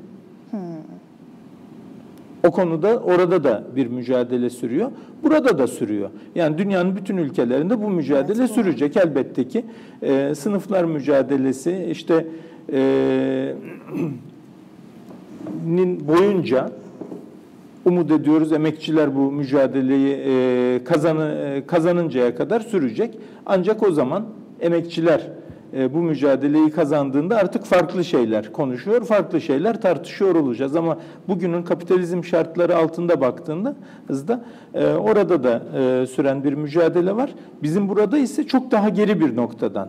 O 2.47 2.51
konuda 2.51 2.99
orada 2.99 3.45
da 3.45 3.65
bir 3.77 3.87
mücadele 3.87 4.51
sürüyor. 4.51 4.91
Burada 5.23 5.59
da 5.59 5.67
sürüyor. 5.67 6.11
Yani 6.35 6.59
dünyanın 6.59 6.97
bütün 6.97 7.17
ülkelerinde 7.17 7.83
bu 7.83 7.91
mücadele 7.91 8.39
Evet, 8.39 8.51
sürecek 8.51 8.97
elbette 8.97 9.49
ki. 9.49 9.65
Ee, 10.03 10.33
sınıflar 10.35 10.85
mücadelesi 10.85 11.89
işte 11.91 12.27
e, 12.73 13.55
nin 15.67 16.09
boyunca 16.09 16.71
umut 17.85 18.11
ediyoruz 18.11 18.53
emekçiler 18.53 19.17
bu 19.17 19.33
mücadeleyi 19.33 20.17
e, 20.27 20.85
kazanı, 20.85 21.55
e, 21.57 21.67
kazanıncaya 21.67 22.35
kadar 22.35 22.61
sürecek. 22.61 23.19
Ancak 23.47 23.83
o 23.83 23.93
zaman 23.93 24.25
emekçiler 24.61 25.21
e, 25.77 25.95
bu 25.95 25.99
mücadeleyi 25.99 26.71
kazandığında 26.71 27.37
artık 27.37 27.65
farklı 27.65 28.05
şeyler 28.05 28.53
konuşuyor, 28.53 29.05
farklı 29.05 29.41
şeyler 29.41 29.81
tartışıyor 29.81 30.35
olacağız. 30.35 30.77
Ama 30.77 30.99
bugünün 31.29 31.63
kapitalizm 31.63 32.25
şartları 32.25 32.77
altında 32.77 33.21
baktığında 33.21 33.75
hızda 34.07 34.45
e, 34.75 34.87
orada 34.95 35.45
da 35.45 35.63
e, 35.79 36.07
süren 36.07 36.45
bir 36.45 36.53
mücadele 36.53 37.17
var. 37.17 37.31
Bizim 37.63 37.89
burada 37.89 38.19
ise 38.19 38.47
çok 38.47 38.71
daha 38.71 38.89
geri 38.89 39.21
bir 39.21 39.37
noktadan 39.37 39.89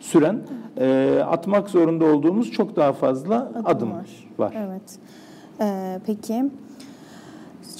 süren, 0.00 0.38
e, 0.76 1.18
atmak 1.26 1.70
zorunda 1.70 2.04
olduğumuz 2.04 2.50
çok 2.50 2.76
daha 2.76 2.92
fazla 2.92 3.52
adım, 3.64 3.90
var. 4.38 4.54
Evet. 4.56 4.98
Ee, 5.60 6.00
peki. 6.06 6.44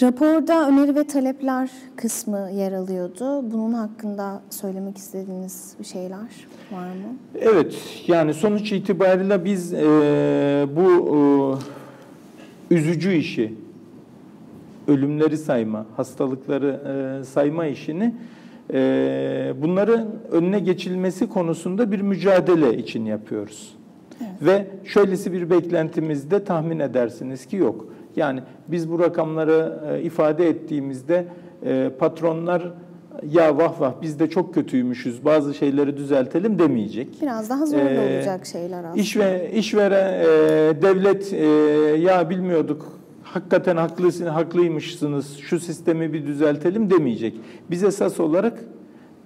Raporda 0.03 0.69
öneri 0.69 0.95
ve 0.95 1.05
talepler 1.07 1.71
kısmı 1.97 2.51
yer 2.55 2.73
alıyordu. 2.73 3.53
Bunun 3.53 3.73
hakkında 3.73 4.43
söylemek 4.51 4.99
istediğiniz 4.99 5.75
bir 5.81 5.85
şeyler 5.85 6.47
var 6.73 6.87
mı? 6.87 7.17
Evet, 7.35 7.75
yani 8.07 8.35
sonuç 8.35 8.73
itibariyle 8.73 9.45
biz 9.45 9.75
e, 9.75 9.79
bu 10.77 11.59
e, 12.71 12.75
üzücü 12.75 13.13
işi, 13.13 13.55
ölümleri 14.89 15.39
sayma, 15.39 15.87
hastalıkları 15.97 16.81
e, 17.21 17.25
sayma 17.25 17.67
işini 17.67 18.15
e, 18.73 19.53
bunların 19.63 20.07
önüne 20.33 20.61
geçilmesi 20.61 21.29
konusunda 21.29 21.93
bir 21.93 22.01
mücadele 22.01 22.77
için 22.77 23.05
yapıyoruz. 23.05 23.75
Ve 24.43 24.67
şöylesi 24.85 25.33
bir 25.33 25.51
beklentimiz 25.51 26.31
de 26.31 26.45
tahmin 26.45 26.79
edersiniz 26.79 27.47
ki 27.47 27.57
yok. 27.57 27.87
Yani 28.17 28.41
biz 28.69 28.91
bu 28.91 28.99
rakamları 28.99 29.79
e, 29.93 30.03
ifade 30.03 30.49
ettiğimizde 30.49 31.25
e, 31.67 31.91
patronlar 31.99 32.73
ya 33.31 33.59
vah 33.59 33.81
vah 33.81 33.93
biz 34.03 34.21
de 34.21 34.31
çok 34.31 34.55
kötüymüşüz 34.55 35.25
bazı 35.25 35.55
şeyleri 35.55 35.97
düzeltelim 35.97 36.59
demeyecek. 36.59 37.09
Biraz 37.23 37.51
daha 37.51 37.67
zorlu 37.67 37.81
Ee, 37.83 38.17
olacak 38.17 38.47
şeyler 38.47 38.85
aslında. 38.85 39.03
İş 39.03 39.17
ve 39.17 39.51
işveren 39.55 40.13
e, 40.21 40.27
devlet 40.83 41.33
e, 41.33 41.47
ya 42.01 42.31
bilmiyorduk 42.31 42.99
hakikaten 43.23 43.77
haklısın 43.77 44.27
haklıymışsınız 44.27 45.37
şu 45.37 45.61
sistemi 45.61 46.13
bir 46.13 46.27
düzeltelim 46.27 46.91
demeyecek. 46.91 47.35
Biz 47.71 47.85
esas 47.85 48.21
olarak 48.21 48.59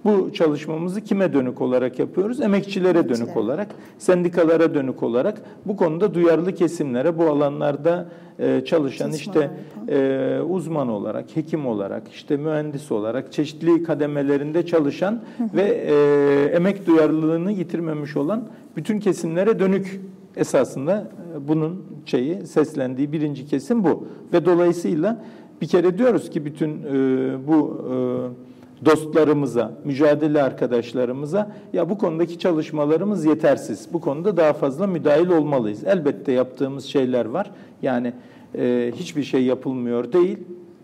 bu 0.05 0.33
çalışmamızı 0.33 1.01
kime 1.01 1.33
dönük 1.33 1.61
olarak 1.61 1.99
yapıyoruz? 1.99 2.41
Emekçilere 2.41 3.09
dönük 3.09 3.37
olarak, 3.37 3.67
sendikalara 3.97 4.73
dönük 4.73 5.03
olarak. 5.03 5.41
Bu 5.65 5.77
konuda 5.77 6.13
duyarlı 6.13 6.55
kesimlere 6.55 7.17
bu 7.17 7.23
alanlarda 7.23 8.07
e, 8.39 8.61
çalışan 8.65 9.11
işte 9.11 9.51
e, 9.87 10.39
uzman 10.49 10.89
olarak, 10.89 11.35
hekim 11.35 11.67
olarak, 11.67 12.03
işte 12.11 12.37
mühendis 12.37 12.91
olarak 12.91 13.31
çeşitli 13.31 13.83
kademelerinde 13.83 14.65
çalışan 14.65 15.21
ve 15.55 15.63
e, 15.63 16.55
emek 16.55 16.87
duyarlılığını 16.87 17.51
yitirmemiş 17.51 18.17
olan 18.17 18.47
bütün 18.75 18.99
kesimlere 18.99 19.59
dönük 19.59 20.01
esasında 20.35 21.11
e, 21.35 21.47
bunun 21.47 21.85
şeyi 22.05 22.47
seslendiği 22.47 23.11
birinci 23.11 23.45
kesim 23.45 23.83
bu. 23.83 24.07
Ve 24.33 24.45
dolayısıyla 24.45 25.23
bir 25.61 25.67
kere 25.67 25.97
diyoruz 25.97 26.29
ki 26.29 26.45
bütün 26.45 26.69
e, 26.69 27.47
bu 27.47 27.81
e, 27.89 28.52
dostlarımıza, 28.85 29.71
mücadele 29.83 30.43
arkadaşlarımıza 30.43 31.51
ya 31.73 31.89
bu 31.89 31.97
konudaki 31.97 32.39
çalışmalarımız 32.39 33.25
yetersiz. 33.25 33.87
Bu 33.93 34.01
konuda 34.01 34.37
daha 34.37 34.53
fazla 34.53 34.87
müdahil 34.87 35.27
olmalıyız. 35.27 35.83
Elbette 35.83 36.31
yaptığımız 36.31 36.85
şeyler 36.85 37.25
var. 37.25 37.51
Yani 37.81 38.13
e, 38.57 38.91
hiçbir 38.95 39.23
şey 39.23 39.43
yapılmıyor 39.43 40.13
değil 40.13 40.37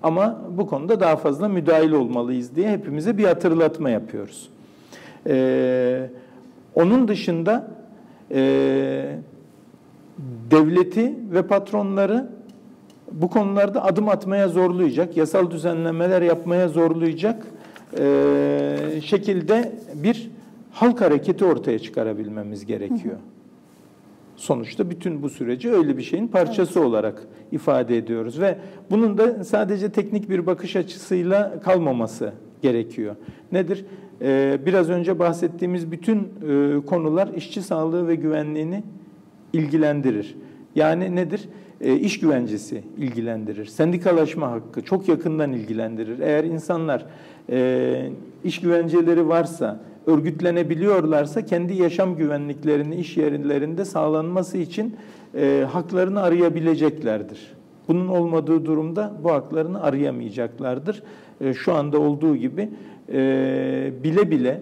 ama 0.04 0.42
bu 0.58 0.68
konuda 0.68 1.00
daha 1.00 1.16
fazla 1.16 1.48
müdahil 1.48 1.92
olmalıyız 1.92 2.56
diye 2.56 2.72
hepimize 2.72 3.18
bir 3.18 3.24
hatırlatma 3.24 3.90
yapıyoruz. 3.90 4.50
E, 5.28 6.10
onun 6.76 7.08
dışında 7.08 7.68
e, 8.32 9.16
devleti 10.52 11.14
ve 11.32 11.42
patronları 11.42 12.30
bu 13.12 13.30
konularda 13.30 13.84
adım 13.84 14.10
atmaya 14.10 14.48
zorlayacak, 14.48 15.18
yasal 15.18 15.52
düzenlemeler 15.52 16.22
yapmaya 16.22 16.68
zorlayacak 16.68 17.46
e, 17.98 19.02
şekilde 19.04 19.72
bir 19.94 20.30
halk 20.72 21.02
hareketi 21.02 21.46
ortaya 21.46 21.80
çıkarabilmemiz 21.80 22.66
gerekiyor. 22.66 23.18
Sonuçta 24.36 24.90
bütün 24.90 25.22
bu 25.22 25.30
süreci 25.30 25.72
öyle 25.72 25.98
bir 25.98 26.04
şeyin 26.04 26.28
parçası 26.28 26.82
olarak 26.82 27.28
ifade 27.52 27.98
ediyoruz 27.98 28.40
ve 28.40 28.58
bunun 28.92 29.18
da 29.18 29.44
sadece 29.44 29.92
teknik 29.92 30.30
bir 30.30 30.46
bakış 30.46 30.76
açısıyla 30.76 31.60
kalmaması 31.60 32.34
gerekiyor. 32.62 33.16
Nedir? 33.52 33.86
Ee, 34.22 34.60
biraz 34.66 34.90
önce 34.90 35.20
bahsettiğimiz 35.20 35.92
bütün 35.92 36.18
e, 36.20 36.86
konular 36.86 37.28
işçi 37.28 37.62
sağlığı 37.62 38.08
ve 38.08 38.16
güvenliğini 38.16 38.84
ilgilendirir. 39.54 40.36
Yani 40.76 41.16
nedir? 41.16 41.50
E, 41.82 41.96
iş 41.96 42.20
güvencesi 42.20 42.84
ilgilendirir. 42.98 43.66
Sendikalaşma 43.66 44.52
hakkı 44.52 44.82
çok 44.82 45.08
yakından 45.08 45.54
ilgilendirir. 45.54 46.20
Eğer 46.20 46.44
insanlar 46.44 47.06
e, 47.50 48.10
iş 48.44 48.62
güvenceleri 48.62 49.28
varsa, 49.28 49.80
örgütlenebiliyorlarsa 50.08 51.46
kendi 51.46 51.74
yaşam 51.74 52.16
güvenliklerini 52.16 52.96
iş 52.96 53.18
yerlerinde 53.18 53.86
sağlanması 53.86 54.58
için 54.58 54.96
e, 55.36 55.66
haklarını 55.72 56.22
arayabileceklerdir. 56.22 57.60
Bunun 57.88 58.08
olmadığı 58.08 58.66
durumda 58.66 59.14
bu 59.24 59.32
haklarını 59.32 59.84
arayamayacaklardır. 59.84 61.04
E, 61.42 61.54
şu 61.54 61.74
anda 61.74 62.00
olduğu 62.00 62.36
gibi 62.36 62.70
e, 63.14 63.94
bile 64.04 64.32
bile 64.32 64.62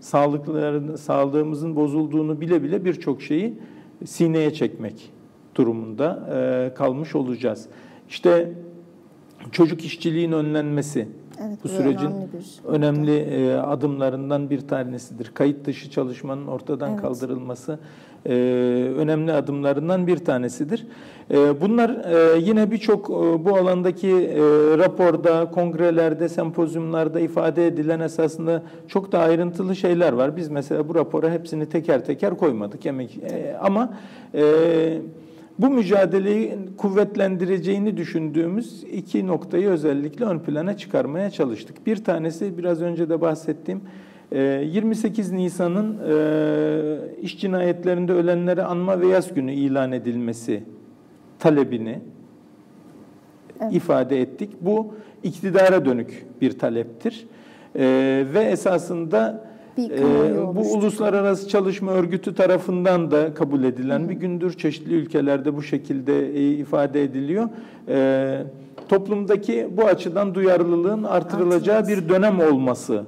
sağlıklarını, 0.00 0.98
sağlığımızın 0.98 1.76
bozulduğunu 1.76 2.40
bile 2.40 2.62
bile 2.62 2.84
birçok 2.84 3.22
şeyi 3.22 3.54
sineye 4.04 4.52
çekmek 4.52 5.12
durumunda 5.54 6.28
e, 6.34 6.74
kalmış 6.74 7.14
olacağız. 7.14 7.66
İşte 8.08 8.52
çocuk 9.52 9.84
işçiliğin 9.84 10.32
önlenmesi, 10.32 11.08
Evet, 11.40 11.58
bu 11.64 11.68
sürecin 11.68 12.06
önemli 12.06 12.28
bir 12.32 12.68
önemli 12.68 13.16
e, 13.16 13.54
adımlarından 13.54 14.50
bir 14.50 14.68
tanesidir. 14.68 15.30
Kayıt 15.34 15.66
dışı 15.66 15.90
çalışmanın 15.90 16.46
ortadan 16.46 16.90
Evet. 16.90 17.00
kaldırılması 17.00 17.78
e, 18.26 18.32
önemli 18.96 19.32
adımlarından 19.32 20.06
bir 20.06 20.16
tanesidir. 20.16 20.86
E, 21.30 21.60
bunlar 21.60 21.90
e, 21.90 22.38
yine 22.38 22.70
birçok 22.70 23.10
e, 23.10 23.44
bu 23.44 23.56
alandaki 23.56 24.08
e, 24.08 24.38
raporda, 24.78 25.50
kongrelerde, 25.50 26.28
sempozyumlarda 26.28 27.20
ifade 27.20 27.66
edilen 27.66 28.00
esasında 28.00 28.62
çok 28.88 29.12
da 29.12 29.18
ayrıntılı 29.18 29.76
şeyler 29.76 30.12
var. 30.12 30.36
Biz 30.36 30.48
mesela 30.48 30.88
bu 30.88 30.94
rapora 30.94 31.30
hepsini 31.30 31.66
teker 31.68 32.04
teker 32.04 32.36
koymadık 32.36 32.86
emek 32.86 33.18
e, 33.22 33.56
ama 33.60 33.94
e, 34.34 34.42
bu 35.58 35.70
mücadeleyi 35.70 36.58
kuvvetlendireceğini 36.76 37.96
düşündüğümüz 37.96 38.84
iki 38.92 39.26
noktayı 39.26 39.68
özellikle 39.68 40.24
ön 40.24 40.38
plana 40.38 40.76
çıkarmaya 40.76 41.30
çalıştık. 41.30 41.86
Bir 41.86 42.04
tanesi 42.04 42.58
biraz 42.58 42.82
önce 42.82 43.08
de 43.08 43.20
bahsettiğim 43.20 43.80
e, 44.32 44.40
28 44.42 45.32
Nisan'ın 45.32 45.98
e, 46.08 47.20
iş 47.22 47.40
cinayetlerinde 47.40 48.12
ölenleri 48.12 48.62
anma 48.62 49.00
ve 49.00 49.06
yas 49.06 49.34
günü 49.34 49.52
ilan 49.52 49.92
edilmesi 49.92 50.62
talebini 51.38 52.00
Evet. 53.60 53.74
ifade 53.74 54.20
ettik. 54.20 54.50
Bu 54.60 54.94
iktidara 55.22 55.84
dönük 55.84 56.26
bir 56.40 56.58
taleptir. 56.58 57.26
E, 57.76 58.24
ve 58.34 58.40
esasında 58.40 59.45
Bir 59.76 59.90
ee, 59.90 60.36
bu 60.36 60.60
oluştu. 60.60 60.78
Uluslararası 60.78 61.48
Çalışma 61.48 61.92
Örgütü 61.92 62.34
tarafından 62.34 63.10
da 63.10 63.34
kabul 63.34 63.64
edilen 63.64 64.08
bir 64.08 64.14
gündür. 64.14 64.52
Çeşitli 64.52 64.94
ülkelerde 64.94 65.56
bu 65.56 65.62
şekilde 65.62 66.28
e, 66.28 66.50
ifade 66.50 67.02
ediliyor. 67.02 67.48
Ee, 67.88 68.42
toplumdaki 68.88 69.68
bu 69.76 69.84
açıdan 69.84 70.34
duyarlılığın 70.34 71.02
artırılacağı 71.02 71.88
bir 71.88 72.08
dönem 72.08 72.40
olması 72.40 73.04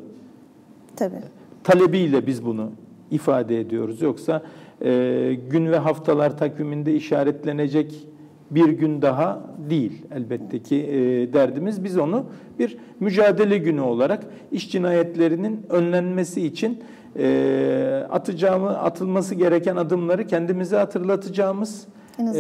Tabii. 0.97 1.21
talebiyle 1.65 2.27
biz 2.27 2.45
bunu 2.45 2.71
ifade 3.11 3.61
ediyoruz. 3.61 4.03
Yoksa 4.03 4.43
e, 4.85 5.39
gün 5.51 5.67
ve 5.67 5.79
haftalar 5.79 6.39
takviminde 6.39 6.95
işaretlenecek 6.95 8.07
bir 8.51 8.69
gün 8.69 9.03
daha 9.03 9.41
değil 9.71 10.07
elbette 10.15 10.63
ki 10.63 10.77
e, 10.77 11.33
derdimiz. 11.33 11.85
Biz 11.85 11.99
onu 11.99 12.27
bir 12.59 12.77
mücadele 13.01 13.59
günü 13.59 13.81
olarak 13.81 14.25
iş 14.53 14.73
cinayetlerinin 14.73 15.67
önlenmesi 15.71 16.47
için 16.47 16.83
e, 17.19 18.07
atacağımı 18.11 18.79
atılması 18.79 19.35
gereken 19.35 19.77
adımları 19.77 20.27
kendimize 20.27 20.77
hatırlatacağımız 20.77 21.87
En 22.19 22.27
e, 22.27 22.33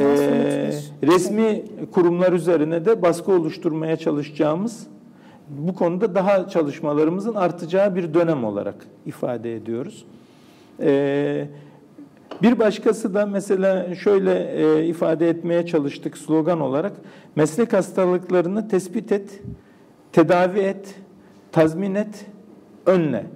bir 1.03 1.09
resmi 1.09 1.65
kurumlar 1.93 2.33
üzerine 2.33 2.85
de 2.85 3.03
baskı 3.03 3.33
oluşturmaya 3.33 3.97
çalışacağımız 3.97 4.87
bu 5.49 5.75
konuda 5.75 6.15
daha 6.15 6.49
çalışmalarımızın 6.49 7.35
artacağı 7.35 7.97
bir 7.97 8.15
dönem 8.15 8.45
olarak 8.45 8.75
ifade 9.07 9.57
ediyoruz. 9.57 10.05
Ee, 10.81 11.47
bir 12.43 12.59
başkası 12.59 13.14
da 13.14 13.26
mesela 13.26 13.95
şöyle 13.95 14.53
e, 14.53 14.86
ifade 14.86 15.28
etmeye 15.28 15.66
çalıştık 15.66 16.18
slogan 16.18 16.61
olarak 16.61 16.93
meslek 17.36 17.72
hastalıklarını 17.72 18.68
tespit 18.68 19.12
et, 19.12 19.41
tedavi 20.12 20.59
et, 20.59 20.95
tazmin 21.53 21.95
et, 21.95 22.26
önle. 22.86 23.26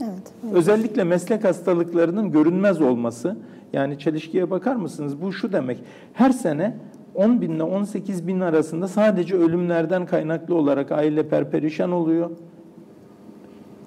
Evet. 0.00 0.54
Özellikle 0.54 1.04
meslek 1.04 1.44
hastalıklarının 1.44 2.32
görünmez 2.32 2.80
olması, 2.80 3.36
yani 3.72 3.98
çelişkiye 3.98 4.50
bakar 4.50 4.76
mısınız? 4.76 5.22
Bu 5.22 5.32
şu 5.32 5.52
demek, 5.52 5.78
her 6.12 6.30
sene 6.30 6.76
10 7.14 7.40
bin 7.40 7.50
ile 7.50 7.62
18 7.62 8.26
bin 8.26 8.40
arasında 8.40 8.88
sadece 8.88 9.36
ölümlerden 9.36 10.06
kaynaklı 10.06 10.54
olarak 10.54 10.92
aile 10.92 11.28
perperişan 11.28 11.92
oluyor. 11.92 12.30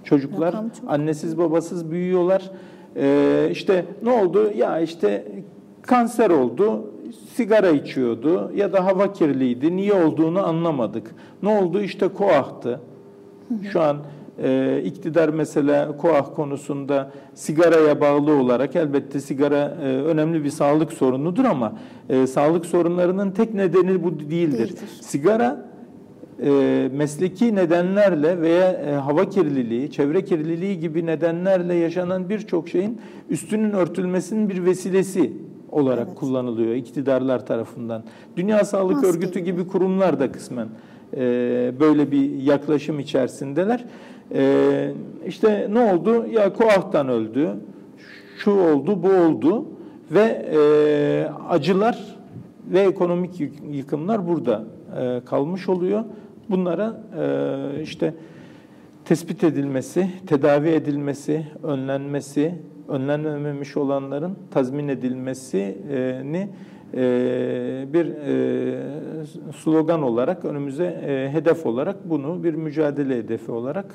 Çocuklar 0.04 0.56
annesiz 0.88 1.38
babasız 1.38 1.92
büyüyorlar. 1.92 2.52
Ee, 2.96 3.48
işte 3.52 3.86
ne 4.04 4.12
oldu? 4.12 4.52
Ya 4.56 4.80
işte 4.80 5.28
kanser 5.82 6.30
oldu, 6.30 6.92
sigara 7.34 7.70
içiyordu 7.70 8.52
ya 8.56 8.74
da 8.74 8.86
hava 8.86 9.14
kirliydi. 9.14 9.76
Niye 9.76 9.94
olduğunu 9.94 10.48
anlamadık. 10.48 11.16
Ne 11.44 11.50
oldu? 11.50 11.82
İşte 11.82 12.08
koahtı. 12.08 12.80
Şu 13.72 13.82
an 13.82 13.98
e, 14.44 14.82
iktidar 14.86 15.30
mesela 15.30 15.98
koah 15.98 16.36
konusunda 16.36 17.12
sigaraya 17.34 18.02
bağlı 18.02 18.32
olarak 18.32 18.76
elbette 18.76 19.20
sigara 19.20 19.78
e, 19.84 19.86
önemli 19.86 20.44
bir 20.44 20.50
sağlık 20.50 20.94
sorunudur 20.94 21.46
ama 21.46 21.74
e, 22.10 22.28
sağlık 22.28 22.66
sorunlarının 22.66 23.32
tek 23.32 23.54
nedeni 23.54 24.04
bu 24.04 24.20
değildir. 24.20 24.58
Değildir. 24.58 24.80
Sigara 25.02 25.66
e, 26.44 26.90
mesleki 26.94 27.56
nedenlerle 27.56 28.42
veya 28.42 28.72
e, 28.72 28.92
hava 28.94 29.30
kirliliği, 29.30 29.92
çevre 29.92 30.24
kirliliği 30.24 30.80
gibi 30.80 31.06
nedenlerle 31.06 31.74
yaşanan 31.74 32.30
birçok 32.30 32.70
şeyin 32.70 33.02
üstünün 33.30 33.72
örtülmesinin 33.72 34.50
bir 34.50 34.66
vesilesi 34.66 35.34
olarak 35.72 36.08
Evet. 36.08 36.20
kullanılıyor 36.20 36.76
iktidarlar 36.76 37.46
tarafından. 37.46 38.04
Dünya 38.38 38.66
Sağlık 38.66 38.96
Maske 38.96 39.08
Örgütü 39.08 39.40
gibi. 39.40 39.52
gibi 39.52 39.68
kurumlar 39.68 40.20
da 40.20 40.32
kısmen 40.32 40.68
e, 41.14 41.20
böyle 41.80 42.12
bir 42.12 42.42
yaklaşım 42.42 43.00
içerisindeler. 43.00 43.86
E, 44.36 44.92
işte 45.28 45.68
ne 45.72 45.80
oldu? 45.94 46.26
Ya 46.32 46.54
koahtan 46.54 47.10
öldü, 47.10 47.50
şu 48.38 48.52
oldu, 48.52 49.04
bu 49.04 49.10
oldu 49.10 49.66
ve 50.12 50.46
e, 50.56 50.60
acılar 51.50 52.16
ve 52.72 52.80
ekonomik 52.80 53.40
yık- 53.40 53.76
yıkımlar 53.76 54.28
burada 54.28 54.64
e, 55.02 55.22
kalmış 55.26 55.70
oluyor. 55.70 56.04
Bunlara 56.50 57.02
e, 57.20 57.82
işte 57.82 58.14
tespit 59.06 59.44
edilmesi, 59.44 60.10
tedavi 60.28 60.70
edilmesi, 60.70 61.46
önlenmesi, 61.64 62.56
önlenmemiş 62.88 63.78
olanların 63.78 64.38
tazmin 64.52 64.88
edilmesini 64.88 66.50
e, 66.94 67.86
bir 67.94 68.06
e, 68.06 69.54
slogan 69.56 70.02
olarak 70.04 70.46
önümüze 70.46 70.86
e, 70.86 71.30
hedef 71.34 71.66
olarak 71.66 72.10
bunu 72.10 72.44
bir 72.44 72.54
mücadele 72.54 73.18
hedefi 73.18 73.52
olarak 73.52 73.86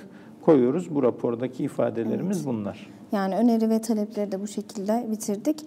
koyuyoruz. 0.43 0.95
Bu 0.95 1.03
rapordaki 1.03 1.65
ifadelerimiz 1.65 2.47
bunlar. 2.47 2.91
Yani 3.13 3.37
öneri 3.37 3.71
ve 3.71 3.81
talepleri 3.81 4.33
de 4.33 4.41
bu 4.41 4.47
şekilde 4.47 5.07
bitirdik. 5.11 5.61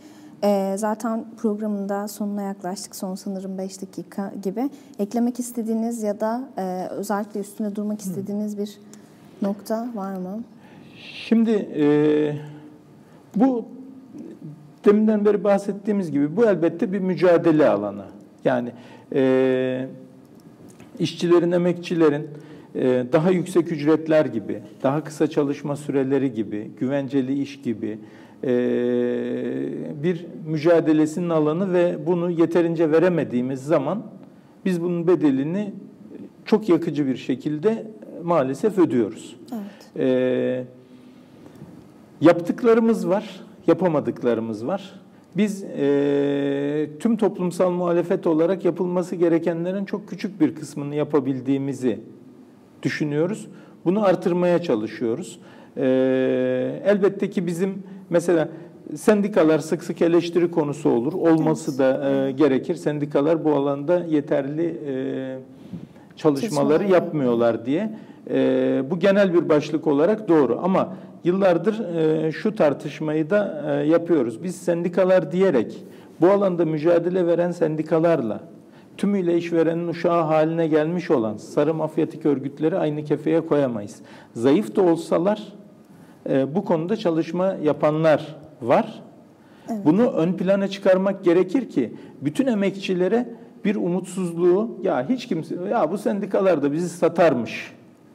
Ee, 0.44 0.74
zaten 0.78 1.26
programın 1.38 1.90
da 1.90 2.08
sonuna 2.08 2.42
yaklaştık. 2.42 2.96
Son 2.96 3.16
sanırım 3.16 3.58
5 3.58 3.82
dakika 3.82 4.34
gibi. 4.44 4.70
Eklemek 5.00 5.40
istediğiniz 5.40 6.04
ya 6.04 6.20
da 6.20 6.50
e, 6.58 6.88
özellikle 6.90 7.40
üstüne 7.40 7.76
durmak 7.76 8.02
istediğiniz 8.02 8.58
bir 8.58 8.78
nokta 9.42 9.88
var 9.96 10.16
mı? 10.16 10.44
Şimdi 11.28 11.52
e, 11.52 11.86
bu 13.36 13.66
deminden 14.86 15.26
beri 15.26 15.44
bahsettiğimiz 15.44 16.12
gibi 16.12 16.36
bu 16.36 16.46
elbette 16.46 16.94
bir 16.94 17.00
mücadele 17.00 17.70
alanı. 17.70 18.06
Yani 18.46 18.72
e, 19.14 19.88
işçilerin, 21.00 21.52
emekçilerin 21.52 22.28
e, 22.76 23.06
daha 23.12 23.32
yüksek 23.32 23.72
ücretler 23.72 24.26
gibi, 24.26 24.62
daha 24.84 25.04
kısa 25.04 25.30
çalışma 25.30 25.76
süreleri 25.76 26.34
gibi, 26.34 26.72
güvenceli 26.80 27.42
iş 27.42 27.62
gibi 27.62 27.88
e, 27.88 27.98
bir 30.04 30.26
mücadelesinin 30.46 31.30
alanı 31.30 31.74
ve 31.74 31.98
bunu 32.06 32.32
yeterince 32.32 32.92
veremediğimiz 32.92 33.64
zaman 33.66 34.04
biz 34.66 34.82
bunun 34.82 35.08
bedelini 35.08 35.74
çok 36.46 36.70
yakıcı 36.70 37.08
bir 37.08 37.16
şekilde 37.16 37.88
maalesef 38.24 38.78
ödüyoruz. 38.78 39.36
Evet. 39.54 40.00
Ee, 40.00 40.64
yaptıklarımız 42.22 43.10
var, 43.10 43.42
yapamadıklarımız 43.68 44.68
var. 44.68 45.00
Biz 45.38 45.64
e, 45.64 46.90
tüm 47.00 47.18
toplumsal 47.18 47.72
muhalefet 47.72 48.28
olarak 48.28 48.66
yapılması 48.66 49.16
gerekenlerin 49.16 49.86
çok 49.86 50.10
küçük 50.10 50.42
bir 50.42 50.56
kısmını 50.56 50.96
yapabildiğimizi 50.96 52.00
düşünüyoruz. 52.84 53.48
Bunu 53.86 54.06
artırmaya 54.06 54.62
çalışıyoruz. 54.62 55.40
Ee, 55.78 56.82
elbette 56.86 57.30
ki 57.30 57.48
bizim 57.48 57.84
mesela 58.14 58.50
sendikalar 58.96 59.60
sık 59.60 59.84
sık 59.84 60.02
eleştiri 60.02 60.52
konusu 60.52 60.90
olur. 60.90 61.14
Olması 61.14 61.78
da 61.78 62.10
e, 62.10 62.32
gerekir. 62.32 62.76
Sendikalar 62.76 63.46
bu 63.46 63.54
alanda 63.54 64.06
yeterli 64.10 64.66
e, 64.66 64.96
çalışmaları 66.16 66.50
Çalışmalar 66.50 66.82
yapmıyorlar 66.82 67.66
diye. 67.66 67.96
E, 68.30 68.84
bu 68.90 69.00
genel 69.00 69.34
bir 69.34 69.50
başlık 69.50 69.88
olarak 69.88 70.28
doğru 70.28 70.60
ama 70.64 70.94
yıllardır 71.24 71.80
e, 71.96 72.32
şu 72.32 72.56
tartışmayı 72.56 73.30
da 73.30 73.64
e, 73.68 73.88
yapıyoruz. 73.88 74.44
Biz 74.44 74.56
sendikalar 74.56 75.32
diyerek 75.32 75.84
bu 76.22 76.30
alanda 76.30 76.66
mücadele 76.66 77.28
veren 77.28 77.52
sendikalarla 77.52 78.40
tümüyle 78.98 79.38
işverenin 79.38 79.88
uşağı 79.88 80.24
haline 80.24 80.68
gelmiş 80.68 81.12
olan 81.12 81.38
sarı 81.38 81.74
mafyatik 81.74 82.26
örgütleri 82.26 82.78
aynı 82.78 83.04
kefeye 83.04 83.42
koyamayız. 83.42 83.96
Zayıf 84.34 84.76
da 84.76 84.82
olsalar 84.82 85.54
e, 86.30 86.56
bu 86.56 86.66
konuda 86.66 86.98
çalışma 86.98 87.56
yapanlar 87.64 88.36
var. 88.62 89.02
Bunu 89.86 90.12
ön 90.12 90.34
plana 90.34 90.68
çıkarmak 90.68 91.24
gerekir 91.24 91.70
ki 91.70 91.94
bütün 92.22 92.48
emekçilere 92.48 93.26
bir 93.66 93.76
umutsuzluğu 93.76 94.78
ya 94.84 95.10
hiç 95.10 95.28
kimse 95.28 95.56
ya 95.72 95.92
bu 95.92 95.98
sendikalar 95.98 96.64
da 96.64 96.72
bizi 96.72 96.90
satarmış. 96.90 97.74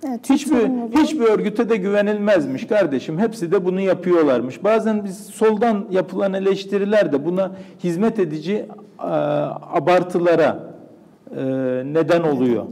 Evet, 0.09 0.31
Hiçbir 0.31 0.69
hiçbir 1.03 1.25
örgüte 1.25 1.69
de 1.69 1.77
güvenilmezmiş 1.77 2.67
kardeşim. 2.67 3.19
Hepsi 3.19 3.53
de 3.53 3.65
bunu 3.65 3.81
yapıyorlarmış. 3.81 4.65
Bazen 4.65 5.05
biz 5.05 5.19
soldan 5.19 5.87
yapılan 5.91 6.35
eleştiriler 6.35 7.13
de 7.13 7.25
buna 7.25 7.53
hizmet 7.85 8.19
edici 8.19 8.55
e, 8.55 8.67
abartılara 9.73 10.75
e, 11.37 11.43
neden 11.85 12.23
oluyor. 12.23 12.65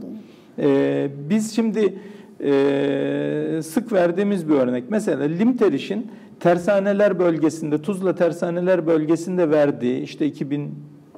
E, 0.58 1.08
biz 1.30 1.56
şimdi 1.56 1.98
e, 2.44 3.60
sık 3.62 3.92
verdiğimiz 3.92 4.48
bir 4.48 4.54
örnek. 4.54 4.84
Mesela 4.90 5.24
Limteriş'in 5.24 6.10
tersaneler 6.40 7.18
bölgesinde, 7.18 7.82
Tuzla 7.82 8.14
tersaneler 8.14 8.86
bölgesinde 8.86 9.50
verdiği 9.50 10.00
işte 10.00 10.26
2000 10.26 10.74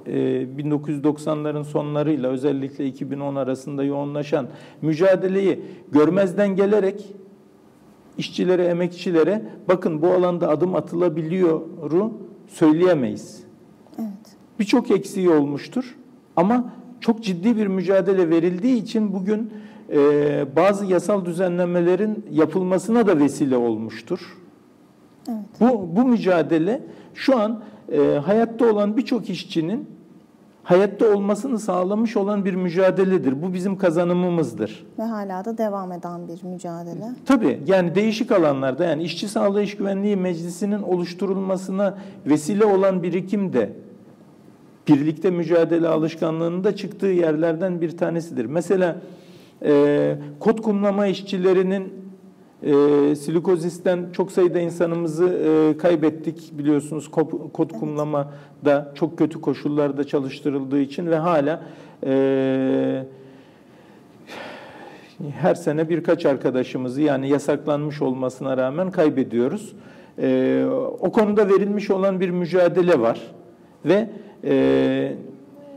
e, 0.06 0.12
1990'ların 0.58 1.64
sonlarıyla 1.64 2.30
özellikle 2.30 2.86
2010 2.86 3.34
arasında 3.34 3.84
yoğunlaşan 3.84 4.46
mücadeleyi 4.82 5.60
görmezden 5.92 6.56
gelerek 6.56 7.14
işçilere, 8.18 8.64
emekçilere 8.64 9.42
bakın 9.68 10.02
bu 10.02 10.12
alanda 10.12 10.48
adım 10.48 10.74
atılabiliyoru 10.74 12.12
söyleyemeyiz. 12.48 13.42
Evet. 13.98 14.36
Birçok 14.58 14.90
eksiği 14.90 15.30
olmuştur 15.30 15.96
ama 16.36 16.72
çok 17.00 17.24
ciddi 17.24 17.56
bir 17.56 17.66
mücadele 17.66 18.30
verildiği 18.30 18.82
için 18.82 19.12
bugün 19.12 19.52
e, 19.92 20.56
bazı 20.56 20.86
yasal 20.86 21.24
düzenlemelerin 21.24 22.26
yapılmasına 22.30 23.06
da 23.06 23.18
vesile 23.18 23.56
olmuştur. 23.56 24.38
Evet. 25.28 25.38
Bu, 25.60 25.96
bu 25.96 26.04
mücadele 26.04 26.82
şu 27.14 27.38
an 27.38 27.62
e, 27.92 27.98
hayatta 28.24 28.70
olan 28.72 28.96
birçok 28.96 29.30
işçinin 29.30 29.88
hayatta 30.62 31.14
olmasını 31.14 31.58
sağlamış 31.58 32.16
olan 32.16 32.44
bir 32.44 32.54
mücadeledir. 32.54 33.42
Bu 33.42 33.54
bizim 33.54 33.78
kazanımımızdır. 33.78 34.86
Ve 34.98 35.02
hala 35.02 35.44
da 35.44 35.58
devam 35.58 35.92
eden 35.92 36.28
bir 36.28 36.44
mücadele. 36.44 37.04
Tabii 37.26 37.60
yani 37.66 37.94
değişik 37.94 38.32
alanlarda 38.32 38.84
yani 38.84 39.02
işçi 39.02 39.28
sağlığı 39.28 39.62
iş 39.62 39.76
güvenliği 39.76 40.16
meclisinin 40.16 40.82
oluşturulmasına 40.82 41.98
vesile 42.26 42.64
olan 42.64 43.02
birikim 43.02 43.52
de 43.52 43.72
birlikte 44.88 45.30
mücadele 45.30 45.88
alışkanlığının 45.88 46.64
da 46.64 46.76
çıktığı 46.76 47.06
yerlerden 47.06 47.80
bir 47.80 47.96
tanesidir. 47.96 48.44
Mesela 48.44 48.96
e, 49.64 50.16
kot 50.40 50.60
kumlama 50.60 51.06
işçilerinin 51.06 51.92
e, 52.62 53.16
silikozisten 53.16 54.06
çok 54.12 54.32
sayıda 54.32 54.60
insanımızı 54.60 55.28
e, 55.28 55.78
kaybettik 55.78 56.58
biliyorsunuz 56.58 57.06
Kop- 57.06 57.52
kot 57.52 57.72
kumlama 57.72 58.32
da 58.64 58.92
çok 58.94 59.18
kötü 59.18 59.40
koşullarda 59.40 60.04
çalıştırıldığı 60.04 60.80
için 60.80 61.06
ve 61.06 61.16
hala 61.16 61.62
e, 62.06 63.04
her 65.30 65.54
sene 65.54 65.88
birkaç 65.88 66.26
arkadaşımızı 66.26 67.02
yani 67.02 67.28
yasaklanmış 67.28 68.02
olmasına 68.02 68.56
rağmen 68.56 68.90
kaybediyoruz. 68.90 69.74
Ee, 70.18 70.64
o 71.00 71.12
konuda 71.12 71.48
verilmiş 71.48 71.90
olan 71.90 72.20
bir 72.20 72.30
mücadele 72.30 73.00
var 73.00 73.20
ve 73.84 74.08
e, 74.44 75.12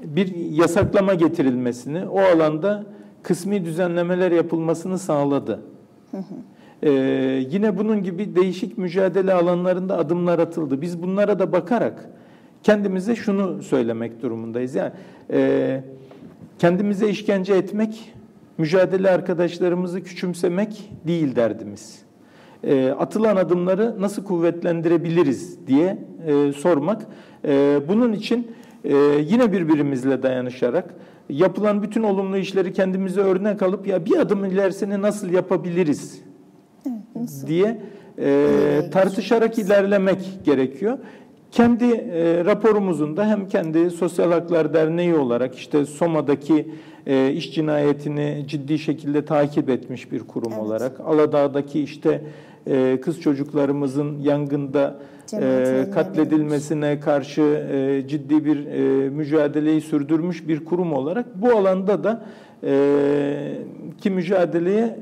bir 0.04 0.36
yasaklama 0.36 1.14
getirilmesini, 1.14 2.08
o 2.08 2.20
alanda 2.20 2.84
kısmi 3.24 3.66
düzenlemeler 3.66 4.32
yapılmasını 4.32 5.00
sağladı. 5.00 5.60
Ee, 6.84 6.90
yine 7.50 7.78
bunun 7.78 8.04
gibi 8.04 8.36
değişik 8.36 8.78
mücadele 8.78 9.34
alanlarında 9.34 9.98
adımlar 9.98 10.40
atıldı. 10.40 10.82
Biz 10.82 11.04
bunlara 11.04 11.40
da 11.40 11.52
bakarak 11.52 12.10
kendimize 12.64 13.16
şunu 13.16 13.64
söylemek 13.64 14.22
durumundayız. 14.22 14.76
Yani 14.76 14.92
e, 15.32 15.84
kendimize 16.60 17.10
işkence 17.10 17.54
etmek, 17.54 18.14
mücadele 18.58 19.10
arkadaşlarımızı 19.10 20.04
küçümsemek 20.04 20.92
değil 21.08 21.36
derdimiz. 21.36 22.00
E, 22.64 22.90
atılan 22.90 23.36
adımları 23.36 24.02
nasıl 24.02 24.24
kuvvetlendirebiliriz 24.24 25.68
diye 25.68 25.98
e, 26.28 26.52
sormak. 26.54 27.06
E, 27.46 27.80
bunun 27.88 28.14
için 28.14 28.52
e, 28.84 28.96
yine 29.28 29.52
birbirimizle 29.52 30.24
dayanışarak 30.24 30.94
yapılan 31.32 31.84
bütün 31.84 32.04
olumlu 32.04 32.38
işleri 32.38 32.74
kendimize 32.74 33.22
örnek 33.22 33.62
alıp 33.62 33.88
ya 33.88 34.06
bir 34.06 34.18
adım 34.18 34.46
ilerisini 34.46 35.02
nasıl 35.02 35.30
yapabiliriz 35.30 36.22
diye 37.48 37.82
e, 38.20 38.48
tartışarak 38.92 39.58
ilerlemek 39.60 40.20
gerekiyor. 40.46 40.98
Kendi 41.52 41.86
e, 41.86 42.46
raporumuzun 42.46 43.18
da 43.18 43.28
hem 43.28 43.48
kendi 43.48 43.90
Sosyal 43.90 44.32
Haklar 44.32 44.74
Derneği 44.74 45.16
olarak 45.16 45.56
işte 45.56 45.86
Soma'daki 45.86 46.72
e, 47.08 47.32
iş 47.32 47.54
cinayetini 47.56 48.44
ciddi 48.48 48.80
şekilde 48.80 49.26
takip 49.26 49.70
etmiş 49.70 50.12
bir 50.12 50.20
kurum 50.20 50.52
Evet. 50.54 50.64
olarak, 50.64 51.00
Aladağ'daki 51.00 51.82
işte 51.84 52.22
e, 52.68 53.02
kız 53.02 53.22
çocuklarımızın 53.22 54.20
yangında 54.20 55.00
e, 55.34 55.86
katledilmesine 55.94 57.00
karşı 57.00 57.42
e, 57.42 58.08
ciddi 58.08 58.46
bir 58.46 58.66
e, 58.66 59.10
mücadeleyi 59.10 59.82
sürdürmüş 59.82 60.48
bir 60.48 60.66
kurum 60.66 60.94
olarak 60.94 61.42
bu 61.42 61.52
alanda 61.52 62.04
da 62.04 62.26
e, 62.64 63.58
ki 64.02 64.10
mücadeleye 64.10 65.00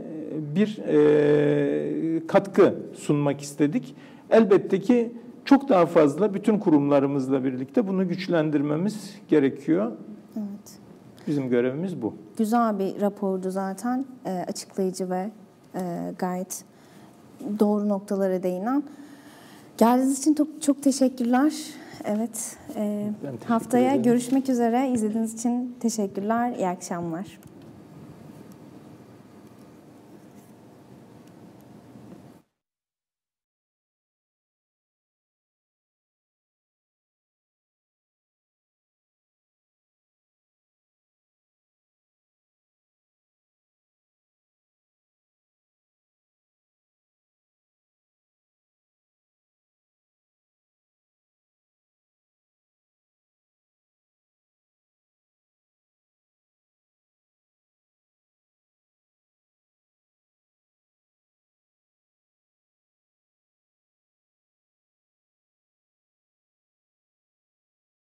bir 0.55 0.79
e, 0.87 2.27
katkı 2.27 2.75
sunmak 2.93 3.41
istedik. 3.41 3.95
Elbette 4.29 4.79
ki 4.79 5.11
çok 5.45 5.69
daha 5.69 5.85
fazla 5.85 6.33
bütün 6.33 6.59
kurumlarımızla 6.59 7.43
birlikte 7.43 7.87
bunu 7.87 8.07
güçlendirmemiz 8.07 9.15
gerekiyor. 9.27 9.91
Evet. 10.37 10.79
Bizim 11.27 11.49
görevimiz 11.49 12.01
bu. 12.01 12.13
Güzel 12.37 12.79
bir 12.79 13.01
rapordu 13.01 13.51
zaten. 13.51 14.05
E, 14.25 14.45
açıklayıcı 14.47 15.09
ve 15.09 15.31
e, 15.75 15.81
gayet 16.17 16.63
doğru 17.59 17.89
noktalara 17.89 18.43
değinen. 18.43 18.83
Geldiğiniz 19.77 20.19
için 20.19 20.33
çok, 20.33 20.61
çok 20.61 20.83
teşekkürler. 20.83 21.53
Evet. 22.05 22.57
e, 22.75 23.09
teşekkür 23.21 23.45
haftaya 23.45 23.89
ederim. 23.89 24.03
görüşmek 24.03 24.49
üzere. 24.49 24.91
İzlediğiniz 24.93 25.33
için 25.33 25.75
teşekkürler. 25.79 26.55
İyi 26.57 26.67
akşamlar. 26.67 27.39